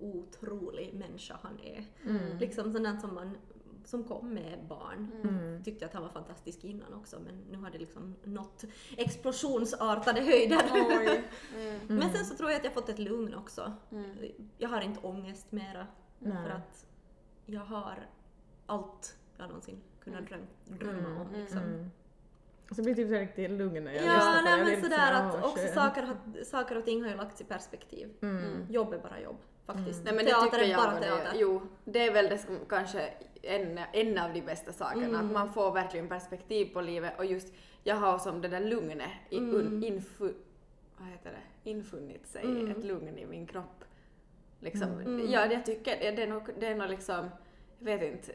otrolig 0.01 0.95
människa 0.95 1.39
han 1.43 1.61
är. 1.61 1.85
Mm. 2.07 2.39
Liksom 2.39 2.73
sån 2.73 2.83
där 2.83 2.97
som 2.97 3.15
man 3.15 3.37
som 3.85 4.05
kom 4.05 4.35
med 4.35 4.59
barn. 4.69 5.11
Mm. 5.25 5.65
Tyckte 5.65 5.87
att 5.87 5.93
han 5.93 6.03
var 6.03 6.11
fantastisk 6.11 6.65
innan 6.65 6.95
också 6.95 7.21
men 7.21 7.35
nu 7.51 7.59
har 7.59 7.71
det 7.71 7.79
liksom 7.79 8.15
nått 8.25 8.65
explosionsartade 8.97 10.21
höjder. 10.21 10.63
Mm. 11.57 11.81
Men 11.99 12.13
sen 12.13 12.25
så 12.25 12.37
tror 12.37 12.51
jag 12.51 12.59
att 12.59 12.65
jag 12.65 12.75
fått 12.75 12.89
ett 12.89 12.99
lugn 12.99 13.35
också. 13.35 13.73
Mm. 13.91 14.17
Jag 14.59 14.69
har 14.69 14.81
inte 14.81 15.01
ångest 15.01 15.53
mera 15.53 15.87
Nej. 16.19 16.33
för 16.33 16.51
att 16.51 16.87
jag 17.47 17.65
har 17.65 18.09
allt 18.67 19.17
jag 19.37 19.49
någonsin 19.49 19.81
kunnat 20.01 20.27
dröm, 20.27 20.47
drömma 20.65 21.21
om. 21.21 21.33
Liksom. 21.33 21.91
Mm. 22.73 22.75
Så 22.75 22.83
det 22.83 22.95
blir 22.95 23.05
typ 23.05 23.09
så 23.09 23.19
riktigt 23.21 23.51
lugn 23.51 23.85
när 23.85 23.93
jag 23.93 24.03
lyssnar 24.03 24.15
Ja, 24.15 24.39
på 24.39 24.49
det. 24.49 24.57
nej, 24.65 24.73
men 24.73 24.83
sådär 24.83 25.31
så, 25.31 25.39
att 25.39 25.45
också 25.45 25.59
skönt. 25.65 25.75
saker, 25.75 26.03
har- 26.03 26.45
saker 26.45 26.79
och 26.79 26.85
ting 26.85 27.03
har 27.03 27.11
ju 27.11 27.17
lagts 27.17 27.41
i 27.41 27.45
perspektiv. 27.45 28.09
Mm. 28.23 28.67
Jobb 28.71 28.93
är 28.93 28.99
bara 28.99 29.21
jobb 29.21 29.37
faktiskt. 29.67 30.05
Nej 30.05 30.15
men 30.15 30.25
det 30.25 30.31
teater 30.31 30.59
tycker 30.59 30.71
är 30.73 30.77
bara 30.77 30.95
och 30.97 31.03
teater. 31.03 31.25
det, 31.33 31.39
Jo, 31.39 31.63
det 31.85 32.07
är 32.07 32.13
väl 32.13 32.29
det 32.29 32.39
som 32.39 32.59
kanske 32.69 33.09
en, 33.43 33.81
en 33.93 34.19
av 34.19 34.33
de 34.33 34.41
bästa 34.43 34.73
sakerna, 34.73 35.05
Mm. 35.19 35.27
att 35.27 35.33
man 35.33 35.53
får 35.53 35.73
verkligen 35.73 36.09
perspektiv 36.09 36.73
på 36.73 36.81
livet 36.81 37.19
och 37.19 37.25
just 37.25 37.53
jag 37.85 37.97
har 37.97 38.19
som 38.19 38.41
det 38.41 38.49
där 38.49 38.61
lugnet 38.61 39.11
i, 39.31 39.37
Mm. 39.39 39.55
un, 39.55 39.85
infu, 39.85 40.33
vad 40.99 41.09
heter 41.09 41.31
det, 41.31 41.71
infunnit 41.71 42.27
sig, 42.27 42.43
Mm. 42.45 42.71
ett 42.71 42.85
lugn 42.85 43.19
i 43.19 43.27
min 43.27 43.47
kropp. 43.47 43.85
Liksom. 44.61 44.89
Mm. 45.01 45.31
Ja, 45.31 45.47
det 45.49 45.55
jag 45.55 45.67
tycker 45.67 45.99
det, 46.01 46.11
det 46.11 46.23
är 46.23 46.27
nog, 46.27 46.43
det 46.61 46.67
är 46.67 46.75
nog 46.75 46.89
liksom, 46.91 47.29
jag 47.79 47.85
vet 47.99 48.03
inte, 48.13 48.33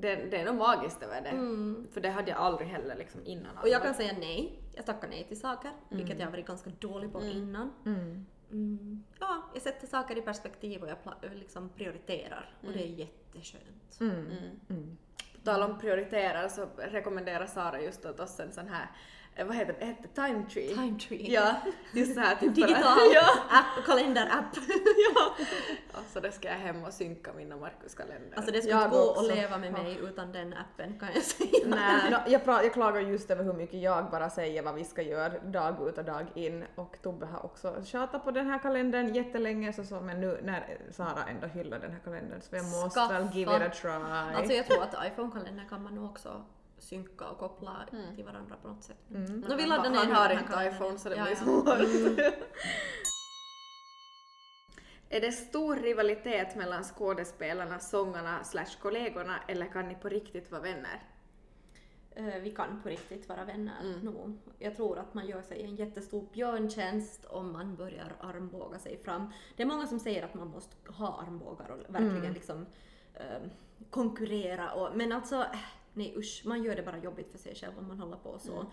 det, 0.00 0.16
det 0.16 0.36
är 0.36 0.44
nog 0.44 0.54
magiskt 0.54 1.02
över 1.02 1.20
det. 1.20 1.28
Mm. 1.28 1.86
För 1.92 2.00
det 2.00 2.08
hade 2.10 2.30
jag 2.30 2.38
aldrig 2.38 2.68
heller 2.68 2.96
liksom 2.96 3.20
innan. 3.26 3.58
Och 3.58 3.68
jag 3.68 3.82
kan 3.82 3.94
säga 3.94 4.12
nej. 4.18 4.60
Jag 4.74 4.86
tackar 4.86 5.08
nej 5.08 5.24
till 5.24 5.40
saker, 5.40 5.70
vilket 5.88 6.18
jag 6.18 6.26
har 6.26 6.30
varit 6.32 6.46
ganska 6.46 6.70
dålig 6.78 7.12
på 7.12 7.18
Mm. 7.18 7.36
innan. 7.36 7.72
Mm. 7.86 8.26
Mm. 8.52 9.04
Ja, 9.20 9.42
jag 9.54 9.62
sätter 9.62 9.86
saker 9.86 10.18
i 10.18 10.22
perspektiv 10.22 10.82
och 10.82 10.88
jag 10.88 10.96
pla- 11.04 11.34
liksom 11.34 11.68
prioriterar 11.68 12.54
och 12.66 12.72
det 12.72 12.82
är 12.82 12.86
jätteskönt. 12.86 14.00
Mm. 14.00 14.14
Mm. 14.26 14.60
Mm. 14.70 14.96
På 15.34 15.40
tal 15.50 15.62
om 15.62 15.78
prioriterar 15.78 16.48
så 16.48 16.66
rekommenderar 16.78 17.46
Sara 17.46 17.80
just 17.80 18.06
åt 18.06 18.20
oss 18.20 18.40
en 18.40 18.52
sån 18.52 18.68
här, 18.68 18.82
eh, 18.82 18.88
vad 19.36 19.56
heter 19.56 19.76
det, 19.78 19.86
heter 19.86 20.02
det 20.02 20.22
Time 20.22 20.44
Tree? 20.50 20.74
Time 20.74 20.98
tree. 20.98 21.32
Ja, 21.32 21.54
just 21.92 22.14
så 22.14 22.20
här 22.20 22.36
typ 22.36 22.54
Digital 22.54 22.98
ja. 23.14 23.28
app, 23.50 23.86
kalenderapp. 23.86 24.56
Så 26.12 26.20
det 26.20 26.32
ska 26.32 26.48
jag 26.48 26.54
hem 26.54 26.84
och 26.84 26.92
synka 26.92 27.32
mina 27.32 27.56
Markus 27.56 27.94
kalender. 27.94 28.36
Alltså 28.36 28.52
det 28.52 28.62
skulle 28.62 28.84
inte 28.84 28.96
gå 28.96 29.10
att 29.18 29.26
leva 29.26 29.58
med 29.58 29.72
mig 29.72 29.98
utan 30.02 30.32
den 30.32 30.54
appen 30.54 30.98
kan 30.98 31.08
jag 31.14 31.22
säga. 31.22 31.66
Nej, 31.66 32.10
no, 32.10 32.16
jag, 32.30 32.42
jag 32.64 32.72
klagar 32.72 33.00
just 33.00 33.30
över 33.30 33.44
hur 33.44 33.52
mycket 33.52 33.82
jag 33.82 34.10
bara 34.10 34.30
säger 34.30 34.62
vad 34.62 34.74
vi 34.74 34.84
ska 34.84 35.02
göra 35.02 35.38
dag 35.38 35.88
ut 35.88 35.98
och 35.98 36.04
dag 36.04 36.26
in 36.34 36.64
och 36.74 36.98
Tobbe 37.02 37.26
har 37.26 37.44
också 37.44 37.84
tjatat 37.84 38.24
på 38.24 38.30
den 38.30 38.46
här 38.46 38.58
kalendern 38.58 39.14
jättelänge 39.14 39.72
så, 39.72 39.84
så 39.84 40.00
men 40.00 40.20
nu 40.20 40.40
när 40.42 40.78
Sara 40.90 41.24
ändå 41.30 41.46
hyllar 41.46 41.78
den 41.78 41.92
här 41.92 42.00
kalendern 42.04 42.40
så 42.40 42.56
jag 42.56 42.64
måste 42.64 43.08
väl 43.12 43.28
give 43.32 43.56
it 43.56 43.62
a 43.62 43.70
try. 43.74 43.90
Alltså 43.90 44.52
jag 44.52 44.66
tror 44.66 44.82
att 44.82 45.06
iPhone-kalendern 45.06 45.68
kan 45.68 45.82
man 45.82 45.94
nog 45.94 46.04
också 46.04 46.44
synka 46.84 47.28
och 47.28 47.38
koppla 47.38 47.86
till 48.16 48.24
varandra 48.24 48.56
på 48.62 48.68
något 48.68 48.82
sätt. 48.84 49.10
Mm. 49.10 49.44
Då 49.48 49.56
vi 49.56 49.66
laddar 49.66 49.90
ner 49.90 49.98
Han 49.98 50.12
har 50.12 50.30
inte 50.30 50.74
iPhone 50.76 50.98
så 50.98 51.08
det 51.08 51.16
Ja, 51.16 51.24
blir 51.24 51.32
ja. 51.34 51.38
svårt. 51.44 52.34
Är 55.08 55.20
det 55.20 55.32
stor 55.32 55.76
rivalitet 55.76 56.56
mellan 56.56 56.84
skådespelarna, 56.84 57.78
sångarna 57.78 58.44
slash 58.44 58.78
kollegorna 58.82 59.38
eller 59.48 59.66
kan 59.66 59.88
ni 59.88 59.94
på 59.94 60.08
riktigt 60.08 60.50
vara 60.50 60.62
vänner? 60.62 61.02
eh, 62.16 62.24
vi 62.42 62.50
kan 62.50 62.80
på 62.82 62.88
riktigt 62.88 63.28
vara 63.28 63.44
vänner 63.44 63.80
Mm. 63.82 64.00
nog. 64.00 64.38
Jag 64.58 64.76
tror 64.76 64.98
att 64.98 65.14
man 65.14 65.26
gör 65.26 65.42
sig 65.42 65.62
en 65.62 65.76
jättestor 65.76 66.26
björntjänst 66.32 67.24
om 67.24 67.52
man 67.52 67.76
börjar 67.76 68.16
armbåga 68.20 68.78
sig 68.78 68.98
fram. 69.04 69.32
Det 69.56 69.62
är 69.62 69.66
många 69.66 69.86
som 69.86 69.98
säger 70.00 70.24
att 70.24 70.34
man 70.34 70.48
måste 70.48 70.92
ha 70.92 71.20
armbågar 71.26 71.68
och 71.68 71.78
verkligen 71.94 72.16
Mm. 72.16 72.32
liksom 72.32 72.66
eh, 73.14 73.42
konkurrera 73.90 74.72
och, 74.72 74.96
men 74.96 75.12
alltså 75.12 75.36
eh, 75.36 75.58
nej 75.94 76.14
usch, 76.16 76.42
man 76.44 76.62
gör 76.62 76.76
det 76.76 76.82
bara 76.82 76.98
jobbigt 76.98 77.30
för 77.32 77.38
sig 77.38 77.54
själv 77.54 77.78
om 77.78 77.88
man 77.88 78.00
håller 78.00 78.16
på 78.16 78.38
så. 78.38 78.54
Mm. 78.54 78.66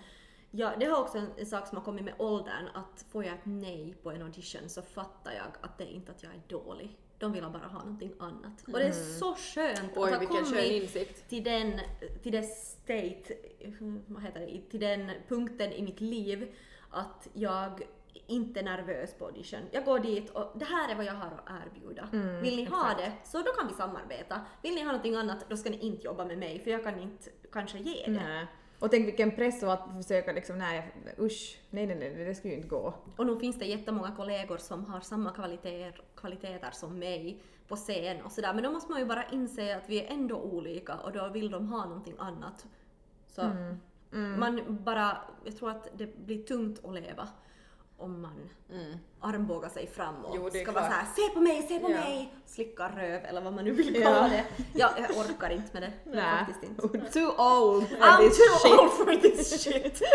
Ja, 0.52 0.74
det 0.80 0.86
har 0.86 1.02
också 1.02 1.18
en, 1.18 1.28
en 1.38 1.46
sak 1.46 1.68
som 1.68 1.78
har 1.78 1.86
kommit 1.86 2.06
med 2.06 2.14
åldern, 2.18 2.68
att 2.74 3.06
får 3.12 3.26
jag 3.26 3.34
ett 3.34 3.46
nej 3.46 3.96
på 4.04 4.12
en 4.12 4.22
audition 4.22 4.70
så 4.70 4.82
fattar 4.82 5.32
jag 5.32 5.48
att 5.62 5.78
det 5.78 5.84
är 5.84 5.92
inte 5.92 6.12
att 6.12 6.24
jag 6.24 6.32
är 6.32 6.42
dålig. 6.48 6.98
De 7.18 7.32
vill 7.32 7.42
bara 7.44 7.68
ha 7.68 7.80
någonting 7.80 8.14
annat. 8.20 8.64
Och 8.68 8.80
det 8.80 8.84
är 8.84 8.92
så 8.92 9.36
skönt 9.36 9.80
Mm. 9.80 9.92
Oj, 9.96 10.14
att 10.14 10.20
ha 10.20 10.28
kommit 10.28 11.28
till 11.30 11.44
den, 11.44 11.80
till 12.24 12.32
det 12.32 12.44
state, 12.44 13.34
vad 14.06 14.24
heter 14.24 14.40
det, 14.40 14.62
till 14.70 14.80
den 14.80 15.12
punkten 15.28 15.72
i 15.72 15.82
mitt 15.82 16.02
liv 16.02 16.56
att 16.90 17.28
jag 17.34 17.82
inte 18.28 18.62
nervös 18.62 19.14
på 19.14 19.26
audition. 19.26 19.60
Jag 19.72 19.86
går 19.86 20.00
dit 20.00 20.30
och 20.30 20.52
det 20.56 20.66
här 20.66 20.92
är 20.92 20.96
vad 20.96 21.06
jag 21.06 21.14
har 21.14 21.28
att 21.46 21.68
erbjuda. 21.68 22.10
Mm, 22.14 22.42
Vill 22.42 22.56
ni 22.56 22.66
ha 22.66 22.94
det 22.98 23.12
så 23.24 23.38
då 23.38 23.52
kan 23.52 23.68
vi 23.68 23.74
samarbeta. 23.74 24.42
Vill 24.62 24.76
ni 24.76 24.80
ha 24.82 24.88
någonting 24.88 25.16
annat 25.16 25.46
då 25.50 25.58
ska 25.58 25.70
ni 25.70 25.78
inte 25.80 26.06
jobba 26.06 26.26
med 26.26 26.38
mig 26.38 26.60
för 26.60 26.72
jag 26.72 26.84
kan 26.84 27.00
inte 27.00 27.30
kanske 27.52 27.78
ge 27.78 28.04
det. 28.06 28.12
Nej. 28.12 28.46
Och 28.80 28.92
tänk 28.92 29.08
vilken 29.08 29.32
press 29.32 29.64
och 29.64 29.74
att 29.74 29.94
försöka 30.04 30.32
liksom, 30.32 30.58
nej 30.58 30.94
usch, 31.20 31.60
nej 31.70 31.88
nej 31.88 31.96
nej, 31.96 32.26
det 32.26 32.36
skulle 32.36 32.52
ju 32.54 32.58
inte 32.58 32.70
gå. 32.70 32.94
Och 33.18 33.26
nu 33.26 33.40
finns 33.40 33.60
det 33.60 33.66
jättemånga 33.66 34.16
kollegor 34.16 34.58
som 34.58 34.86
har 34.86 35.00
samma 35.00 35.32
kvaliteter, 35.34 36.02
kvaliteter 36.16 36.72
som 36.72 37.00
mig 37.00 37.44
på 37.68 37.76
scen 37.76 38.22
och 38.22 38.32
sådär 38.32 38.54
men 38.54 38.64
då 38.64 38.72
måste 38.72 38.92
man 38.92 39.00
ju 39.00 39.06
bara 39.06 39.24
inse 39.32 39.78
att 39.78 39.90
vi 39.90 40.02
är 40.06 40.12
ändå 40.14 40.36
olika 40.42 40.96
och 40.98 41.12
då 41.12 41.30
vill 41.30 41.52
de 41.52 41.68
ha 41.68 41.86
någonting 41.86 42.16
annat. 42.20 42.66
Så 43.28 43.42
Mm. 44.14 44.40
man 44.40 44.62
bara, 44.84 45.18
jag 45.46 45.58
tror 45.58 45.70
att 45.70 45.88
det 45.98 46.18
blir 46.26 46.44
tungt 46.44 46.86
att 46.86 46.94
leva 46.94 47.28
om 48.02 48.22
man 48.22 48.50
Mm. 48.74 48.98
armbågar 49.20 49.70
sig 49.70 49.88
fram 49.88 50.16
och 50.26 50.36
Jo, 50.36 50.50
ska 50.50 50.60
vara 50.72 50.74
klart. 50.74 50.86
såhär 50.92 51.06
se 51.16 51.34
på 51.34 51.40
mig, 51.42 51.62
se 51.68 51.80
på 51.80 51.92
Ja. 51.92 51.98
mig, 51.98 52.34
slicka 52.46 52.90
röv 52.96 53.26
eller 53.26 53.42
vad 53.42 53.54
man 53.54 53.66
nu 53.66 53.72
vill 53.72 53.96
Ja. 53.96 54.02
kalla 54.02 54.28
det. 54.30 54.44
Ja, 54.74 54.90
jag 54.98 55.18
orkar 55.18 55.50
inte 55.50 55.68
med 55.74 55.82
det. 55.84 55.92
Nej. 56.12 56.46
Faktiskt 56.46 56.64
inte. 56.64 57.12
Too 57.12 57.28
old 57.28 57.88
for 57.90 57.96
I'm 57.98 58.18
this 58.30 58.38
too 58.38 58.70
shit. 58.70 58.80
old 58.80 58.92
for 58.92 59.16
this 59.22 59.64
shit. 59.64 60.02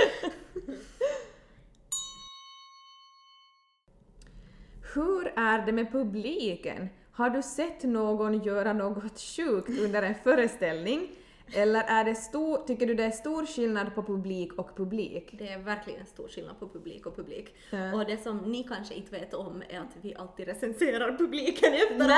Hur 4.94 5.32
är 5.36 5.66
det 5.66 5.72
med 5.72 5.92
publiken? 5.92 6.88
Har 7.12 7.30
du 7.30 7.42
sett 7.42 7.82
någon 7.82 8.42
göra 8.42 8.72
något 8.72 9.20
sjukt 9.20 9.68
under 9.80 10.02
en 10.02 10.14
föreställning? 10.24 11.08
Eller 11.54 11.82
är 11.82 12.04
det 12.04 12.14
stor, 12.14 12.66
tycker 12.66 12.86
du 12.86 12.94
det 12.94 13.04
är 13.04 13.10
stor 13.10 13.46
skillnad 13.46 13.94
på 13.94 14.02
publik 14.02 14.52
och 14.52 14.76
publik? 14.76 15.28
Det 15.32 15.48
är 15.48 15.58
verkligen 15.58 16.00
en 16.00 16.06
stor 16.06 16.28
skillnad 16.28 16.60
på 16.60 16.68
publik 16.68 17.06
och 17.06 17.16
publik. 17.16 17.54
Ja. 17.70 17.94
Och 17.94 18.04
det 18.04 18.22
som 18.22 18.38
ni 18.38 18.64
kanske 18.64 18.94
inte 18.94 19.10
vet 19.10 19.34
om 19.34 19.62
är 19.68 19.80
att 19.80 19.96
vi 20.00 20.14
alltid 20.14 20.46
recenserar 20.46 21.16
publiken 21.18 21.72
efteråt. 21.74 22.10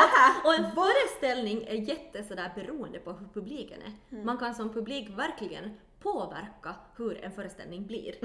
Och 0.44 0.54
en 0.54 0.70
föreställning 0.70 1.64
är 1.66 1.74
jätte 1.74 2.24
sådär 2.24 2.52
beroende 2.54 2.98
på 2.98 3.12
hur 3.12 3.26
publiken 3.34 3.78
är. 3.82 4.14
Mm. 4.14 4.26
Man 4.26 4.38
kan 4.38 4.54
som 4.54 4.72
publik 4.72 5.08
verkligen 5.10 5.70
påverka 6.02 6.74
hur 6.96 7.24
en 7.24 7.32
föreställning 7.32 7.86
blir. 7.86 8.08
Är 8.08 8.20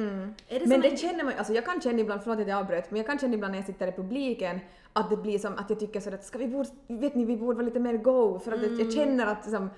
det 0.47 0.55
Mm. 0.55 0.69
Men 0.69 0.81
det 0.81 0.87
en- 0.89 0.97
känner 0.97 1.23
man 1.23 1.33
alltså 1.37 1.53
jag 1.53 1.65
kan 1.65 1.81
känna 1.81 1.99
ibland, 1.99 2.21
förlåt 2.23 2.39
att 2.39 2.47
jag 2.47 2.59
avbröt, 2.59 2.91
men 2.91 2.97
jag 2.97 3.07
kan 3.07 3.19
känna 3.19 3.33
ibland 3.33 3.51
när 3.51 3.59
jag 3.59 3.65
sitter 3.65 3.87
i 3.87 3.91
publiken 3.91 4.59
att 4.93 5.09
det 5.09 5.17
blir 5.17 5.39
som 5.39 5.53
att 5.53 5.69
jag 5.69 5.79
tycker 5.79 5.99
så 5.99 6.13
att 6.13 6.23
ska 6.25 6.37
vi 6.37 6.47
borde, 6.47 6.69
vet 6.87 7.15
ni, 7.15 7.25
vi 7.25 7.37
borde 7.37 7.55
vara 7.55 7.65
lite 7.65 7.79
mer 7.79 7.97
go 7.97 8.39
för 8.39 8.51
att 8.51 8.61
jag- 8.61 8.71
Mm. 8.71 8.79
jag 8.85 8.93
känner 8.93 9.27
att, 9.27 9.45
liksom, 9.45 9.69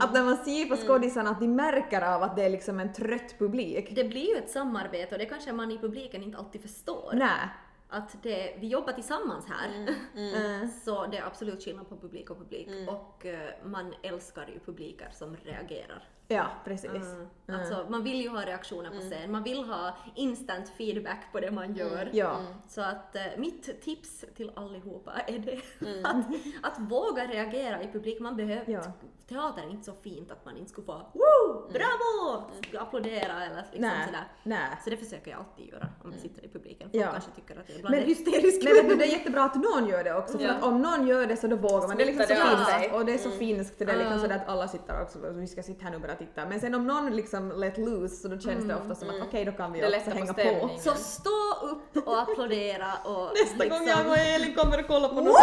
att 0.00 0.12
när 0.14 0.24
man 0.24 0.36
ser 0.36 0.64
på 0.68 0.76
skådisarna 0.76 1.30
att 1.30 1.40
de 1.40 1.48
märker 1.48 2.02
av 2.14 2.22
att 2.22 2.36
det 2.36 2.42
är 2.42 2.50
liksom 2.50 2.80
en 2.80 2.92
trött 2.92 3.38
publik. 3.38 3.94
Det 3.94 4.04
blir 4.04 4.30
ju 4.30 4.36
ett 4.36 4.50
samarbete 4.50 5.14
och 5.14 5.18
det 5.18 5.26
kanske 5.26 5.52
man 5.52 5.70
i 5.72 5.78
publiken 5.78 6.22
inte 6.22 6.38
alltid 6.38 6.60
förstår. 6.62 7.10
Nej. 7.14 7.48
Att 7.90 8.22
det, 8.22 8.56
vi 8.60 8.68
jobbar 8.68 8.92
tillsammans 8.92 9.46
här. 9.48 9.94
Mm. 10.16 10.62
Eh, 10.62 10.68
Så 10.84 11.06
det 11.06 11.16
är 11.18 11.26
absolut 11.26 11.64
skillnad 11.64 11.88
på 11.88 11.96
publik 11.96 12.30
och 12.30 12.38
publik. 12.38 12.68
Och 12.88 13.26
eh, 13.26 13.38
man 13.64 13.94
älskar 14.02 14.46
ju 14.54 14.60
publiker 14.60 15.08
som 15.12 15.36
reagerar. 15.36 16.08
Ja, 16.30 16.46
precis. 16.64 16.90
Mm. 16.90 17.60
Alltså, 17.60 17.86
man 17.88 18.04
vill 18.04 18.20
ju 18.20 18.28
ha 18.28 18.46
reaktioner 18.46 18.90
på 18.90 18.96
scen, 19.00 19.32
man 19.32 19.42
vill 19.42 19.64
ha 19.64 19.96
instant 20.14 20.68
feedback 20.68 21.32
på 21.32 21.40
det 21.40 21.50
man 21.50 21.74
gör. 21.74 22.10
Ja. 22.12 22.40
Så 22.68 22.80
att 22.80 23.16
eh, 23.16 23.22
mitt 23.36 23.82
tips 23.82 24.24
till 24.36 24.52
allihopa 24.56 25.12
är 25.26 25.38
det 25.38 25.60
att, 26.04 26.26
att 26.62 26.90
våga 26.90 27.26
reagera 27.26 27.82
i 27.82 27.92
publik. 27.92 28.20
Man 28.20 28.36
behöver, 28.36 28.72
Ja. 28.72 28.82
Teater 29.28 29.62
är 29.62 29.70
inte 29.70 29.84
så 29.84 29.92
fint 30.02 30.30
att 30.30 30.44
man 30.44 30.56
inte 30.56 30.70
skulle 30.70 30.84
få 30.86 30.92
Woo! 30.92 31.70
Bravo! 31.72 32.44
applådera 32.78 33.44
eller 33.44 33.56
liksom 33.56 33.80
Nej. 33.80 34.06
sådär. 34.06 34.24
Nej. 34.42 34.68
Så 34.84 34.90
det 34.90 34.96
försöker 34.96 35.30
jag 35.30 35.40
alltid 35.40 35.66
göra 35.68 35.88
om 36.04 36.12
jag 36.12 36.20
sitter 36.20 36.44
i 36.44 36.48
publiken. 36.48 36.90
Folk 36.90 37.02
Ja. 37.04 37.10
kanske 37.12 37.30
tycker 37.30 37.60
att 37.60 37.68
jag 37.68 37.78
ibland 37.78 37.94
Men, 37.94 38.02
är 38.02 38.06
hysterisk. 38.06 38.62
men 38.64 38.88
du, 38.88 38.96
det 38.96 39.04
är 39.04 39.18
jättebra 39.18 39.44
att 39.44 39.54
någon 39.54 39.88
gör 39.88 40.04
det 40.04 40.14
också, 40.14 40.38
för 40.38 40.44
Ja. 40.44 40.52
att 40.54 40.62
om 40.62 40.82
någon 40.82 41.06
gör 41.06 41.26
det 41.26 41.36
så 41.36 41.46
då 41.46 41.56
vågar 41.56 41.88
man. 41.88 41.96
Det 41.96 42.02
är 42.02 42.06
liksom 42.06 42.26
så 42.26 42.34
finskt, 42.34 42.94
och 42.94 43.04
det 43.06 43.14
är 43.14 43.18
så 43.18 43.30
finskt, 43.30 43.78
det 43.78 43.84
är 43.84 43.96
liksom 43.98 44.18
sådär 44.20 44.36
att 44.36 44.48
alla 44.48 44.68
sitter 44.68 45.02
också, 45.02 45.18
och 45.18 45.42
vi 45.42 45.46
ska 45.46 45.62
sitta 45.62 45.84
här 45.84 45.90
nu 45.90 45.98
och. 46.20 46.46
Men 46.48 46.60
sen 46.60 46.74
om 46.74 46.86
någon 46.86 47.16
liksom 47.16 47.42
let 47.60 47.78
loose 47.78 48.16
så 48.22 48.28
då 48.28 48.38
känns 48.38 48.64
det 48.68 48.74
ofta 48.74 48.94
som 48.94 49.08
att 49.10 49.20
okej, 49.28 49.44
då 49.44 49.52
kan 49.52 49.72
vi 49.72 49.80
Det 49.80 49.86
också 49.86 50.10
på 50.10 50.16
hänga 50.18 50.34
på. 50.34 50.40
stämningen. 50.40 50.80
Så 50.86 50.94
stå 50.94 51.40
upp 51.70 52.06
och 52.08 52.20
applådera 52.22 52.90
och 53.04 53.26
Nästa 53.44 53.64
gång 53.72 53.88
jag 53.88 53.98
liksom- 53.98 54.10
och 54.10 54.18
Elin 54.18 54.54
kommer 54.54 54.76
och 54.82 54.86
kollar 54.92 55.08
på 55.08 55.20
är 55.20 55.24
din, 55.24 55.34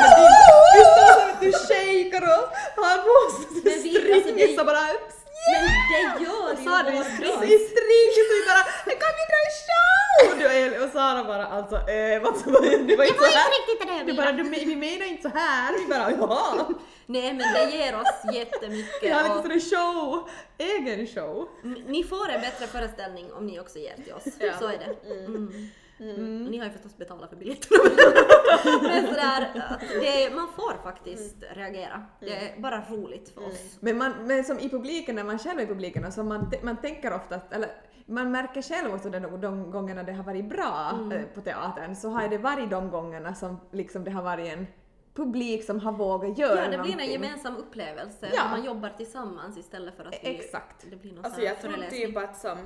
vi 0.78 0.82
står 0.94 1.12
som 1.20 1.30
att 1.34 1.42
du 1.46 1.52
shakar 1.68 2.24
och 2.34 2.46
har 2.86 2.98
på 3.08 3.14
alltså, 3.26 3.62
det- 3.64 3.80
stringis 3.80 4.60
och 4.60 4.66
bara 4.72 4.84
ups, 4.98 5.16
Men 5.54 5.64
det 5.92 6.04
gör 6.26 6.50
ju 6.62 6.66
vår 6.98 7.06
grej. 7.20 7.32
precis 7.40 7.62
stringis 7.74 8.26
och 8.32 8.36
vi 8.38 8.42
bara 8.50 8.64
kan 9.04 9.12
vi 9.20 9.24
dra 9.32 9.40
en 9.48 9.54
show? 9.66 9.95
Och 10.24 10.38
du 10.40 10.46
och 10.46 10.52
Elin 10.52 10.84
och 10.84 10.90
Sara 10.90 11.24
bara 11.24 11.46
alltså 11.46 11.76
äh, 11.76 12.22
vad 12.22 12.38
så 12.38 12.50
det 12.50 12.96
var 12.96 13.06
inte 13.06 13.20
så 13.20 13.26
här. 13.26 13.50
riktigt 13.58 14.08
det 14.08 14.12
Du 14.12 14.18
bara, 14.18 14.32
du, 14.32 14.44
vi 14.44 14.76
menar 14.76 15.06
inte 15.06 15.30
så 15.30 15.38
här. 15.38 15.80
Vi 15.80 15.88
bara, 15.88 16.12
ja. 16.12 16.70
Nej 17.06 17.34
men 17.34 17.54
det 17.54 17.78
ger 17.78 17.96
oss 17.96 18.34
jättemycket. 18.34 19.04
Vi 19.04 19.10
har 19.10 19.44
lite 19.44 19.60
sån 19.60 19.80
show, 19.80 20.30
egen 20.58 21.08
show. 21.08 21.48
ni 21.88 22.04
får 22.04 22.30
en 22.30 22.42
bättre 22.42 22.68
föreställning 22.68 23.34
om 23.34 23.46
ni 23.46 23.60
också 23.60 23.80
ger 23.80 23.96
till 23.96 24.14
oss. 24.14 24.24
Ja. 24.40 24.54
Så 24.60 24.68
är 24.68 24.78
det. 24.78 25.14
Mm. 25.14 25.70
Ni 25.98 26.58
har 26.58 26.66
ju 26.66 26.72
förstås 26.72 26.98
betalat 26.98 27.30
för 27.30 27.38
biljetterna. 27.38 27.84
men 28.82 29.06
sådär, 29.08 29.54
det, 30.02 30.36
man 30.36 30.48
får 30.56 30.84
faktiskt 30.84 31.36
reagera. 31.56 32.06
Det 32.20 32.36
är 32.50 32.62
bara 32.62 32.82
roligt 32.90 33.30
för 33.30 33.46
oss. 33.48 33.78
Men, 33.80 33.98
man, 33.98 34.12
men 34.28 34.44
som 34.44 34.60
i 34.60 34.70
publiken, 34.70 35.16
när 35.16 35.24
man 35.24 35.40
själv 35.40 35.60
är 35.60 35.64
i 35.64 35.68
publiken, 35.68 36.12
så 36.12 36.24
man, 36.24 36.52
man 36.64 36.78
tänker 36.78 37.14
ofta, 37.14 37.36
att- 37.36 37.54
eller 37.54 37.70
man 38.06 38.32
märker 38.32 38.62
själv 38.62 38.94
också 38.94 39.10
de, 39.10 39.20
de 39.42 39.72
gångerna 39.72 40.04
det 40.04 40.12
har 40.14 40.24
varit 40.24 40.50
bra 40.50 41.00
eh, 41.14 41.22
på 41.36 41.42
teatern, 41.42 41.96
så 41.96 42.10
har 42.10 42.28
det 42.28 42.38
varit 42.38 42.70
de 42.70 42.90
gångerna 42.90 43.36
som 43.36 43.60
liksom 43.72 44.04
det 44.04 44.12
har 44.12 44.24
varit 44.24 44.54
en 44.54 44.68
publik 45.14 45.64
som 45.64 45.80
har 45.80 45.92
vågat 45.92 46.38
göra 46.38 46.56
Ja, 46.56 46.62
det 46.62 46.68
blir 46.68 46.78
en 46.78 46.82
någonting. 46.98 47.12
gemensam 47.12 47.58
upplevelse. 47.58 48.30
Ja. 48.34 48.48
Man 48.50 48.64
jobbar 48.64 48.90
tillsammans 48.90 49.58
istället 49.58 49.96
för 49.98 50.06
att 50.06 50.14
vi, 50.24 50.36
Exakt. 50.40 50.86
det 50.90 50.96
blir 50.96 51.14
någon 51.14 51.26
Alltså 51.26 51.42
jag 51.42 51.62
tror 51.62 51.90
typ 51.90 52.18
att 52.18 52.38
som... 52.38 52.58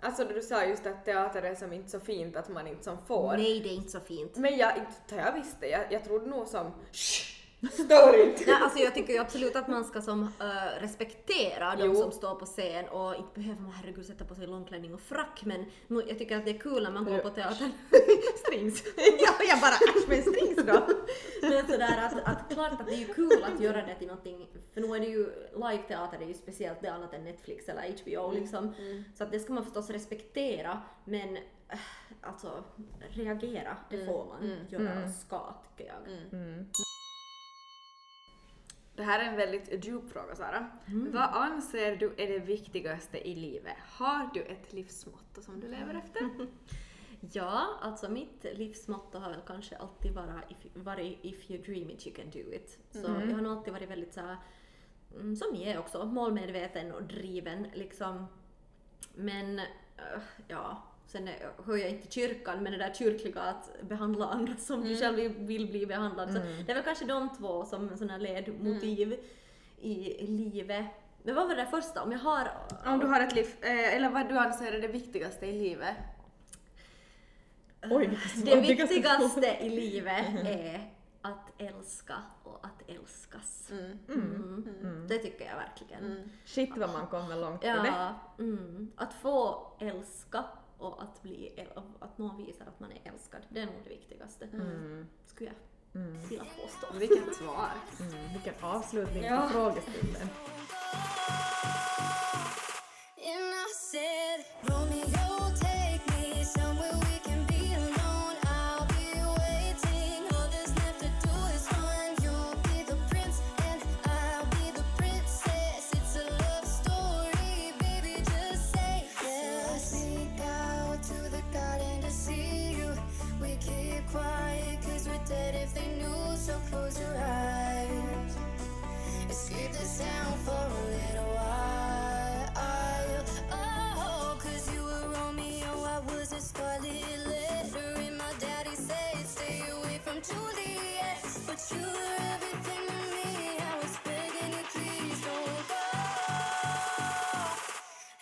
Alltså 0.00 0.24
du 0.24 0.42
sa 0.42 0.64
just 0.64 0.86
att 0.86 1.04
teater 1.04 1.42
är 1.42 1.54
som 1.54 1.72
inte 1.72 1.90
så 1.90 2.00
fint 2.00 2.36
att 2.36 2.48
man 2.48 2.66
inte 2.66 2.84
som 2.84 2.98
får. 3.06 3.36
Nej, 3.36 3.60
det 3.60 3.68
är 3.68 3.74
inte 3.74 3.90
så 3.90 4.00
fint. 4.00 4.36
Men 4.36 4.56
jag, 4.56 4.72
inte 4.76 5.16
jag 5.16 5.32
visste, 5.32 5.66
jag, 5.66 5.80
jag 5.90 6.04
trodde 6.04 6.26
nog 6.26 6.46
som... 6.46 6.72
Står 7.72 8.20
inte! 8.20 8.44
Nej, 8.46 8.62
alltså 8.62 8.78
jag 8.78 8.94
tycker 8.94 9.12
ju 9.12 9.18
absolut 9.18 9.56
att 9.56 9.68
man 9.68 9.84
ska 9.84 10.02
som 10.02 10.22
äh, 10.22 10.80
respektera 10.80 11.76
de 11.76 11.94
som 11.94 12.12
står 12.12 12.34
på 12.34 12.46
scen 12.46 12.88
och 12.88 13.14
inte 13.14 13.30
behöver 13.34 13.62
man 13.62 13.72
herregud 13.72 14.06
sätta 14.06 14.24
på 14.24 14.34
sig 14.34 14.46
långklänning 14.46 14.94
och 14.94 15.00
frack 15.00 15.42
men 15.44 15.64
nu, 15.86 16.02
jag 16.08 16.18
tycker 16.18 16.36
att 16.36 16.44
det 16.44 16.50
är 16.50 16.58
kul 16.58 16.82
när 16.82 16.90
man 16.90 17.04
går 17.04 17.18
på 17.18 17.30
teatern. 17.30 17.70
Strings. 18.46 18.84
ja, 18.96 19.32
jag 19.48 19.60
bara 19.60 19.74
äsch 19.74 20.08
men 20.08 20.22
strings 20.22 20.56
då. 20.56 20.86
Men 21.42 21.66
sådär 21.66 21.98
att, 21.98 22.24
att 22.24 22.54
klart 22.54 22.72
att 22.72 22.86
det 22.86 22.94
är 22.94 22.98
ju 22.98 23.14
kul 23.14 23.44
att 23.44 23.60
göra 23.60 23.86
det 23.86 23.94
till 23.94 24.06
någonting, 24.06 24.48
för 24.74 24.80
nu 24.80 24.96
är 24.96 25.00
det 25.00 25.06
ju 25.06 25.24
live-teater, 25.54 26.18
det 26.18 26.24
är 26.24 26.28
ju 26.28 26.34
speciellt 26.34 26.80
det 26.82 26.88
annat 26.88 27.14
än 27.14 27.24
Netflix 27.24 27.68
eller 27.68 27.82
HBO 28.02 28.32
liksom. 28.32 28.74
Så 29.14 29.24
att 29.24 29.32
det 29.32 29.40
ska 29.40 29.52
man 29.52 29.64
förstås 29.64 29.90
respektera 29.90 30.82
men 31.04 31.36
äh, 31.36 31.78
alltså 32.20 32.64
reagera, 33.10 33.76
det 33.90 34.06
får 34.06 34.26
man 34.26 34.66
göra 34.68 35.04
och 35.04 35.10
ska 35.10 35.54
tycker 35.76 35.92
jag. 35.92 36.30
Det 38.96 39.02
här 39.02 39.18
är 39.18 39.24
en 39.24 39.36
väldigt 39.36 39.84
djup 39.84 40.10
fråga 40.12 40.34
Sara. 40.34 40.70
Vad 40.86 41.22
anser 41.22 41.96
du 41.96 42.14
är 42.16 42.28
det 42.28 42.38
viktigaste 42.38 43.28
i 43.28 43.34
livet? 43.34 43.76
Har 43.88 44.30
du 44.34 44.42
ett 44.42 44.72
livsmotto 44.72 45.42
som 45.42 45.60
du 45.60 45.68
lever 45.68 45.94
efter? 45.94 46.30
Ja, 47.32 47.78
alltså 47.82 48.08
mitt 48.08 48.46
livsmotto 48.54 49.18
har 49.18 49.30
väl 49.30 49.40
kanske 49.46 49.76
alltid 49.76 50.12
varit 50.74 51.18
if, 51.22 51.50
you 51.50 51.62
dream 51.62 51.90
it 51.90 52.06
you 52.06 52.16
can 52.16 52.30
do 52.30 52.52
it. 52.52 52.78
Så 52.90 52.98
jag 52.98 53.34
har 53.34 53.40
nog 53.40 53.52
alltid 53.52 53.72
varit 53.72 53.90
väldigt 53.90 54.14
så 54.14 54.20
här, 54.20 54.36
mm, 55.14 55.36
som 55.36 55.52
ni 55.52 55.64
är 55.64 55.78
också, 55.78 56.04
målmedveten 56.04 56.92
och 56.92 57.02
driven 57.02 57.66
liksom. 57.74 58.26
Men 59.14 59.58
eh, 59.58 60.20
ja, 60.48 60.82
sen 61.06 61.28
hör 61.66 61.76
jag 61.76 61.88
inte 61.90 62.10
kyrkan 62.12 62.62
med 62.62 62.72
det 62.72 62.78
där 62.78 62.94
kyrkliga 62.94 63.40
att 63.40 63.70
behandla 63.82 64.26
andra 64.26 64.56
som 64.56 64.84
du 64.84 64.96
själv 64.96 65.16
vill- 65.38 65.66
bli 65.70 65.86
behandlad. 65.86 66.32
Så 66.32 66.38
det 66.38 66.70
är 66.70 66.74
väl 66.74 66.84
kanske 66.84 67.04
de 67.04 67.28
två 67.38 67.64
som 67.64 67.96
sådana 67.96 68.16
ledmotiv 68.18 69.20
i, 69.80 70.12
i 70.24 70.26
livet. 70.26 70.86
Men 71.22 71.34
vad 71.34 71.48
var 71.48 71.56
det 71.56 71.66
första? 71.66 72.02
Om 72.02 72.12
jag 72.12 72.18
har... 72.18 72.48
Om 72.86 72.98
du 72.98 73.06
har 73.06 73.20
ett 73.20 73.34
liv, 73.34 73.46
eh, 73.60 73.94
eller 73.96 74.10
vad 74.10 74.28
du 74.28 74.38
anser 74.38 74.72
är 74.72 74.80
det 74.80 74.88
viktigaste 74.88 75.46
i 75.46 75.52
livet? 75.52 75.96
Oj, 77.90 78.18
Det 78.44 78.56
viktigaste 78.60 79.56
i 79.60 79.68
livet 79.80 80.26
är 80.44 80.92
att 81.22 81.52
älska 81.60 82.14
och 82.42 82.58
att 82.66 82.90
älskas. 82.90 83.70
Mm. 83.70 85.06
Det 85.08 85.18
tycker 85.18 85.44
jag 85.46 85.56
verkligen. 85.56 86.30
Shit 86.44 86.70
vad 86.76 86.90
man 86.92 87.06
kommer 87.06 87.36
långt 87.36 87.60
på 87.60 87.66
det. 87.66 87.86
Ja, 87.86 88.14
mm. 88.38 88.92
Att 88.96 89.14
få 89.14 89.66
älska 89.80 90.44
och 90.78 91.02
att, 91.02 91.22
bli, 91.22 91.66
att 92.00 92.18
någon 92.18 92.36
visar 92.46 92.66
att 92.66 92.80
man 92.80 92.92
är 92.92 93.00
älskad, 93.12 93.40
det 93.48 93.60
är 93.60 93.66
nog 93.66 93.74
det 93.84 93.90
viktigaste. 93.90 94.48
Skulle 95.26 95.50
jag 95.50 96.00
vilja 96.28 96.44
påstå. 96.44 96.98
Vilket 96.98 97.34
svar. 97.36 97.68
Mm, 98.00 98.32
vilken 98.32 98.54
avslutning 98.64 99.24
Ja. 99.24 99.40
på 99.42 99.48
frågestunden. 99.48 100.28
And 103.18 103.54
I 103.54 103.66
said, 103.74 104.44
Romeo, 104.62 105.56
take 105.60 106.00
me 106.10 106.44
somewhere 106.44 106.92
we 107.00 107.18
can 107.24 107.25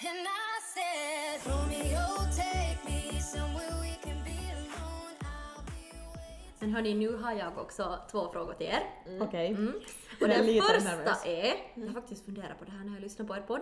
And 0.07 0.29
I 0.29 0.61
said, 0.75 1.51
Romeo, 1.51 2.29
take 2.37 2.85
me 2.85 3.19
somewhere 3.21 3.75
we 3.81 3.97
can 4.03 4.23
be 4.25 4.44
Men 6.65 6.75
hörni, 6.75 6.95
nu 6.95 7.17
har 7.17 7.33
jag 7.33 7.59
också 7.59 7.99
två 8.11 8.29
frågor 8.33 8.55
till 8.55 8.67
er. 8.67 8.83
Okej. 9.21 9.49
Mm. 9.49 9.73
Och 10.21 10.29
den 10.29 10.63
första 10.63 10.97
nervös. 10.97 11.27
är, 11.27 11.55
jag 11.75 11.87
har 11.87 11.93
faktiskt 11.93 12.25
funderat 12.25 12.59
på 12.59 12.65
det 12.65 12.71
här 12.71 12.85
när 12.85 12.93
jag 12.93 13.03
lyssnar 13.03 13.27
på 13.27 13.37
er 13.37 13.41
podd. 13.41 13.61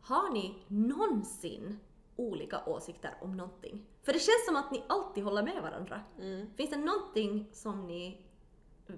Har 0.00 0.32
ni 0.32 0.64
någonsin 0.68 1.78
olika 2.16 2.64
åsikter 2.66 3.10
om 3.20 3.36
någonting? 3.36 3.86
För 4.02 4.12
det 4.12 4.18
känns 4.18 4.46
som 4.46 4.56
att 4.56 4.70
ni 4.72 4.82
alltid 4.86 5.24
håller 5.24 5.42
med 5.42 5.62
varandra. 5.62 6.00
Finns 6.56 6.70
det 6.70 6.76
någonting 6.76 7.48
som 7.52 7.86
ni, 7.86 8.26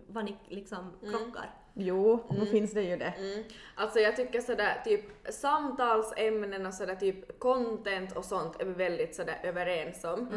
vad 0.07 0.25
ni 0.25 0.37
liksom 0.49 0.93
krockar? 1.01 1.55
Jo, 1.75 2.27
nu 2.31 2.47
finns 2.47 2.73
det 2.73 2.83
ju 2.83 2.97
det. 2.97 3.15
Mm. 3.19 3.45
Alltså 3.75 3.99
jag 3.99 4.17
tycker 4.17 4.41
sådär 4.41 4.83
typ 4.85 5.05
samtalsämnen 5.31 6.67
och 6.67 6.75
sådär 6.75 6.95
typ 6.95 7.39
content 7.39 8.17
och 8.17 8.25
sånt 8.25 8.61
är 8.61 8.65
vi 8.65 8.73
väldigt 8.73 9.15
sådär 9.15 9.41
överens 9.43 10.05
om. 10.05 10.29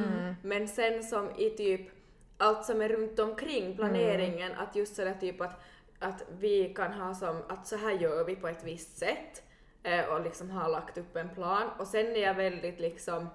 Men 0.44 0.68
sen 0.68 1.04
som 1.04 1.30
i 1.38 1.50
typ 1.50 1.99
allt 2.40 2.66
som 2.66 2.82
är 2.82 2.90
runt 2.90 3.20
omkring 3.20 3.76
planeringen, 3.76 4.52
att 4.58 4.76
just 4.76 4.96
sådär 4.96 5.16
typ 5.20 5.42
att, 5.42 5.60
att 6.00 6.24
vi 6.40 6.74
kan 6.74 6.94
ha 6.94 7.14
som 7.16 7.42
att 7.50 7.68
så 7.68 7.76
här 7.78 7.92
gör 7.92 8.24
vi 8.24 8.36
på 8.36 8.48
ett 8.48 8.64
visst 8.64 8.98
sätt 8.98 9.44
eh, 9.84 10.06
och 10.06 10.22
liksom 10.24 10.50
har 10.50 10.70
lagt 10.70 10.98
upp 10.98 11.16
en 11.16 11.30
plan 11.30 11.70
och 11.80 11.88
sen 11.88 12.06
är 12.08 12.20
jag 12.22 12.34
väldigt 12.34 12.80
liksom 12.80 13.30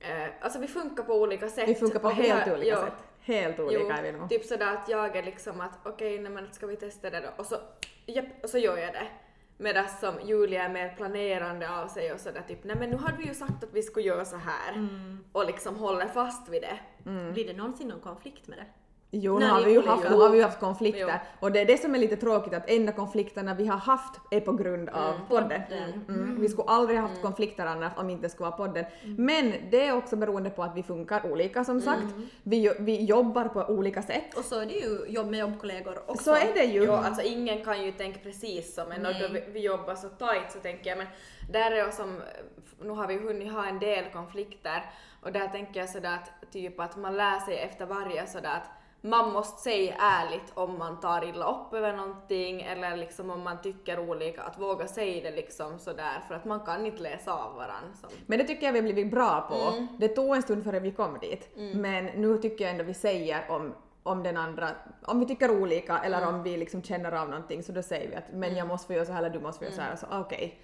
eh, 0.00 0.28
alltså 0.40 0.58
vi 0.58 0.66
funkar 0.66 1.02
på 1.02 1.14
olika 1.14 1.48
sätt. 1.48 1.68
Vi 1.68 1.74
funkar 1.74 1.98
på 1.98 2.08
helt 2.08 2.48
har- 2.48 2.54
olika 2.54 2.70
ja. 2.70 2.84
sätt. 2.84 3.04
Helt 3.20 3.60
olika 3.60 3.94
är 3.96 4.02
vi 4.02 4.08
Jo, 4.08 4.18
nog. 4.18 4.28
typ 4.28 4.44
sådär 4.44 4.72
att 4.74 4.88
jag 4.88 5.16
är 5.16 5.22
liksom 5.22 5.60
att 5.60 5.78
okej, 5.84 6.18
nej 6.18 6.32
men 6.32 6.52
ska 6.52 6.66
vi 6.66 6.76
testa 6.76 7.10
det 7.10 7.20
då? 7.20 7.28
Och 7.36 7.46
så, 7.46 7.56
japp, 8.06 8.26
och 8.42 8.50
så 8.50 8.58
gör 8.58 8.76
jag 8.78 8.92
det. 8.92 9.06
Medan 9.58 9.88
som 9.88 10.14
Julia 10.24 10.64
är 10.64 10.68
mer 10.68 10.94
planerande 10.96 11.70
av 11.70 11.88
sig 11.88 12.12
och 12.12 12.20
sådär 12.20 12.42
typ, 12.48 12.64
nej 12.64 12.76
men 12.76 12.90
nu 12.90 12.96
hade 12.96 13.16
vi 13.16 13.24
ju 13.24 13.34
sagt 13.34 13.64
att 13.64 13.72
vi 13.72 13.82
skulle 13.82 14.06
göra 14.06 14.24
så 14.24 14.36
här 14.36 14.72
Mm. 14.74 15.24
och 15.32 15.46
liksom 15.46 15.76
håller 15.76 16.06
fast 16.06 16.48
vid 16.48 16.62
det. 16.62 16.78
Blir 17.32 17.46
det 17.46 17.52
någonsin 17.52 17.88
någon 17.88 18.00
konflikt 18.00 18.48
med 18.48 18.58
det? 18.58 18.66
Jo, 19.22 19.38
nu 19.38 19.46
har 19.46 19.64
vi 19.64 19.72
ju 19.72 19.86
haft, 19.86 20.10
nu 20.10 20.16
har 20.16 20.30
vi 20.30 20.36
ju 20.36 20.42
haft 20.44 20.60
konflikter. 20.60 21.20
Jo. 21.22 21.36
Och 21.40 21.52
det 21.52 21.60
är 21.60 21.66
det 21.66 21.76
som 21.76 21.94
är 21.94 21.98
lite 21.98 22.16
tråkigt, 22.16 22.54
att 22.54 22.70
enda 22.70 22.92
konflikterna 22.92 23.54
vi 23.54 23.66
har 23.66 23.76
haft 23.76 24.20
är 24.30 24.40
på 24.40 24.52
grund 24.52 24.88
av 24.88 25.12
podden. 25.28 25.62
podden. 25.68 26.04
Mm. 26.08 26.40
Vi 26.40 26.48
skulle 26.48 26.68
aldrig 26.68 26.98
haft 26.98 27.22
konflikter 27.22 27.66
annars 27.66 27.92
om 27.96 28.10
inte 28.10 28.22
det 28.22 28.30
skulle 28.30 28.50
vara 28.50 28.56
podden. 28.56 28.84
Men 29.04 29.52
det 29.70 29.86
är 29.86 29.96
också 29.96 30.16
beroende 30.16 30.50
på 30.50 30.62
att 30.62 30.76
vi 30.76 30.82
funkar 30.82 31.32
olika 31.32 31.64
som 31.64 31.80
sagt. 31.80 32.14
Vi, 32.42 32.72
vi 32.78 33.04
jobbar 33.04 33.44
på 33.44 33.60
olika 33.60 34.02
sätt. 34.02 34.34
Och 34.36 34.44
så 34.44 34.60
är 34.60 34.66
det 34.66 34.74
ju 34.74 35.06
jobb 35.08 35.30
med 35.30 35.40
jobbkollegor 35.40 35.98
också. 36.06 36.24
Så 36.24 36.34
är 36.34 36.54
det 36.54 36.64
ju. 36.64 36.84
Jo, 36.84 36.92
alltså 36.92 37.22
ingen 37.22 37.64
kan 37.64 37.82
ju 37.84 37.92
tänka 37.92 38.18
precis 38.18 38.74
som 38.74 38.92
en 38.92 39.06
och 39.06 39.12
då 39.20 39.28
vi, 39.28 39.44
vi 39.52 39.60
jobbar 39.60 39.94
så 39.94 40.08
tight 40.08 40.52
så 40.52 40.58
tänker 40.58 40.90
jag 40.90 40.98
men 40.98 41.06
där 41.50 41.70
är 41.70 41.76
jag 41.76 41.94
som, 41.94 42.22
nu 42.80 42.90
har 42.90 43.06
vi 43.06 43.16
hunnit 43.16 43.52
ha 43.52 43.66
en 43.66 43.78
del 43.78 44.04
konflikter 44.12 44.82
och 45.22 45.32
där 45.32 45.48
tänker 45.48 45.80
jag 45.80 45.88
sådär 45.88 46.14
att 46.14 46.52
typ 46.52 46.80
att 46.80 46.96
man 46.96 47.16
lär 47.16 47.38
sig 47.38 47.58
efter 47.58 47.86
varje 47.86 48.26
sådär 48.26 48.56
att 48.56 48.70
man 49.00 49.32
måste 49.32 49.62
säga 49.62 49.94
ärligt 49.98 50.52
om 50.54 50.78
man 50.78 51.00
tar 51.00 51.28
illa 51.28 51.50
upp 51.50 51.74
över 51.74 51.92
någonting 51.92 52.62
eller 52.62 52.96
liksom 52.96 53.30
om 53.30 53.42
man 53.42 53.62
tycker 53.62 53.98
olika, 54.10 54.42
att 54.42 54.58
våga 54.58 54.86
säga 54.86 55.30
det 55.30 55.36
liksom 55.36 55.78
sådär 55.78 56.24
för 56.28 56.34
att 56.34 56.44
man 56.44 56.60
kan 56.60 56.86
inte 56.86 57.02
läsa 57.02 57.32
av 57.32 57.54
varandra. 57.54 57.94
Som. 58.00 58.10
Men 58.26 58.38
det 58.38 58.44
tycker 58.44 58.66
jag 58.66 58.72
vi 58.72 58.78
har 58.78 58.84
blivit 58.84 59.10
bra 59.10 59.46
på. 59.50 59.86
Det 59.98 60.08
tog 60.08 60.36
en 60.36 60.42
stund 60.42 60.64
före 60.64 60.80
vi 60.80 60.90
kom 60.90 61.18
dit. 61.20 61.48
Men 61.74 62.04
nu 62.04 62.38
tycker 62.38 62.64
jag 62.64 62.72
ändå 62.72 62.84
vi 62.84 62.94
säger 62.94 63.50
om, 63.50 63.74
om 64.02 64.22
den 64.22 64.36
andra, 64.36 64.68
om 65.02 65.20
vi 65.20 65.26
tycker 65.26 65.50
olika 65.50 65.98
eller 65.98 66.26
om 66.28 66.42
vi 66.42 66.56
liksom 66.56 66.82
känner 66.82 67.12
av 67.12 67.28
någonting 67.28 67.62
så 67.62 67.72
då 67.72 67.82
säger 67.82 68.08
vi 68.10 68.16
att 68.16 68.32
men 68.32 68.56
jag 68.56 68.68
måste 68.68 68.86
få 68.86 68.92
göra 68.92 69.04
så 69.04 69.12
här 69.12 69.18
eller 69.18 69.30
du 69.30 69.40
måste 69.40 69.58
få 69.58 69.64
göra 69.64 69.74
så 69.74 69.80
här. 69.80 69.96
Så 69.96 70.06
okej. 70.10 70.60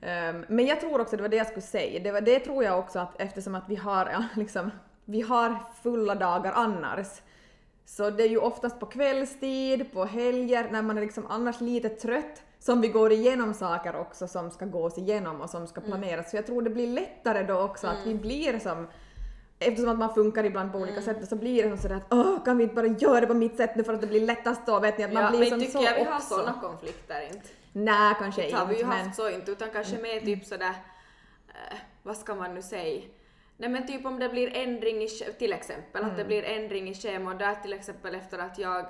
Ehm, 0.00 0.44
men 0.48 0.66
jag 0.66 0.80
tror 0.80 1.00
också, 1.00 1.16
det 1.16 1.22
var 1.22 1.28
det 1.28 1.36
jag 1.36 1.46
skulle 1.46 1.62
säga, 1.62 2.00
det, 2.00 2.12
var, 2.12 2.20
det 2.20 2.40
tror 2.40 2.64
jag 2.64 2.78
också 2.78 2.98
att 2.98 3.20
eftersom 3.20 3.54
att 3.54 3.68
vi 3.68 3.76
har 3.76 4.06
ja, 4.06 4.24
liksom, 4.40 4.70
vi 5.04 5.20
har 5.20 5.56
fulla 5.82 6.14
dagar 6.14 6.52
annars 6.52 7.06
så 7.86 8.10
det 8.10 8.22
är 8.22 8.28
ju 8.28 8.38
oftast 8.38 8.80
på 8.80 8.86
kvällstid, 8.86 9.92
på 9.92 10.04
helger, 10.04 10.68
när 10.70 10.82
man 10.82 10.96
är 10.98 11.02
liksom 11.02 11.26
annars 11.28 11.60
lite 11.60 11.88
trött 11.88 12.42
som 12.58 12.80
vi 12.80 12.88
går 12.88 13.12
igenom 13.12 13.54
saker 13.54 13.96
också 13.96 14.28
som 14.28 14.50
ska 14.50 14.66
gås 14.66 14.98
igenom 14.98 15.40
och 15.40 15.50
som 15.50 15.66
ska 15.66 15.80
planeras. 15.80 16.30
Så 16.30 16.36
jag 16.36 16.46
tror 16.46 16.62
det 16.62 16.70
blir 16.70 16.86
lättare 16.86 17.42
då 17.42 17.60
också 17.60 17.86
att 17.86 18.06
vi 18.06 18.14
blir 18.14 18.58
som 18.58 18.86
Eftersom 19.58 19.88
att 19.90 19.98
man 19.98 20.14
funkar 20.14 20.44
ibland 20.44 20.72
på 20.72 20.78
olika 20.78 21.02
sätt 21.02 21.28
så 21.28 21.36
blir 21.36 21.62
det 21.62 21.68
som 21.68 21.78
sådär 21.78 21.96
att 21.96 22.12
åh, 22.12 22.44
kan 22.44 22.58
vi 22.58 22.62
inte 22.62 22.74
bara 22.74 22.86
göra 22.86 23.20
det 23.20 23.26
på 23.26 23.34
mitt 23.34 23.56
sätt 23.56 23.76
nu 23.76 23.84
för 23.84 23.94
att 23.94 24.00
det 24.00 24.06
blir 24.06 24.20
lättast 24.20 24.66
då? 24.66 24.80
Vet 24.80 24.98
ni 24.98 25.04
att 25.04 25.12
man 25.12 25.22
ja, 25.22 25.30
blir 25.30 25.40
men 25.40 25.48
som 25.48 25.60
tycker 25.60 25.72
så 25.78 25.84
jag 25.84 25.94
vi 25.94 26.04
har 26.04 26.16
också. 26.16 26.34
sådana 26.34 26.60
konflikter 26.60 27.26
inte. 27.32 27.48
Nej, 27.72 28.14
kanske 28.18 28.42
Det 28.42 28.52
har 28.52 28.66
vi 28.66 28.74
ju 28.74 28.80
inte 28.80 28.96
men... 28.96 29.06
haft 29.06 29.16
så 29.16 29.30
inte, 29.30 29.50
utan 29.50 29.68
kanske 29.70 29.98
mer 29.98 30.20
typ 30.20 30.44
sådär, 30.44 30.74
eh, 31.48 31.78
vad 32.02 32.16
ska 32.16 32.34
man 32.34 32.54
nu 32.54 32.62
säga? 32.62 33.02
Nej 33.56 33.70
men 33.70 33.86
typ 33.86 34.06
om 34.06 34.18
det 34.18 34.28
blir 34.28 34.56
ändring 34.56 35.02
i, 35.02 35.08
till 35.38 35.52
exempel, 35.52 36.04
att 36.04 36.16
det 36.16 36.24
blir 36.24 36.42
ändring 36.42 36.88
i 36.88 36.94
schema 36.94 37.34
där 37.34 37.54
till 37.54 37.72
exempel 37.72 38.14
efter 38.14 38.38
att 38.38 38.58
jag 38.58 38.86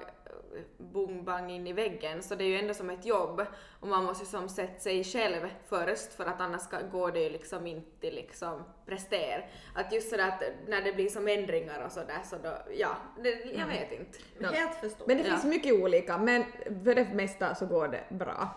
boom 0.79 1.25
bang 1.25 1.51
in 1.51 1.67
i 1.67 1.73
väggen, 1.73 2.23
så 2.23 2.35
det 2.35 2.45
är 2.45 2.49
ju 2.49 2.59
ändå 2.59 2.75
som 2.75 2.91
ett 2.91 3.07
jobb 3.07 3.43
och 3.81 3.89
man 3.89 4.05
måste 4.05 4.25
ju 4.25 4.29
som 4.31 4.49
sätta 4.49 4.79
sig 4.81 5.05
själv 5.05 5.47
först 5.69 6.13
för 6.13 6.25
att 6.25 6.41
annars 6.41 6.61
ska, 6.63 6.77
går 6.93 7.13
det 7.13 7.21
ju 7.21 7.31
liksom 7.31 7.67
inte 7.67 8.11
liksom 8.11 8.63
prestera. 8.87 9.43
Att 9.75 9.93
just 9.93 10.11
sådär 10.11 10.29
att 10.29 10.43
när 10.69 10.83
det 10.83 10.93
blir 10.93 11.09
som 11.09 11.29
ändringar 11.29 11.85
och 11.87 11.93
sådär 11.93 12.23
så 12.25 12.37
då, 12.43 12.57
ja, 12.79 12.97
det, 13.23 13.31
jag 13.31 13.67
vet 13.67 13.93
inte. 13.93 14.19
Ja. 14.39 14.49
Helt 14.49 14.75
förstått. 14.81 15.07
Men 15.07 15.17
det 15.17 15.23
Ja. 15.23 15.31
finns 15.31 15.45
mycket 15.45 15.75
olika, 15.75 16.19
men 16.19 16.45
för 16.85 16.95
det 16.95 17.09
mesta 17.15 17.55
så 17.55 17.67
går 17.67 17.89
det 17.89 18.05
bra. 18.17 18.49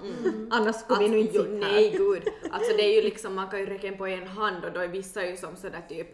Annars 0.52 0.76
skulle 0.76 1.00
vi 1.00 1.10
nog 1.10 1.20
inte 1.20 1.34
sitta 1.34 1.50
nej 1.50 1.89
här. 1.91 1.97
gud. 1.97 2.24
Alltså 2.52 2.78
det 2.78 2.84
är 2.84 2.95
ju 2.95 3.02
liksom, 3.02 3.36
man 3.36 3.50
kan 3.50 3.60
ju 3.60 3.66
räcka 3.66 3.91
på 3.97 4.08
en 4.08 4.28
hand 4.28 4.66
och 4.66 4.72
då 4.72 4.80
är 4.80 4.88
vissa 4.88 5.26
ju 5.26 5.38
som 5.38 5.56
sådär 5.56 5.82
typ 5.89 6.08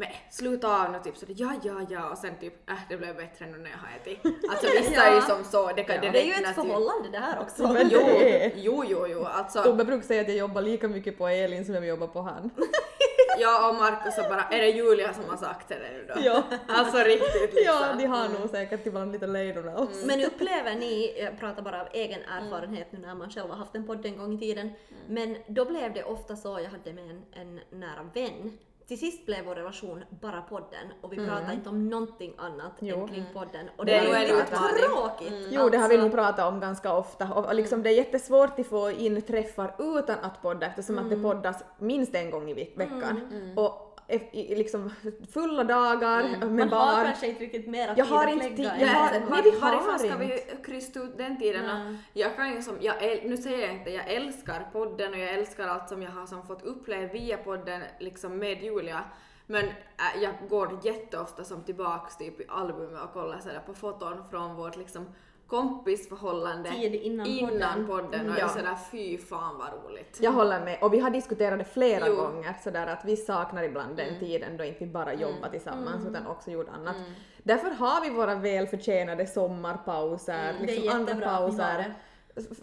men 0.00 0.08
sluta 0.30 0.82
av 0.82 0.92
nu 0.92 0.98
typ 1.04 1.16
sådär 1.16 1.34
ja 1.38 1.52
ja 1.62 1.86
ja 1.90 2.10
och 2.10 2.18
sen 2.18 2.34
typ 2.40 2.70
äh 2.70 2.76
det 2.88 2.96
blev 2.96 3.16
bättre 3.16 3.46
nu 3.46 3.58
när 3.58 3.70
jag 3.70 3.78
har 3.78 3.96
ätit. 4.00 4.18
Alltså 4.50 4.66
vissa 4.90 5.02
är 5.02 5.14
ju 5.14 5.20
som 5.20 5.44
så, 5.44 5.72
det 5.76 5.84
kan 5.84 6.00
det 6.00 6.22
är 6.22 6.24
ju 6.24 6.32
ett 6.32 6.54
förhållande 6.54 7.08
det 7.12 7.18
här 7.18 7.40
också. 7.40 7.72
Men 7.72 7.88
Jo, 7.90 8.00
det 8.06 8.52
jo, 8.56 8.84
jo, 8.86 9.06
jo, 9.08 9.24
alltså 9.24 9.62
Tobbe 9.62 9.84
brukar 9.84 10.06
säga 10.06 10.20
att 10.20 10.28
jag 10.28 10.36
jobbar 10.36 10.62
lika 10.62 10.88
mycket 10.88 11.18
på 11.18 11.28
Elin 11.28 11.64
som 11.64 11.74
jag 11.74 11.86
jobbar 11.86 12.06
på 12.06 12.20
han. 12.22 12.50
jag 13.38 13.68
och 13.68 13.74
Markus 13.74 14.18
och 14.18 14.24
bara, 14.24 14.42
är 14.42 14.58
det 14.58 14.68
Julia 14.68 15.14
som 15.14 15.24
har 15.28 15.36
sagt 15.36 15.68
det 15.68 15.78
nu 15.78 16.04
då? 16.08 16.20
Ja. 16.24 16.42
Alltså 16.68 16.98
riktigt 16.98 17.54
liksom. 17.54 17.62
Ja, 17.64 17.94
de 17.98 18.06
har 18.06 18.28
nog 18.28 18.50
säkert 18.50 18.86
ibland 18.86 19.12
lite 19.12 19.26
lejdorna 19.26 19.78
också. 19.78 20.06
Men 20.06 20.24
upplever 20.24 20.74
ni, 20.74 21.22
jag 21.22 21.38
pratar 21.40 21.62
bara 21.62 21.80
av 21.80 21.88
egen 21.92 22.20
erfarenhet 22.22 22.92
nu 22.92 22.98
när 22.98 23.14
man 23.14 23.30
själv 23.30 23.50
har 23.50 23.56
haft 23.56 23.74
en 23.74 23.86
podd 23.86 24.06
en 24.06 24.18
gång 24.18 24.34
i 24.34 24.38
tiden, 24.38 24.72
men 25.08 25.36
då 25.46 25.64
blev 25.64 25.92
det 25.94 26.04
ofta 26.04 26.36
så, 26.36 26.60
jag 26.60 26.70
hade 26.70 26.92
med 26.92 27.10
en, 27.10 27.22
en 27.32 27.60
nära 27.70 28.10
vän 28.14 28.58
till 28.90 28.98
sist 28.98 29.26
blev 29.26 29.44
vår 29.44 29.54
relation 29.54 30.04
bara 30.20 30.42
podden 30.42 30.86
och 31.00 31.12
vi 31.12 31.16
pratade 31.16 31.52
inte 31.54 31.68
om 31.68 31.88
någonting 31.88 32.34
annat 32.38 32.72
Jo. 32.80 32.96
än 33.00 33.08
kring 33.08 33.24
podden. 33.34 33.68
Och 33.76 33.86
Det 33.86 33.92
det, 33.92 33.98
är 33.98 34.08
var 34.12 34.18
ju 34.20 34.26
lite 34.26 34.86
tråkigt. 34.86 35.48
Jo, 35.50 35.68
det 35.68 35.78
har 35.78 35.88
vi 35.88 35.94
alltså. 35.94 36.06
nog 36.08 36.12
pratat 36.12 36.52
om 36.52 36.60
ganska 36.60 36.92
ofta 36.96 37.32
och, 37.34 37.46
och 37.46 37.54
liksom 37.54 37.82
det 37.82 37.90
är 37.90 37.94
jättesvårt 37.94 38.58
att 38.58 38.66
få 38.66 38.90
in 38.90 39.22
träffar 39.22 39.74
utan 39.98 40.16
att 40.22 40.42
podda 40.42 40.66
eftersom 40.66 40.98
att 40.98 41.10
det 41.10 41.16
poddas 41.16 41.64
minst 41.78 42.14
en 42.14 42.30
gång 42.30 42.50
i 42.50 42.54
veck- 42.54 42.76
veckan. 42.78 43.20
Och 43.56 43.64
eff- 43.70 43.89
i, 44.32 44.54
liksom 44.54 44.90
fulla 45.32 45.64
dagar 45.64 46.22
med 46.22 46.50
Man 46.50 46.60
har 46.60 46.66
barn. 46.96 47.04
kanske 47.04 47.26
inte 47.28 47.40
riktigt 47.44 47.68
mera 47.68 47.86
Jag 47.86 47.96
tid 47.96 48.04
har 48.06 48.26
att 48.26 48.32
inte 48.32 48.46
lägga 48.48 48.80
jag 48.80 48.88
har- 48.88 49.10
Nej, 49.10 49.20
var, 49.20 49.42
vi 49.42 49.50
varifrån 49.50 49.90
har 49.90 49.98
ska 49.98 50.16
vi 50.16 50.42
krysta 50.64 51.00
ut 51.00 51.18
den 51.18 51.38
tiden? 51.38 51.98
Jag 52.12 52.36
kan 52.36 52.52
ju 52.54 52.62
som, 52.62 52.76
jag, 52.80 52.94
nu 53.24 53.36
säger 53.36 53.66
jag 53.66 53.76
inte, 53.76 53.90
jag 53.90 54.08
älskar 54.10 54.68
podden 54.72 55.12
och 55.12 55.18
jag 55.18 55.30
älskar 55.34 55.68
allt 55.68 55.88
som 55.88 56.02
jag 56.02 56.10
har 56.10 56.26
som 56.26 56.46
fått 56.46 56.62
uppleva 56.64 57.12
via 57.12 57.36
podden 57.36 57.82
liksom 57.98 58.38
med 58.38 58.62
Julia. 58.62 59.04
Men 59.46 59.64
äh, 59.66 60.22
jag 60.22 60.34
går 60.48 60.78
jätteofta 60.82 61.44
som 61.44 61.62
tillbaks 61.64 62.16
typ 62.16 62.40
i 62.40 62.44
albumet 62.48 63.02
och 63.02 63.12
kollar 63.12 63.38
sådär 63.38 63.62
på 63.66 63.74
foton 63.74 64.24
från 64.30 64.54
vårt 64.56 64.76
liksom 64.76 65.06
kompisförhållande 65.50 66.70
Tid 66.70 66.94
innan 66.94 67.26
podden. 67.26 67.86
podden 67.86 68.06
och 68.08 68.14
Mm, 68.14 68.28
jag 68.28 68.38
ja. 68.38 68.44
är 68.44 68.48
sådär 68.48 68.76
fy 68.90 69.18
fan 69.18 69.58
vad 69.58 69.68
roligt. 69.84 70.18
Jag 70.20 70.32
håller 70.32 70.64
med. 70.64 70.78
Och 70.82 70.94
vi 70.94 70.98
har 71.00 71.10
diskuterat 71.10 71.58
det 71.58 71.64
flera 71.64 72.08
Jo. 72.08 72.16
gånger 72.16 72.54
sådär 72.64 72.86
att 72.86 73.04
vi 73.04 73.16
saknar 73.16 73.62
ibland 73.62 73.96
den 73.96 74.18
tiden 74.18 74.56
då 74.56 74.64
inte 74.64 74.84
vi 74.84 74.86
bara 74.90 75.14
jobbar 75.14 75.48
tillsammans 75.48 76.06
utan 76.06 76.26
också 76.26 76.50
gjorde 76.50 76.70
annat. 76.70 76.96
Därför 77.42 77.70
har 77.70 78.00
vi 78.00 78.10
våra 78.10 78.34
välförtjänade 78.34 79.26
sommarpauser, 79.26 80.34
är 80.60 80.66
liksom 80.66 80.88
andra 80.96 81.14
pauser. 81.14 81.94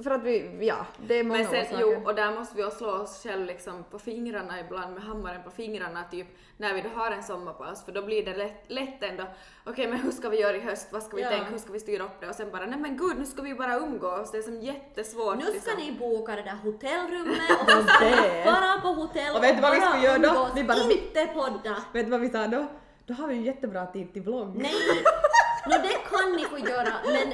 För 0.03 0.11
att 0.11 0.23
vi, 0.23 0.57
ja, 0.67 0.85
det 1.07 1.13
är 1.19 1.23
många 1.23 1.39
Men 1.39 1.47
sen, 1.47 1.61
orsaker. 1.61 1.79
jo, 1.81 2.01
och 2.05 2.15
där 2.15 2.31
måste 2.31 2.57
vi 2.57 2.63
också 2.63 2.77
slå 2.77 2.89
oss 2.89 3.23
själv 3.23 3.45
liksom 3.45 3.83
på 3.91 3.99
fingrarna 3.99 4.59
ibland 4.59 4.93
med 4.93 5.03
hammaren 5.03 5.43
på 5.43 5.51
fingrarna 5.51 6.03
typ 6.11 6.27
när 6.57 6.73
vi 6.73 6.81
då 6.81 6.89
har 6.89 7.11
en 7.11 7.23
sommarpaus 7.23 7.85
för 7.85 7.91
då 7.91 8.01
blir 8.01 8.25
det 8.25 8.37
lätt, 8.37 8.63
lätt 8.67 9.03
ändå 9.03 9.23
okej 9.65 9.87
men 9.87 9.99
hur 9.99 10.11
ska 10.11 10.29
vi 10.29 10.39
göra 10.41 10.57
i 10.57 10.59
höst, 10.59 10.87
vad 10.91 11.03
ska 11.03 11.15
vi 11.15 11.21
Ja. 11.21 11.29
tänka, 11.29 11.45
hur 11.45 11.57
ska 11.57 11.71
vi 11.73 11.79
styra 11.79 12.03
upp 12.03 12.19
det 12.21 12.27
och 12.29 12.35
sen 12.35 12.51
bara 12.51 12.65
nej 12.65 12.79
men 12.79 12.97
gud 12.97 13.17
nu 13.19 13.25
ska 13.25 13.41
vi 13.41 13.55
bara 13.55 13.75
umgås, 13.75 14.31
det 14.31 14.37
är 14.37 14.41
som 14.41 14.61
jättesvårt 14.61 15.35
Nu 15.35 15.41
ska 15.43 15.53
liksom. 15.53 15.73
ni 15.77 15.91
boka 15.91 16.35
det 16.35 16.41
där 16.43 16.57
hotellrummet 16.63 17.37
och 17.61 17.69
så 17.71 17.83
ska 17.87 18.05
ni 18.05 18.43
på 18.81 18.87
hotell 18.87 19.35
Och 19.35 19.43
vet 19.43 19.55
du 19.55 19.61
vad 19.61 19.71
vi 19.73 19.79
bara 19.79 19.89
ska 19.91 20.03
göra 20.03 20.17
då? 20.17 20.47
Vi 20.55 20.63
bara- 20.63 20.91
inte 20.91 21.25
podda. 21.33 21.75
Vet 21.93 22.05
du 22.05 22.11
vad 22.11 22.19
vi 22.21 22.29
sa 22.29 22.47
då? 22.47 22.65
Då 23.07 23.13
har 23.13 23.27
vi 23.27 23.35
ju 23.35 23.41
jättebra 23.41 23.85
tid 23.85 24.13
till 24.13 24.21
vlogg. 24.21 24.55
Nej, 24.55 24.71
no, 25.65 25.71
det 25.83 25.97
kan 26.11 26.31
ni 26.35 26.43
få 26.45 26.57
göra 26.57 26.93
men 27.05 27.33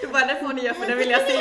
Du 0.00 0.06
bara 0.08 0.24
det 0.26 0.34
får 0.40 0.52
ni 0.52 0.62
göra 0.62 0.74
för 0.74 0.86
det 0.86 0.94
vill 0.94 1.10
jag 1.10 1.20
se. 1.20 1.36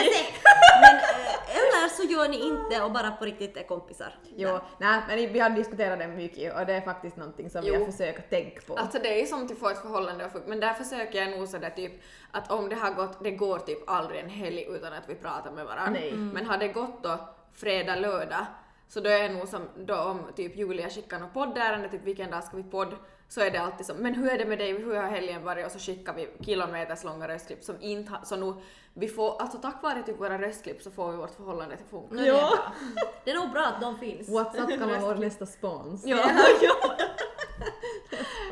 Men, 0.81 0.95
eh, 0.95 1.57
eller 1.57 1.89
så 1.89 2.03
gör 2.03 2.27
ni 2.29 2.47
inte 2.47 2.81
och 2.83 2.91
bara 2.91 3.11
på 3.11 3.25
riktigt 3.25 3.57
är 3.57 3.63
kompisar. 3.63 4.15
Jo, 4.35 4.59
nej 4.77 5.01
men 5.07 5.33
vi 5.33 5.39
har 5.39 5.49
diskuterat 5.49 5.99
det 5.99 6.07
mycket 6.07 6.55
och 6.55 6.65
det 6.65 6.73
är 6.73 6.81
faktiskt 6.81 7.17
någonting 7.17 7.49
som 7.49 7.61
vi 7.61 7.67
Jo. 7.67 7.79
har 7.85 7.91
försökt 7.91 8.29
tänka 8.29 8.61
på. 8.67 8.75
Alltså 8.75 8.99
det 8.99 9.13
är 9.13 9.19
ju 9.19 9.25
som 9.25 9.45
att 9.45 9.59
få 9.59 9.69
ett 9.69 9.81
förhållande 9.81 10.29
men 10.47 10.59
där 10.59 10.73
försöker 10.73 11.19
jag 11.19 11.37
nog 11.39 11.47
sådär 11.47 11.69
typ 11.69 11.91
att 12.31 12.51
om 12.51 12.69
det 12.69 12.75
har 12.75 12.91
gått, 12.91 13.23
det 13.23 13.31
går 13.31 13.59
typ 13.59 13.89
aldrig 13.89 14.19
en 14.19 14.29
helg 14.29 14.65
utan 14.69 14.93
att 14.93 15.03
vi 15.09 15.15
pratar 15.15 15.51
med 15.51 15.65
varandra. 15.65 15.99
Nej. 16.01 16.11
Men 16.13 16.45
har 16.45 16.57
det 16.57 16.67
gått 16.67 17.03
då 17.03 17.19
fredag, 17.53 17.95
lördag 17.95 18.45
så 18.89 18.99
då 18.99 19.09
är 19.09 19.29
det 19.29 19.35
nog 19.35 19.47
som 19.47 19.61
då 19.77 19.95
om 19.95 20.21
typ 20.35 20.55
Julia 20.55 20.89
skickar 20.89 21.19
något 21.19 21.33
poddärende, 21.33 21.89
typ 21.89 22.03
vilken 22.03 22.31
dag 22.31 22.43
ska 22.43 22.57
vi 22.57 22.63
podd, 22.63 22.95
så 23.27 23.41
är 23.41 23.51
det 23.51 23.57
alltid 23.57 23.85
som 23.85 23.97
men 23.97 24.13
hur 24.13 24.29
är 24.31 24.37
det 24.37 24.45
med 24.45 24.57
dig, 24.57 24.77
hur 24.77 24.95
har 24.95 25.09
helgen 25.09 25.43
varit 25.43 25.65
och 25.65 25.71
så 25.71 25.79
skickar 25.79 26.13
vi 26.13 26.29
kilometerslånga 26.45 27.27
röstklipp 27.27 27.63
som 27.63 27.75
inte 27.81 28.11
har, 28.11 28.25
så 28.25 28.35
nu 28.35 28.53
vi 28.93 29.07
får, 29.07 29.41
alltså 29.41 29.57
tack 29.57 29.83
vare 29.83 30.03
typ 30.03 30.19
våra 30.19 30.41
röstklipp 30.41 30.81
så 30.81 30.91
får 30.91 31.11
vi 31.11 31.17
vårt 31.17 31.35
förhållande 31.35 31.75
att 31.75 31.89
funka. 31.89 32.15
No, 32.15 32.21
det, 32.21 32.27
är 32.27 32.33
bra. 32.33 32.73
det 33.25 33.31
är 33.31 33.35
nog 33.35 33.51
bra 33.51 33.65
att 33.65 33.81
de 33.81 33.97
finns. 33.97 34.29
WhatsApp 34.29 34.69
kan 34.69 34.89
vara 34.89 34.99
vår 34.99 35.15
nästa 35.15 35.45
spons. 35.45 36.05
Ja. 36.05 36.17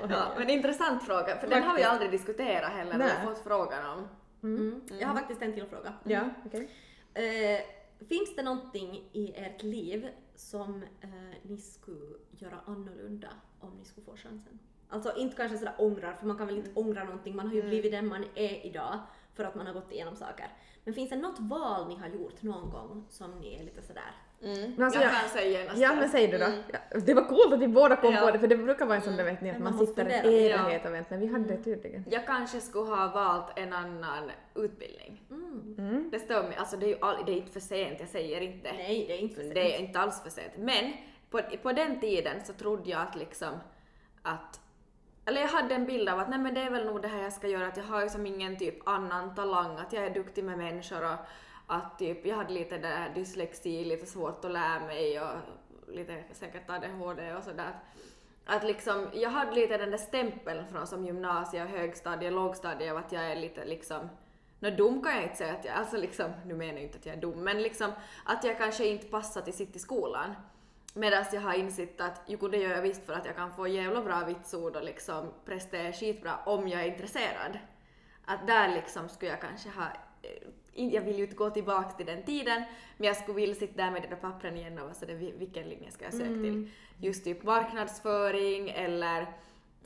ja, 0.09 0.33
men 0.37 0.49
intressant 0.49 1.03
fråga, 1.03 1.37
för 1.37 1.47
den 1.47 1.63
har 1.63 1.77
vi 1.77 1.83
aldrig 1.83 2.11
diskuterat 2.11 2.71
heller, 2.71 2.91
vi 2.91 2.97
Nej. 2.97 3.09
har 3.09 3.33
fått 3.33 3.43
frågan 3.43 3.85
om. 3.85 4.07
Mm. 4.43 4.81
Jag 4.99 5.07
har 5.07 5.15
faktiskt 5.15 5.41
en 5.41 5.53
till 5.53 5.65
fråga. 5.65 5.93
Ja, 6.03 6.29
okej. 6.45 6.69
Eh, 7.13 7.61
finns 8.09 8.35
det 8.35 8.43
någonting 8.43 9.09
i 9.13 9.33
ert 9.35 9.63
liv 9.63 10.07
som 10.37 10.83
eh, 11.01 11.09
ni 11.41 11.57
skulle 11.57 12.15
göra 12.31 12.59
annorlunda 12.65 13.29
om 13.59 13.77
ni 13.77 13.85
skulle 13.85 14.05
få 14.05 14.15
chansen? 14.15 14.59
Alltså 14.89 15.15
inte 15.17 15.35
kanske 15.35 15.57
sådär 15.57 15.75
ångrar, 15.77 16.13
för 16.13 16.27
man 16.27 16.37
kan 16.37 16.47
väl 16.47 16.57
inte 16.57 16.71
ångra 16.73 17.03
någonting, 17.03 17.35
man 17.35 17.47
har 17.47 17.53
ju 17.53 17.61
blivit 17.61 17.91
den 17.91 18.07
man 18.07 18.25
är 18.35 18.65
idag 18.65 18.99
för 19.33 19.43
att 19.43 19.55
man 19.55 19.67
har 19.67 19.73
gått 19.73 19.91
igenom 19.91 20.15
saker. 20.15 20.47
Men 20.83 20.93
finns 20.93 21.09
det 21.09 21.15
något 21.15 21.39
val 21.39 21.87
ni 21.87 21.95
har 21.95 22.07
gjort 22.07 22.41
någon 22.41 22.69
gång 22.69 23.05
som 23.09 23.31
ni 23.39 23.55
är 23.55 23.63
lite 23.63 23.81
sådär 23.81 24.11
Mm. 24.43 24.73
Men 24.75 24.83
alltså 24.83 24.99
jag, 24.99 25.11
jag- 25.11 25.19
kan 25.21 25.29
säga 25.29 25.59
genast 25.59 25.77
Ja 25.81 25.89
det. 25.89 25.95
men 25.95 26.09
säg 26.09 26.27
du 26.27 26.37
då. 26.37 26.45
Mm. 26.45 26.59
Ja, 26.73 26.99
det 26.99 27.13
var 27.13 27.23
coolt 27.23 27.53
att 27.53 27.59
vi 27.59 27.67
båda 27.67 27.95
kom 27.95 28.13
Ja. 28.13 28.19
på 28.21 28.31
det 28.31 28.39
för 28.39 28.47
det 28.47 28.57
brukar 28.57 28.85
vara 28.85 28.95
en 28.95 29.01
sån 29.03 29.15
där 29.17 29.23
vet 29.23 29.41
ni 29.41 29.49
att 29.51 29.59
man, 29.59 29.75
man 29.75 29.87
sitter 29.87 30.05
en 30.05 30.11
evighet 30.11 30.85
och 30.85 30.93
väntar 30.93 31.17
vi 31.17 31.27
hade 31.27 31.45
det 31.55 31.63
tydligen. 31.63 32.05
Jag 32.11 32.25
kanske 32.27 32.61
skulle 32.61 32.89
ha 32.95 33.07
valt 33.07 33.59
en 33.59 33.73
annan 33.73 34.31
utbildning. 34.55 35.21
Mm. 35.77 36.09
Det 36.11 36.19
stör 36.19 36.43
mig, 36.43 36.55
alltså 36.57 36.77
det 36.77 36.85
är 36.85 36.87
ju 36.89 36.97
all, 37.01 37.25
det 37.25 37.31
är 37.31 37.35
inte 37.35 37.51
för 37.51 37.59
sent, 37.59 37.99
jag 37.99 38.09
säger 38.09 38.41
inte. 38.41 38.71
Nej, 38.73 39.05
det 39.07 39.13
är 39.13 39.17
inte 39.19 39.35
för 39.35 39.41
sent. 39.41 39.53
Det 39.55 39.75
är 39.75 39.79
inte 39.79 39.99
alls 39.99 40.23
för 40.23 40.29
sent. 40.29 40.51
Men 40.57 40.93
på, 41.29 41.41
på 41.63 41.71
den 41.71 41.99
tiden 41.99 42.35
så 42.45 42.53
trodde 42.53 42.89
jag 42.89 43.01
att 43.01 43.15
liksom 43.15 43.53
att 44.21 44.59
eller 45.25 45.41
jag 45.41 45.47
hade 45.47 45.75
en 45.75 45.85
bild 45.85 46.09
av 46.09 46.19
att 46.19 46.29
nej 46.29 46.39
men 46.39 46.53
det 46.53 46.61
är 46.61 46.69
väl 46.69 46.85
nog 46.85 47.01
det 47.01 47.07
här 47.07 47.23
jag 47.23 47.33
ska 47.33 47.47
göra, 47.47 47.67
att 47.67 47.77
jag 47.77 47.83
har 47.83 48.01
ju 48.03 48.09
som 48.09 48.25
ingen 48.25 48.57
typ 48.57 48.87
annan 48.87 49.35
talang, 49.35 49.77
att 49.77 49.93
jag 49.93 50.05
är 50.05 50.09
duktig 50.13 50.43
med 50.43 50.57
människor 50.57 51.03
och 51.13 51.17
att 51.67 51.99
typ 51.99 52.25
jag 52.25 52.35
hade 52.35 52.53
lite 52.53 52.77
där 52.77 53.09
dyslexi, 53.15 53.85
lite 53.85 54.05
svårt 54.05 54.45
att 54.45 54.51
lära 54.51 54.79
mig 54.79 55.21
och 55.21 55.35
lite 55.87 56.23
säkert 56.31 56.69
ADHD 56.69 57.33
och 57.33 57.43
sådär. 57.43 57.79
Att 58.45 58.63
liksom, 58.63 59.07
jag 59.13 59.29
hade 59.29 59.51
lite 59.51 59.77
den 59.77 59.91
där 59.91 59.97
stämpeln 59.97 60.67
från 60.67 60.87
som 60.87 61.05
gymnasie, 61.05 61.65
högstadie, 61.65 62.31
lågstadie 62.31 62.91
av 62.91 62.97
att 62.97 63.11
jag 63.11 63.31
är 63.31 63.35
lite 63.35 63.65
liksom 63.65 64.09
Nå 64.59 64.69
dum 64.69 65.03
kan 65.03 65.15
jag 65.15 65.23
inte 65.23 65.35
säga 65.35 65.53
att 65.53 65.65
jag 65.65 65.75
alltså 65.75 65.97
liksom, 65.97 66.31
nu 66.45 66.53
menar 66.53 66.73
jag 66.73 66.83
inte 66.83 66.97
att 66.97 67.05
jag 67.05 67.15
är 67.15 67.21
dum, 67.21 67.43
men 67.43 67.61
liksom 67.61 67.91
att 68.25 68.43
jag 68.43 68.57
kanske 68.57 68.87
inte 68.87 69.07
passar 69.07 69.41
till 69.41 69.53
sitt 69.53 69.75
i 69.75 69.79
skolan. 69.79 70.35
Medan 70.93 71.25
jag 71.33 71.41
har 71.41 71.53
insett 71.53 72.01
att 72.01 72.21
jo, 72.27 72.47
det 72.47 72.57
gör 72.57 72.69
jag 72.69 72.81
visst 72.81 73.05
för 73.05 73.13
att 73.13 73.25
jag 73.25 73.35
kan 73.35 73.53
få 73.53 73.67
jävla 73.67 74.01
bra 74.01 74.25
vitsord 74.25 74.75
och 74.75 74.83
liksom 74.83 75.33
prestera 75.45 75.93
skitbra 75.93 76.39
om 76.45 76.67
jag 76.67 76.81
är 76.81 76.91
intresserad. 76.91 77.59
Att 78.25 78.47
där 78.47 78.67
liksom 78.69 79.09
skulle 79.09 79.31
jag 79.31 79.41
kanske 79.41 79.69
ha, 79.69 79.85
eh, 80.21 80.47
jag 80.77 81.01
vill 81.01 81.17
ju 81.17 81.23
inte 81.23 81.35
gå 81.35 81.49
tillbaka 81.49 81.89
till 81.91 82.05
den 82.05 82.23
tiden, 82.23 82.63
men 82.97 83.07
jag 83.07 83.15
skulle 83.17 83.35
vilja 83.35 83.55
sitta 83.55 83.83
där 83.83 83.91
med 83.91 84.01
de 84.01 84.07
där 84.07 84.15
pappren 84.15 84.57
igen 84.57 84.77
och 84.77 84.83
vara 84.83 84.93
sådär, 84.93 85.13
"Vi- 85.13 85.33
vilken 85.37 85.69
linje 85.69 85.91
ska 85.91 86.05
jag 86.05 86.13
söka 86.13 86.25
till? 86.33 86.69
Just 86.97 87.23
typ 87.23 87.43
marknadsföring 87.43 88.69
eller 88.69 89.21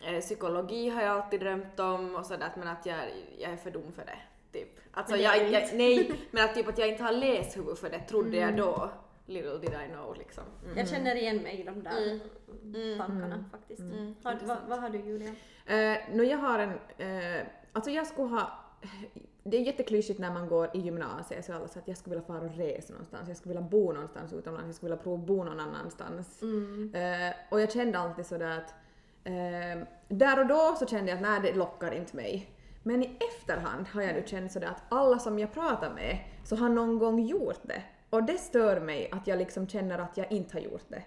eh, 0.01 0.19
psykologi 0.19 0.89
har 0.89 1.01
jag 1.01 1.11
alltid 1.21 1.39
drömt 1.39 1.79
om 1.79 2.15
och 2.15 2.25
sådär, 2.25 2.49
men 2.57 2.67
att 2.67 2.85
jag, 2.85 2.99
jag 3.39 3.51
är 3.51 3.57
för 3.57 3.71
dum 3.71 3.91
för 3.91 4.05
det. 4.05 4.17
Typ. 4.59 4.79
Alltså 4.91 5.15
Men 5.15 5.23
jag, 5.23 5.37
jag, 5.51 5.63
inte. 5.63 5.75
nej, 5.75 6.11
men 6.31 6.43
att 6.45 6.55
typ 6.55 6.67
att 6.67 6.77
jag 6.77 6.89
inte 6.89 7.03
har 7.03 7.11
läshuvud 7.11 7.77
för 7.77 7.89
det 7.89 7.99
trodde 7.99 8.37
jag 8.37 8.57
då. 8.57 8.89
Little 9.25 9.57
did 9.57 9.69
I 9.69 9.91
know 9.93 10.15
liksom. 10.17 10.43
Mm. 10.65 10.77
Jag 10.77 10.87
känner 10.89 11.15
igen 11.15 11.37
mig 11.37 11.59
i 11.59 11.63
de 11.63 11.83
där 11.83 12.19
Mm. 12.63 12.97
tankarna 12.97 13.45
faktiskt. 13.51 13.79
Mm. 13.79 14.15
Har, 14.23 14.37
vad, 14.45 14.57
vad 14.67 14.79
har 14.79 14.89
du 14.89 14.99
Julia? 14.99 15.29
Uh, 15.29 16.15
no, 16.15 16.23
jag 16.23 16.37
har 16.37 16.59
en, 16.59 16.69
eh, 16.97 17.45
alltså 17.73 17.91
jag 17.91 18.07
skulle 18.07 18.27
ha, 18.27 18.51
det 19.43 19.57
är 19.57 19.61
jätteklyschigt 19.61 20.19
när 20.19 20.33
man 20.33 20.47
går 20.47 20.69
i 20.73 20.79
gymnasiet 20.79 21.45
så 21.45 21.53
alla 21.53 21.67
säger 21.67 21.81
att 21.81 21.87
jag 21.87 21.97
skulle 21.97 22.15
vilja 22.15 22.27
fara 22.27 22.41
och 22.41 22.57
resa 22.57 22.93
någonstans, 22.93 23.27
jag 23.27 23.37
skulle 23.37 23.53
vilja 23.55 23.69
bo 23.69 23.91
någonstans 23.91 24.33
utomlands, 24.33 24.67
jag 24.67 24.75
skulle 24.75 24.89
vilja 24.91 25.03
prova 25.03 25.17
bo 25.25 25.43
någon 25.43 25.59
annanstans. 25.59 26.41
Eh, 26.93 27.33
och 27.51 27.61
jag 27.61 27.71
kände 27.71 27.99
alltid 27.99 28.25
sådär 28.25 28.57
att 28.57 28.73
eh, 29.23 29.87
där 30.07 30.39
och 30.39 30.47
då 30.47 30.75
så 30.79 30.85
kände 30.85 31.11
jag 31.11 31.15
att 31.15 31.21
nej 31.21 31.39
det 31.43 31.57
lockar 31.57 31.91
inte 31.91 32.15
mig. 32.15 32.49
Men 32.83 33.03
i 33.03 33.17
efterhand 33.29 33.87
har 33.87 34.01
jag 34.01 34.13
nu 34.15 34.23
känt 34.25 34.51
sådär 34.51 34.67
att 34.67 34.83
alla 34.89 35.19
som 35.19 35.39
jag 35.39 35.53
pratar 35.53 35.93
med 35.93 36.17
så 36.45 36.55
har 36.55 36.69
någon 36.69 36.99
gång 36.99 37.19
gjort 37.19 37.59
det. 37.63 37.83
Och 38.09 38.23
det 38.23 38.37
stör 38.37 38.79
mig 38.79 39.09
att 39.11 39.27
jag 39.27 39.37
liksom 39.39 39.67
känner 39.67 39.99
att 39.99 40.17
jag 40.17 40.31
inte 40.31 40.55
har 40.57 40.61
gjort 40.61 40.85
det. 40.87 41.03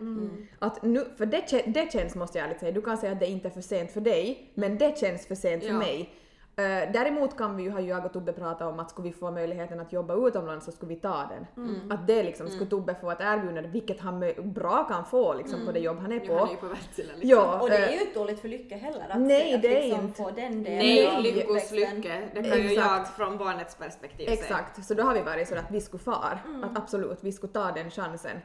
Att 0.58 0.82
nu, 0.82 1.04
för 1.16 1.26
det, 1.26 1.62
det 1.66 1.92
känns, 1.92 2.14
måste 2.14 2.38
jag 2.38 2.46
ärligt 2.46 2.60
säga, 2.60 2.72
du 2.72 2.82
kan 2.82 2.96
säga 2.98 3.12
att 3.12 3.20
det 3.20 3.26
inte 3.26 3.48
är 3.48 3.50
för 3.50 3.60
sent 3.60 3.90
för 3.92 4.00
dig, 4.00 4.50
men 4.54 4.78
det 4.78 4.98
känns 4.98 5.26
för 5.26 5.34
sent 5.34 5.62
för 5.64 5.70
Ja. 5.70 5.78
mig. 5.78 6.14
Eh, 6.56 6.92
däremot 6.92 7.36
kan 7.36 7.56
vi 7.56 7.62
ju, 7.62 7.70
har 7.70 7.80
ju 7.80 7.88
jag 7.88 8.04
och 8.04 8.12
Tobbe 8.12 8.32
pratat 8.32 8.72
om 8.72 8.80
att 8.80 8.90
skulle 8.90 9.08
vi 9.08 9.14
få 9.14 9.30
möjligheten 9.30 9.80
att 9.80 9.92
jobba 9.92 10.14
utomlands 10.28 10.64
så 10.64 10.72
skulle 10.72 10.94
vi 10.94 11.00
ta 11.00 11.30
den. 11.30 11.70
Att 11.90 12.06
det 12.06 12.22
liksom, 12.22 12.48
skulle 12.48 12.70
Tobbe 12.70 12.94
få 12.94 13.10
ett 13.10 13.20
erbjudande, 13.20 13.68
vilket 13.68 14.00
han 14.00 14.32
bra 14.42 14.84
kan 14.84 15.04
få 15.04 15.34
liksom 15.34 15.66
på 15.66 15.72
det 15.72 15.80
jobb 15.80 15.98
han 15.98 16.12
är 16.12 16.20
på. 16.20 16.38
han 16.38 16.48
är 16.48 16.52
ju 16.52 16.56
på 16.56 16.66
Wärtsilä 16.66 17.12
liksom. 17.12 17.30
Ja, 17.30 17.60
Och 17.60 17.68
det 17.68 17.76
eh, 17.76 17.88
är 17.88 17.92
ju 17.92 18.00
inte 18.00 18.18
dåligt 18.18 18.40
för 18.40 18.48
Lycke 18.48 18.76
heller 18.76 19.06
att, 19.10 19.20
Nej, 19.20 19.54
att 19.54 19.62
det 19.62 19.78
är 19.78 19.82
liksom 19.82 20.04
inte. 20.04 20.22
få 20.22 20.30
den 20.30 20.62
delen 20.62 20.78
Nej, 20.78 21.22
lyckos 21.22 21.70
lycke. 21.70 22.28
Det 22.34 22.42
kan 22.42 22.58
ju 22.58 22.70
Exakt. 22.70 22.90
jag 22.90 23.08
från 23.08 23.38
barnets 23.38 23.74
perspektiv 23.76 24.24
säga. 24.24 24.38
Exakt, 24.38 24.84
så 24.84 24.94
då 24.94 25.02
har 25.02 25.14
vi 25.14 25.20
varit 25.20 25.48
så 25.48 25.54
att 25.56 25.70
vi 25.70 25.80
skulle 25.80 26.02
far. 26.02 26.38
Mm. 26.46 26.64
Att 26.64 26.78
absolut, 26.78 27.18
vi 27.20 27.32
skulle 27.32 27.52
ta 27.52 27.72
den 27.72 27.90
chansen. 27.90 28.36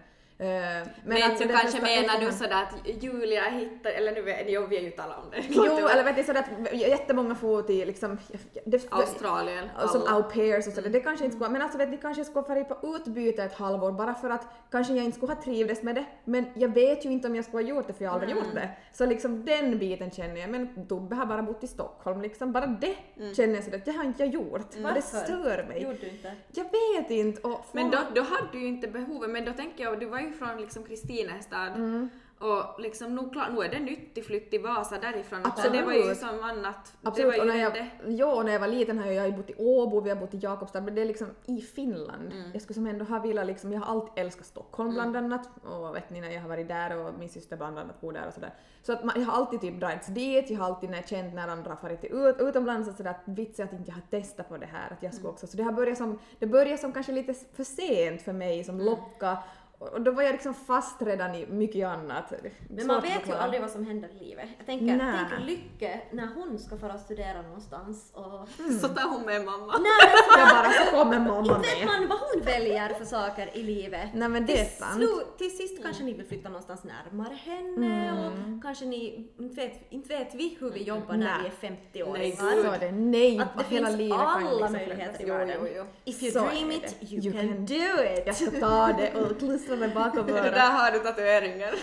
Eh, 0.41 0.87
Men, 1.05 1.37
du 1.39 1.45
det 1.45 1.53
kanske 1.53 1.81
menar 1.81 2.25
du 2.25 2.31
sådär 2.31 2.63
att 2.63 3.03
Julia 3.03 3.43
hittar, 3.43 3.89
eller 3.89 4.11
nu 4.11 4.21
vet 4.21 4.45
jo, 4.47 4.65
vi 4.69 4.75
har 4.77 4.83
ju 4.83 4.91
talat 4.91 5.17
om 5.23 5.31
det. 5.31 5.43
Jo, 5.49 5.63
eller 5.63 6.03
vet 6.03 6.15
du 6.15 6.23
sådär 6.23 6.39
att 6.39 6.75
jättemånga 6.75 7.35
får 7.35 7.61
till 7.61 7.87
liksom... 7.87 8.17
Det, 8.65 8.87
Australien. 8.89 9.69
som 9.91 10.01
alla. 10.01 10.11
au 10.11 10.23
pairs 10.23 10.67
och 10.67 10.73
sådär. 10.73 10.89
Det 10.89 10.99
kanske 10.99 11.25
inte 11.25 11.37
skulle, 11.37 11.49
men 11.49 11.61
alltså 11.61 11.77
vet, 11.77 11.91
de 11.91 11.97
kanske 11.97 12.25
skulle 12.25 12.41
ha 12.41 12.55
varit 12.55 12.69
på 12.69 12.95
utbyte 12.95 13.43
ett 13.43 13.53
halvår 13.53 13.91
bara 13.91 14.13
för 14.13 14.29
att 14.29 14.47
kanske 14.71 14.93
jag 14.93 15.05
inte 15.05 15.17
skulle 15.17 15.33
ha 15.33 15.41
trivdes 15.41 15.83
med 15.83 15.95
det. 15.95 16.05
Men 16.23 16.45
jag 16.55 16.73
vet 16.73 17.05
ju 17.05 17.09
inte 17.09 17.27
om 17.27 17.35
jag 17.35 17.45
skulle 17.45 17.63
ha 17.63 17.69
gjort 17.69 17.87
det 17.87 17.93
för 17.93 18.03
jag 18.03 18.11
har 18.11 18.19
aldrig 18.19 18.35
gjort 18.35 18.53
det. 18.55 18.69
Så 18.93 19.05
liksom 19.05 19.45
den 19.45 19.79
biten 19.79 20.11
känner 20.11 20.41
jag. 20.41 20.49
Men 20.49 20.87
Tobbe 20.87 21.15
har 21.15 21.25
bara 21.25 21.41
bott 21.41 21.63
i 21.63 21.67
Stockholm 21.67 22.21
liksom. 22.21 22.51
Bara 22.51 22.67
det 22.67 22.95
känner 23.35 23.55
jag 23.55 23.63
sådär 23.63 23.77
att 23.77 23.85
det 23.85 23.91
har 23.91 24.03
inte 24.03 24.23
jag 24.23 24.33
gjort. 24.33 24.75
Och 24.85 24.93
det 24.93 25.01
stör 25.01 25.65
mig. 25.69 25.83
Gjorde 25.83 25.97
du 25.97 26.09
inte? 26.09 26.31
Jag 26.51 26.63
vet 26.63 27.09
inte. 27.11 27.47
Och 27.47 27.65
Men 27.71 27.91
då, 27.91 27.97
då 28.15 28.21
hade 28.21 28.47
du 28.51 28.59
ju 28.59 28.67
inte 28.67 28.87
behovet, 28.87 29.29
men 29.29 29.45
då 29.45 29.53
tänker 29.53 29.83
jag, 29.83 29.99
du 29.99 30.05
var 30.05 30.19
ju 30.19 30.28
från 30.33 30.57
liksom 30.61 30.83
Kristinestad 30.83 31.67
Mm. 31.75 32.09
och 32.39 32.79
liksom 32.81 33.15
nu, 33.15 33.29
klar, 33.29 33.49
nu 33.55 33.61
är 33.65 33.69
det 33.69 33.79
nyttig 33.79 34.25
flytt 34.25 34.49
till 34.51 34.61
Vasa 34.61 34.99
därifrån 34.99 35.39
också. 35.39 35.51
Absolut. 35.51 35.79
Det 35.79 35.85
var 35.85 35.93
ju 35.93 36.15
som 36.15 36.43
annat. 36.43 36.93
Absolut, 37.03 37.15
det 37.35 37.41
och 37.41 37.47
var 37.47 37.53
ju 37.53 37.59
när 37.59 37.63
jag, 37.63 37.73
det. 37.73 37.87
jo, 38.07 38.43
när 38.43 38.51
jag 38.53 38.59
var 38.59 38.67
liten 38.67 38.99
har 38.99 39.05
jag 39.11 39.25
ju 39.27 39.37
bott 39.37 39.49
i 39.49 39.53
Åbo, 39.57 40.01
vi 40.01 40.09
har 40.09 40.17
bott 40.17 40.33
i 40.33 40.37
Jakobstad, 40.37 40.81
men 40.81 40.95
det 40.95 41.01
är 41.01 41.05
liksom 41.05 41.27
i 41.45 41.61
Finland. 41.61 42.31
Mm. 42.33 42.49
Jag 42.53 42.61
skulle 42.61 42.73
som 42.75 42.87
ändå 42.87 43.05
ha 43.05 43.19
velat 43.19 43.45
liksom, 43.47 43.71
jag 43.73 43.79
har 43.79 43.93
alltid 43.93 44.23
älskat 44.25 44.45
Stockholm 44.45 44.93
bland 44.93 45.17
annat, 45.17 45.49
och 45.63 45.95
vet 45.95 46.09
ni 46.09 46.21
när 46.21 46.29
jag 46.31 46.41
har 46.41 46.49
varit 46.49 46.67
där 46.67 46.97
och 46.97 47.13
min 47.19 47.29
syster 47.29 47.57
bland 47.57 47.79
annat 47.79 48.01
bor 48.01 48.13
där 48.13 48.27
och 48.27 48.33
sådär. 48.33 48.53
Så 48.83 48.93
att 48.93 49.03
man, 49.03 49.13
jag 49.19 49.25
har 49.25 49.33
alltid 49.33 49.61
typ 49.61 49.79
dragits 49.79 50.07
dit, 50.07 50.49
jag 50.49 50.59
har 50.59 50.65
alltid 50.65 50.89
när 50.89 50.97
jag 50.97 51.07
känt 51.07 51.33
när 51.35 51.47
andra 51.47 51.69
har 51.71 51.77
farit 51.77 52.03
ut, 52.05 52.35
utomlands 52.39 52.89
och 52.89 52.95
sådär 52.95 53.11
att 53.11 53.21
vits 53.25 53.59
att 53.59 53.73
inte 53.73 53.91
jag 53.91 53.95
har 53.95 54.21
testat 54.21 54.49
på 54.49 54.57
det 54.57 54.65
här, 54.65 54.85
att 54.85 55.03
jag 55.03 55.09
Mm. 55.09 55.11
skulle 55.13 55.29
också, 55.29 55.47
så 55.47 55.57
det 55.57 55.63
har 55.63 55.71
börjat 55.71 55.97
som, 55.97 56.19
det 56.39 56.45
började 56.47 56.77
som 56.77 56.93
kanske 56.93 57.11
lite 57.11 57.33
för 57.33 57.63
sent 57.63 58.21
för 58.21 58.33
mig 58.33 58.53
Mm. 58.53 58.63
som 58.63 58.79
locka, 58.81 59.37
och 59.79 60.01
då 60.01 60.11
var 60.11 60.23
jag 60.23 60.31
liksom 60.31 60.53
fast 60.53 61.01
redan 61.01 61.35
i 61.35 61.45
mycket 61.47 61.87
annat. 61.87 62.33
Men 62.69 62.87
man 62.87 63.01
vet 63.01 63.27
ju 63.27 63.33
aldrig 63.33 63.61
vad 63.61 63.71
som 63.71 63.85
händer 63.85 64.09
i 64.21 64.25
livet. 64.25 64.49
Jag 64.57 64.65
tänker, 64.65 64.85
Nej. 64.85 65.25
tänk 65.29 65.45
Lycke 65.45 66.01
när 66.11 66.27
hon 66.35 66.59
ska 66.59 66.77
fara 66.77 66.97
studera 66.97 67.41
någonstans 67.41 68.11
och... 68.13 68.47
Så 68.81 68.87
tar 68.87 69.09
hon 69.09 69.21
med 69.25 69.45
mamma. 69.45 69.73
Nej, 69.77 70.13
Jag 70.37 70.49
bara 70.49 70.71
så 70.71 70.91
kommer 70.95 71.19
mamma 71.19 71.55
inte 71.57 71.69
vet 71.69 71.77
med. 71.79 71.87
man 71.99 72.07
vad 72.07 72.19
hon 72.19 72.41
väljer 72.45 72.89
för 72.89 73.05
saker 73.05 73.57
i 73.57 73.63
livet. 73.63 74.09
Nej 74.13 74.29
men 74.29 74.45
det 74.45 74.53
är 74.59 74.65
Till, 74.65 74.77
sant. 74.77 74.95
slut, 74.95 75.37
till 75.37 75.57
sist 75.57 75.83
kanske 75.83 76.03
ni 76.03 76.13
vill 76.13 76.25
flytta 76.27 76.49
någonstans 76.49 76.83
närmare 76.83 77.33
henne 77.33 78.09
Mm. 78.09 78.57
och 78.57 78.63
kanske 78.63 78.85
ni, 78.85 79.27
inte 79.39 79.55
vet, 79.55 79.91
inte 79.91 80.09
vet 80.17 80.35
vi 80.35 80.57
hur 80.59 80.71
vi 80.71 80.83
jobbar 80.83 81.13
när 81.17 81.17
Nej. 81.17 81.35
vi 81.41 81.47
är 81.47 81.51
50 81.51 81.81
Nej, 81.93 82.03
åringar. 82.03 82.35
Så 82.63 82.71
är 82.71 82.79
det. 82.79 82.91
Nej, 82.91 83.39
Att 83.39 83.57
det 83.57 83.75
hela 83.75 83.87
finns 83.97 84.11
alla 84.13 84.49
liksom 84.49 84.71
möjligheter 84.71 85.21
i 85.21 85.25
världen. 85.25 85.55
Jo, 85.61 85.67
jo, 85.67 85.73
jo. 85.77 86.11
If 86.11 86.23
you 86.23 86.31
Så 86.31 86.39
dream 86.39 86.71
it, 86.71 86.95
you, 87.11 87.21
You 87.23 87.31
can, 87.33 87.47
can 87.49 87.65
do 87.65 88.03
it! 88.17 88.23
Jag 88.25 88.35
ska 88.35 88.51
ta 88.59 88.87
det 88.97 89.13
och 89.15 89.35
mig 89.75 89.89
bakom 89.89 90.25
Där 90.27 90.33
örat. 90.33 90.71
har 90.71 90.91
du 90.91 90.99
tatueringar. 90.99 91.73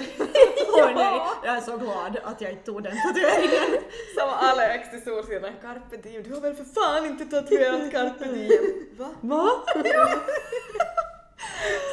Åh 0.75 0.91
nej, 0.95 1.21
jag 1.45 1.57
är 1.57 1.61
så 1.61 1.77
glad 1.77 2.19
att 2.25 2.41
jag 2.41 2.51
inte 2.51 2.65
tog 2.65 2.83
den 2.83 2.97
tatueringen. 3.03 3.83
Som 4.19 4.29
Alex 4.31 4.95
i 4.95 5.01
Solsidan. 5.01 5.53
Carpe 5.63 5.97
diem. 5.97 6.23
Du 6.23 6.35
har 6.35 6.41
väl 6.41 6.55
för 6.55 6.65
fan 6.65 7.07
inte 7.07 7.25
tatuerat 7.25 7.91
carpe 7.93 8.25
diem? 8.25 8.87
Va? 8.99 9.09
Va? 9.21 9.51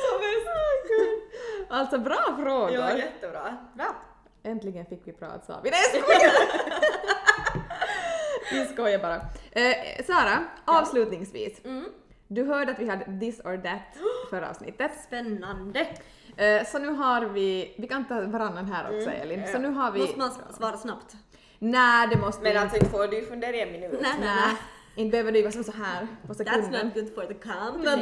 Så 0.03 0.19
bäst. 0.19 0.47
Alltså 1.69 1.97
bra 1.97 2.37
frågor. 2.39 2.71
Ja, 2.71 2.97
jättebra. 2.97 3.57
Bra. 3.73 3.95
Äntligen 4.43 4.85
fick 4.85 5.01
vi 5.03 5.11
prata 5.13 5.45
sa 5.45 5.59
vi. 5.63 5.69
Nej 5.69 5.79
jag 5.93 6.03
skojar! 6.03 6.31
vi 8.51 8.65
skojar 8.65 8.99
bara. 8.99 9.15
Eh, 9.51 10.05
Sara, 10.07 10.43
avslutningsvis. 10.65 11.65
Mm. 11.65 11.85
Du 12.33 12.43
hörde 12.43 12.71
att 12.71 12.79
vi 12.79 12.89
hade 12.89 13.19
this 13.19 13.39
or 13.39 13.57
that 13.57 13.81
förra 14.29 14.49
avsnittet. 14.49 14.91
Spännande. 15.07 15.87
Eh, 16.37 16.65
så 16.65 16.79
nu 16.79 16.89
har 16.89 17.25
vi, 17.25 17.75
vi 17.77 17.87
kan 17.87 18.07
ta 18.07 18.21
varannan 18.21 18.65
här 18.65 18.95
också 18.95 19.09
Elin. 19.09 19.47
Så 19.47 19.59
nu 19.59 19.69
har 19.69 19.91
vi... 19.91 19.99
Måste 19.99 20.19
man 20.19 20.31
svara 20.53 20.77
snabbt? 20.77 21.15
Nej 21.59 22.07
det 22.07 22.17
måste 22.17 22.43
Men 22.43 22.51
vi 22.51 22.57
alltså 22.57 22.77
inte 22.77 22.89
får 22.89 23.07
du 23.07 23.25
fundera 23.25 23.55
i 23.55 23.61
en 23.61 23.71
minut. 23.71 23.99
Nej, 24.01 24.13
nej, 24.19 24.55
inte 24.95 25.11
behöver 25.11 25.31
du 25.31 25.41
vara 25.41 25.51
som 25.51 25.63
så 25.63 25.71
här 25.71 26.07
på 26.27 26.33
That's 26.33 26.37
sekunden. 26.37 26.85
not 26.85 26.93
good 26.93 27.15
for 27.15 27.25
the 27.25 27.33
company. 27.33 28.01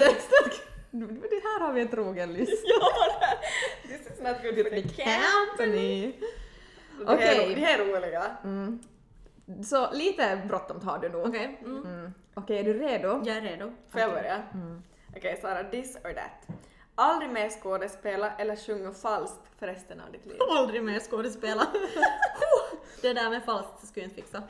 Det, 0.91 1.07
det 1.07 1.41
här 1.43 1.59
har 1.59 1.73
vi 1.73 1.81
en 1.81 1.87
trogen 1.87 2.33
lyssnare. 2.33 3.27
This 3.83 4.01
is 4.01 4.19
not 4.19 4.41
good 4.43 4.55
for 4.55 4.63
the. 4.63 4.81
Company. 4.81 6.13
Okej. 7.07 7.55
Det 7.55 7.61
här 7.61 7.79
är 7.79 7.85
roliga. 7.85 8.23
Mm. 8.43 8.79
Så 9.63 9.91
lite 9.93 10.41
bråttom 10.47 10.81
har 10.87 10.99
du 10.99 11.09
nog. 11.09 11.27
Okej, 11.27 11.59
mm. 11.65 11.85
Mm. 11.85 12.13
Okej, 12.33 12.59
är 12.59 12.63
du 12.63 12.73
redo? 12.73 13.21
jag 13.25 13.37
är 13.37 13.41
redo. 13.41 13.71
Får 13.89 14.01
jag 14.01 14.11
börja? 14.11 14.43
Okej 15.15 15.39
Sara, 15.41 15.63
this 15.63 15.95
or 15.95 16.13
that. 16.13 16.55
Aldrig 16.95 17.31
mer 17.31 17.49
skådespela 17.49 18.31
eller 18.37 18.55
sjunga 18.55 18.91
falskt 18.91 19.41
för 19.59 19.67
resten 19.67 20.01
av 20.01 20.11
ditt 20.11 20.25
liv. 20.25 20.37
Aldrig 20.49 20.83
mer 20.83 20.99
skådespela. 20.99 21.67
det 23.01 23.13
där 23.13 23.29
med 23.29 23.43
falskt 23.43 23.87
skulle 23.87 24.05
jag 24.05 24.11
inte 24.11 24.21
fixa. 24.21 24.43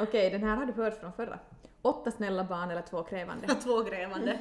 Okej, 0.00 0.30
den 0.30 0.42
här 0.42 0.56
har 0.56 0.66
du 0.66 0.72
hört 0.72 1.00
från 1.00 1.12
förra. 1.12 1.38
Åtta 1.82 2.10
snälla 2.10 2.44
barn 2.44 2.70
eller 2.70 2.82
två 2.82 3.02
krävande. 3.02 3.48
Två 3.64 3.82
grävande. 3.82 4.38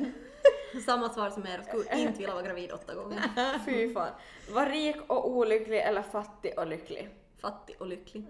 Samma 0.85 1.09
svar 1.09 1.29
som 1.29 1.47
er, 1.47 1.61
skulle 1.67 1.99
inte 2.01 2.17
vilja 2.17 2.33
vara 2.33 2.43
gravid 2.43 2.71
åtta 2.71 2.93
gånger. 2.95 3.21
Fy 3.65 3.93
fan. 3.93 4.09
Var 4.51 4.65
rik 4.65 4.95
och 5.07 5.29
olycklig 5.31 5.79
eller 5.79 6.01
fattig 6.01 6.53
och 6.57 6.67
lycklig? 6.67 7.09
Fattig 7.41 7.75
och 7.79 7.87
lycklig. 7.87 8.25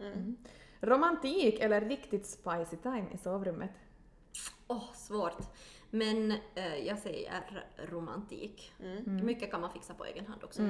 Romantik 0.81 1.59
eller 1.59 1.81
riktigt 1.81 2.25
spicy 2.25 2.77
time 2.83 3.07
i 3.13 3.17
sovrummet? 3.17 3.71
Åh, 4.67 4.93
svårt. 4.93 5.37
Men 5.89 6.31
eh, 6.55 6.75
jag 6.75 6.99
säger 6.99 7.31
romantik. 7.77 8.73
Mycket 9.05 9.51
kan 9.51 9.61
man 9.61 9.71
fixa 9.71 9.93
på 9.93 10.05
egen 10.05 10.27
hand 10.27 10.43
också. 10.43 10.61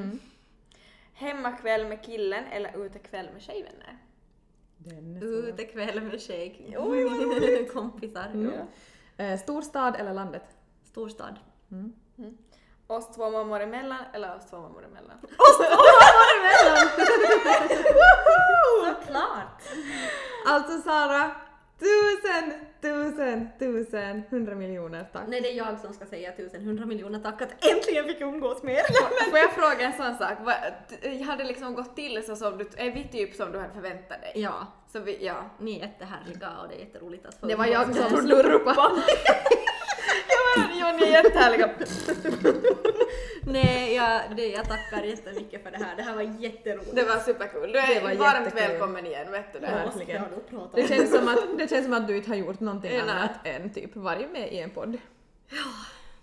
Hemmakväll 1.14 1.88
med 1.88 2.06
killen 2.06 2.44
eller 2.46 2.86
utekväll 2.86 3.30
med 3.34 3.42
tjejvänner? 3.42 3.98
Utekväll 5.22 6.02
med 6.02 6.12
vad 6.12 6.22
Kompisar. 7.74 8.32
Ja. 9.18 9.24
Eh, 9.24 9.40
storstad 9.40 9.96
eller 9.96 10.14
landet? 10.14 10.44
Storstad. 10.84 11.40
Oss 12.90 13.16
två 13.16 13.30
mammor 13.30 13.62
emellan 13.62 13.98
eller 14.14 14.36
oss 14.36 14.46
två 14.50 14.58
mammor 14.58 14.86
emellan? 14.86 15.18
Såklart! 18.86 19.62
Alltså 20.48 20.82
Sara, 20.82 21.32
tusen, 21.80 22.54
tusen, 22.82 23.50
tusen, 23.60 24.24
hundra 24.30 24.56
miljoner 24.56 25.10
tack. 25.14 25.22
Nej, 25.28 25.42
det 25.42 25.52
är 25.52 25.56
jag 25.58 25.80
som 25.80 25.94
ska 25.94 26.06
säga 26.06 26.32
tusen 26.32 26.62
hundra 26.66 26.86
miljoner 26.86 27.20
tack 27.20 27.42
att 27.42 27.66
äntligen 27.66 28.06
fick 28.06 28.22
umgås 28.22 28.64
med 28.64 28.76
er. 28.76 28.84
Får 29.30 29.40
jag 29.40 29.52
fråga 29.52 29.80
en 29.86 29.94
sån 29.94 30.18
sak? 30.18 30.38
Hade 31.28 31.44
det 31.44 31.48
liksom 31.48 31.76
gått 31.76 31.96
till 31.96 32.24
så 32.26 32.36
som 32.36 32.58
du, 32.58 32.70
är 32.78 32.92
vi 32.92 33.08
typ 33.12 33.36
som 33.36 33.52
du 33.52 33.60
hade 33.60 33.74
förväntat 33.74 34.22
dig? 34.22 34.32
Ja, 34.36 34.68
Så 34.94 35.00
vi, 35.00 35.26
ja. 35.26 35.36
ni 35.60 35.76
är 35.80 35.82
jättehärliga 35.82 36.50
och 36.62 36.68
det 36.70 36.76
är 36.76 36.80
jätteroligt 36.80 37.26
att 37.26 37.36
få 37.36 37.46
Det 37.48 37.56
var 37.56 37.66
jag 37.66 37.96
som 37.96 38.18
slurpade. 38.18 39.02
Jo, 40.58 40.88
ni 41.00 41.04
är 41.04 41.24
jättehärliga. 41.24 41.70
Nej, 43.44 43.96
jag, 43.96 44.22
det, 44.36 44.48
jag 44.48 44.66
tackar 44.70 45.04
jättemycket 45.04 45.64
för 45.64 45.72
det 45.72 45.78
här. 45.78 45.96
Det 45.96 46.02
här 46.04 46.16
var 46.16 46.22
jätteroligt. 46.22 46.96
Det 46.96 47.04
var 47.04 47.20
superkul. 47.20 47.72
Du 47.72 47.80
är 47.80 47.96
Det 47.96 48.02
var 48.02 48.16
varmt 48.16 48.46
jättekul. 48.46 48.70
välkommen 48.70 49.06
igen, 49.06 49.32
vet 49.32 49.54
du 49.54 49.60
det? 49.60 49.68
Ja. 49.84 49.92
Verkligen. 49.92 50.24
Det 50.76 50.88
känns, 50.88 51.12
som 51.12 51.28
att, 51.28 51.58
det 51.58 51.70
känns 51.70 51.86
som 51.86 51.94
att 51.94 52.08
du 52.08 52.18
inte 52.18 52.30
har 52.30 52.36
gjort 52.36 52.60
någonting 52.60 52.92
Nej. 52.92 53.00
annat 53.02 53.32
än 53.44 53.74
typ 53.74 53.96
varit 53.96 54.32
med 54.32 54.54
i 54.54 54.60
en 54.60 54.70
podd. 54.70 54.98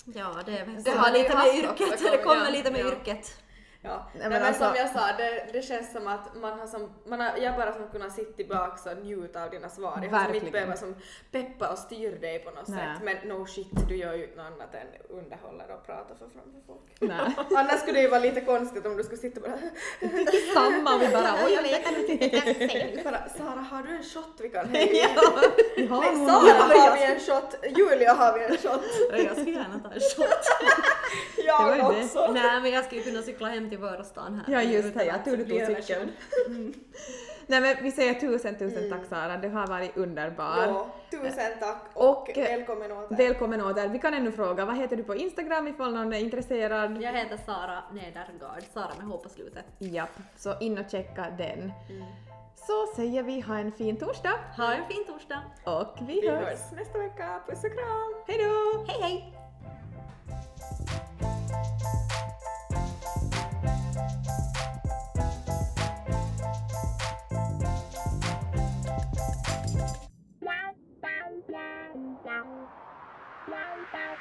Ja, 0.04 0.34
det, 0.46 0.52
Det 0.52 0.82
det 0.84 0.90
har 0.90 1.12
lite 1.12 1.34
med 1.36 1.46
yrket. 1.56 2.02
Det 2.12 2.18
kommer 2.18 2.44
ja. 2.44 2.50
lite 2.50 2.70
med 2.70 2.80
Ja. 2.80 2.86
yrket. 2.86 3.40
Ja, 3.88 4.06
Nej, 4.12 4.20
nej, 4.20 4.22
men 4.22 4.30
men, 4.30 4.42
alltså- 4.42 4.64
som 4.64 4.74
jag 4.76 4.90
sa, 4.90 5.12
det, 5.18 5.46
det 5.52 5.62
känns 5.62 5.92
som 5.92 6.06
att 6.08 6.34
man 6.36 6.58
har 6.58 6.66
som, 6.66 6.90
man 7.06 7.20
har, 7.20 7.30
jag 7.36 7.56
bara 7.56 7.72
som 7.72 7.88
kunnat 7.88 8.12
sitta 8.12 8.32
tillbaka 8.32 8.90
och 8.90 8.96
njuta 8.98 9.44
av 9.44 9.50
dina 9.50 9.68
svar. 9.68 10.00
Jag 10.02 10.18
har 10.18 10.34
inte 10.34 10.50
behöva 10.50 10.76
som 10.76 10.94
peppa 11.30 11.68
och 11.72 11.78
styra 11.78 12.18
dig 12.18 12.38
på 12.38 12.50
något 12.50 12.68
Nej. 12.68 12.78
sätt. 12.78 13.04
Men 13.04 13.28
no 13.28 13.46
shit, 13.46 13.88
du 13.88 13.96
gör 13.96 14.12
ju 14.14 14.26
något 14.36 14.46
annat 14.46 14.74
än 14.74 14.86
underhåller 15.18 15.70
och 15.74 15.86
pratar 15.86 16.14
för 16.14 16.26
framför 16.28 16.60
folk. 16.66 17.50
Annars 17.58 17.80
skulle 17.80 17.98
det 17.98 18.02
ju 18.02 18.08
vara 18.08 18.20
lite 18.20 18.40
konstigt 18.40 18.86
om 18.86 18.96
du 18.96 19.02
skulle 19.04 19.20
sitta 19.20 19.40
och 19.40 19.46
bara 19.50 19.58
Samma, 20.54 20.98
vi 20.98 21.08
bara 21.08 21.34
oj 21.46 21.52
jag 21.52 21.62
vet 21.62 22.10
inte. 22.10 23.02
Bara, 23.04 23.28
Sara 23.38 23.60
har 23.70 23.82
du 23.82 23.96
en 23.96 24.02
shot 24.02 24.34
vi 24.40 24.48
kan 24.48 24.68
hänga 24.68 25.08
nog- 25.88 26.28
Sara 26.28 26.52
har 26.62 26.96
vi 26.96 27.04
en 27.04 27.20
shot, 27.20 27.54
Julia 27.78 28.12
har 28.12 28.38
vi 28.38 28.44
en 28.44 28.56
shot. 28.56 28.84
Jag 29.12 29.36
skulle 29.36 29.50
gärna 29.50 29.78
ta 29.84 29.90
en 29.94 30.00
shot. 30.00 30.28
Jag 31.46 31.76
det. 31.76 31.82
också. 32.04 32.32
Nej, 32.32 32.60
men 32.62 32.70
jag 32.70 32.84
skulle 32.84 33.02
kunna 33.02 33.22
cykla 33.22 33.48
hem 33.48 33.70
till 33.70 33.75
Vörostan 33.76 34.34
här. 34.46 34.52
Ja 34.54 34.62
just 34.62 34.94
det, 34.94 35.04
jag 35.04 35.24
tog 35.24 35.38
cykeln. 35.40 36.12
Nej 37.48 37.60
men 37.60 37.76
vi 37.82 37.90
säger 37.92 38.14
tusen 38.14 38.58
tusen 38.58 38.90
tack 38.90 39.04
Sara, 39.08 39.36
du 39.36 39.48
har 39.48 39.66
varit 39.66 39.96
underbar. 39.96 40.56
Ja, 40.66 40.86
tusen 41.10 41.52
tack 41.60 41.82
och, 41.94 42.22
Och, 42.22 42.38
eh, 42.38 42.44
välkommen 42.58 42.92
åter. 42.92 43.16
Välkommen 43.16 43.60
åter. 43.60 43.88
Vi 43.88 43.98
kan 43.98 44.14
ännu 44.14 44.32
fråga, 44.32 44.64
vad 44.64 44.76
heter 44.76 44.96
du 44.96 45.02
på 45.04 45.14
Instagram 45.14 45.68
ifall 45.68 45.94
någon 45.94 46.12
är 46.12 46.18
intresserad? 46.18 47.02
Jag 47.02 47.12
heter 47.12 47.36
Sara 47.36 47.82
Nedergaard, 47.92 48.62
Sara 48.74 48.90
med 48.98 49.06
H 49.06 49.18
på 49.18 49.28
slutet. 49.28 49.64
Japp, 49.78 50.10
så 50.36 50.58
in 50.60 50.78
och 50.78 50.90
checka 50.90 51.26
den. 51.38 51.72
Så 52.54 52.86
säger 52.96 53.22
vi 53.22 53.40
ha 53.40 53.58
en 53.58 53.72
fin 53.72 53.96
torsdag 53.96 54.34
Ha 54.56 54.72
en 54.74 54.88
fin 54.88 55.04
torsdag. 55.06 55.42
och 55.64 55.96
vi, 56.08 56.20
Vi 56.20 56.28
hörs. 56.28 56.44
hörs 56.44 56.72
nästa 56.76 56.98
vecka. 56.98 57.40
Puss 57.48 57.64
och 57.64 57.70
kram! 57.72 58.14
Hej 58.26 58.38
då! 58.38 58.84
Hej 58.88 59.02
hej! 59.02 59.35
lòng 72.36 72.66
lai 73.46 73.76
tóc 73.92 74.18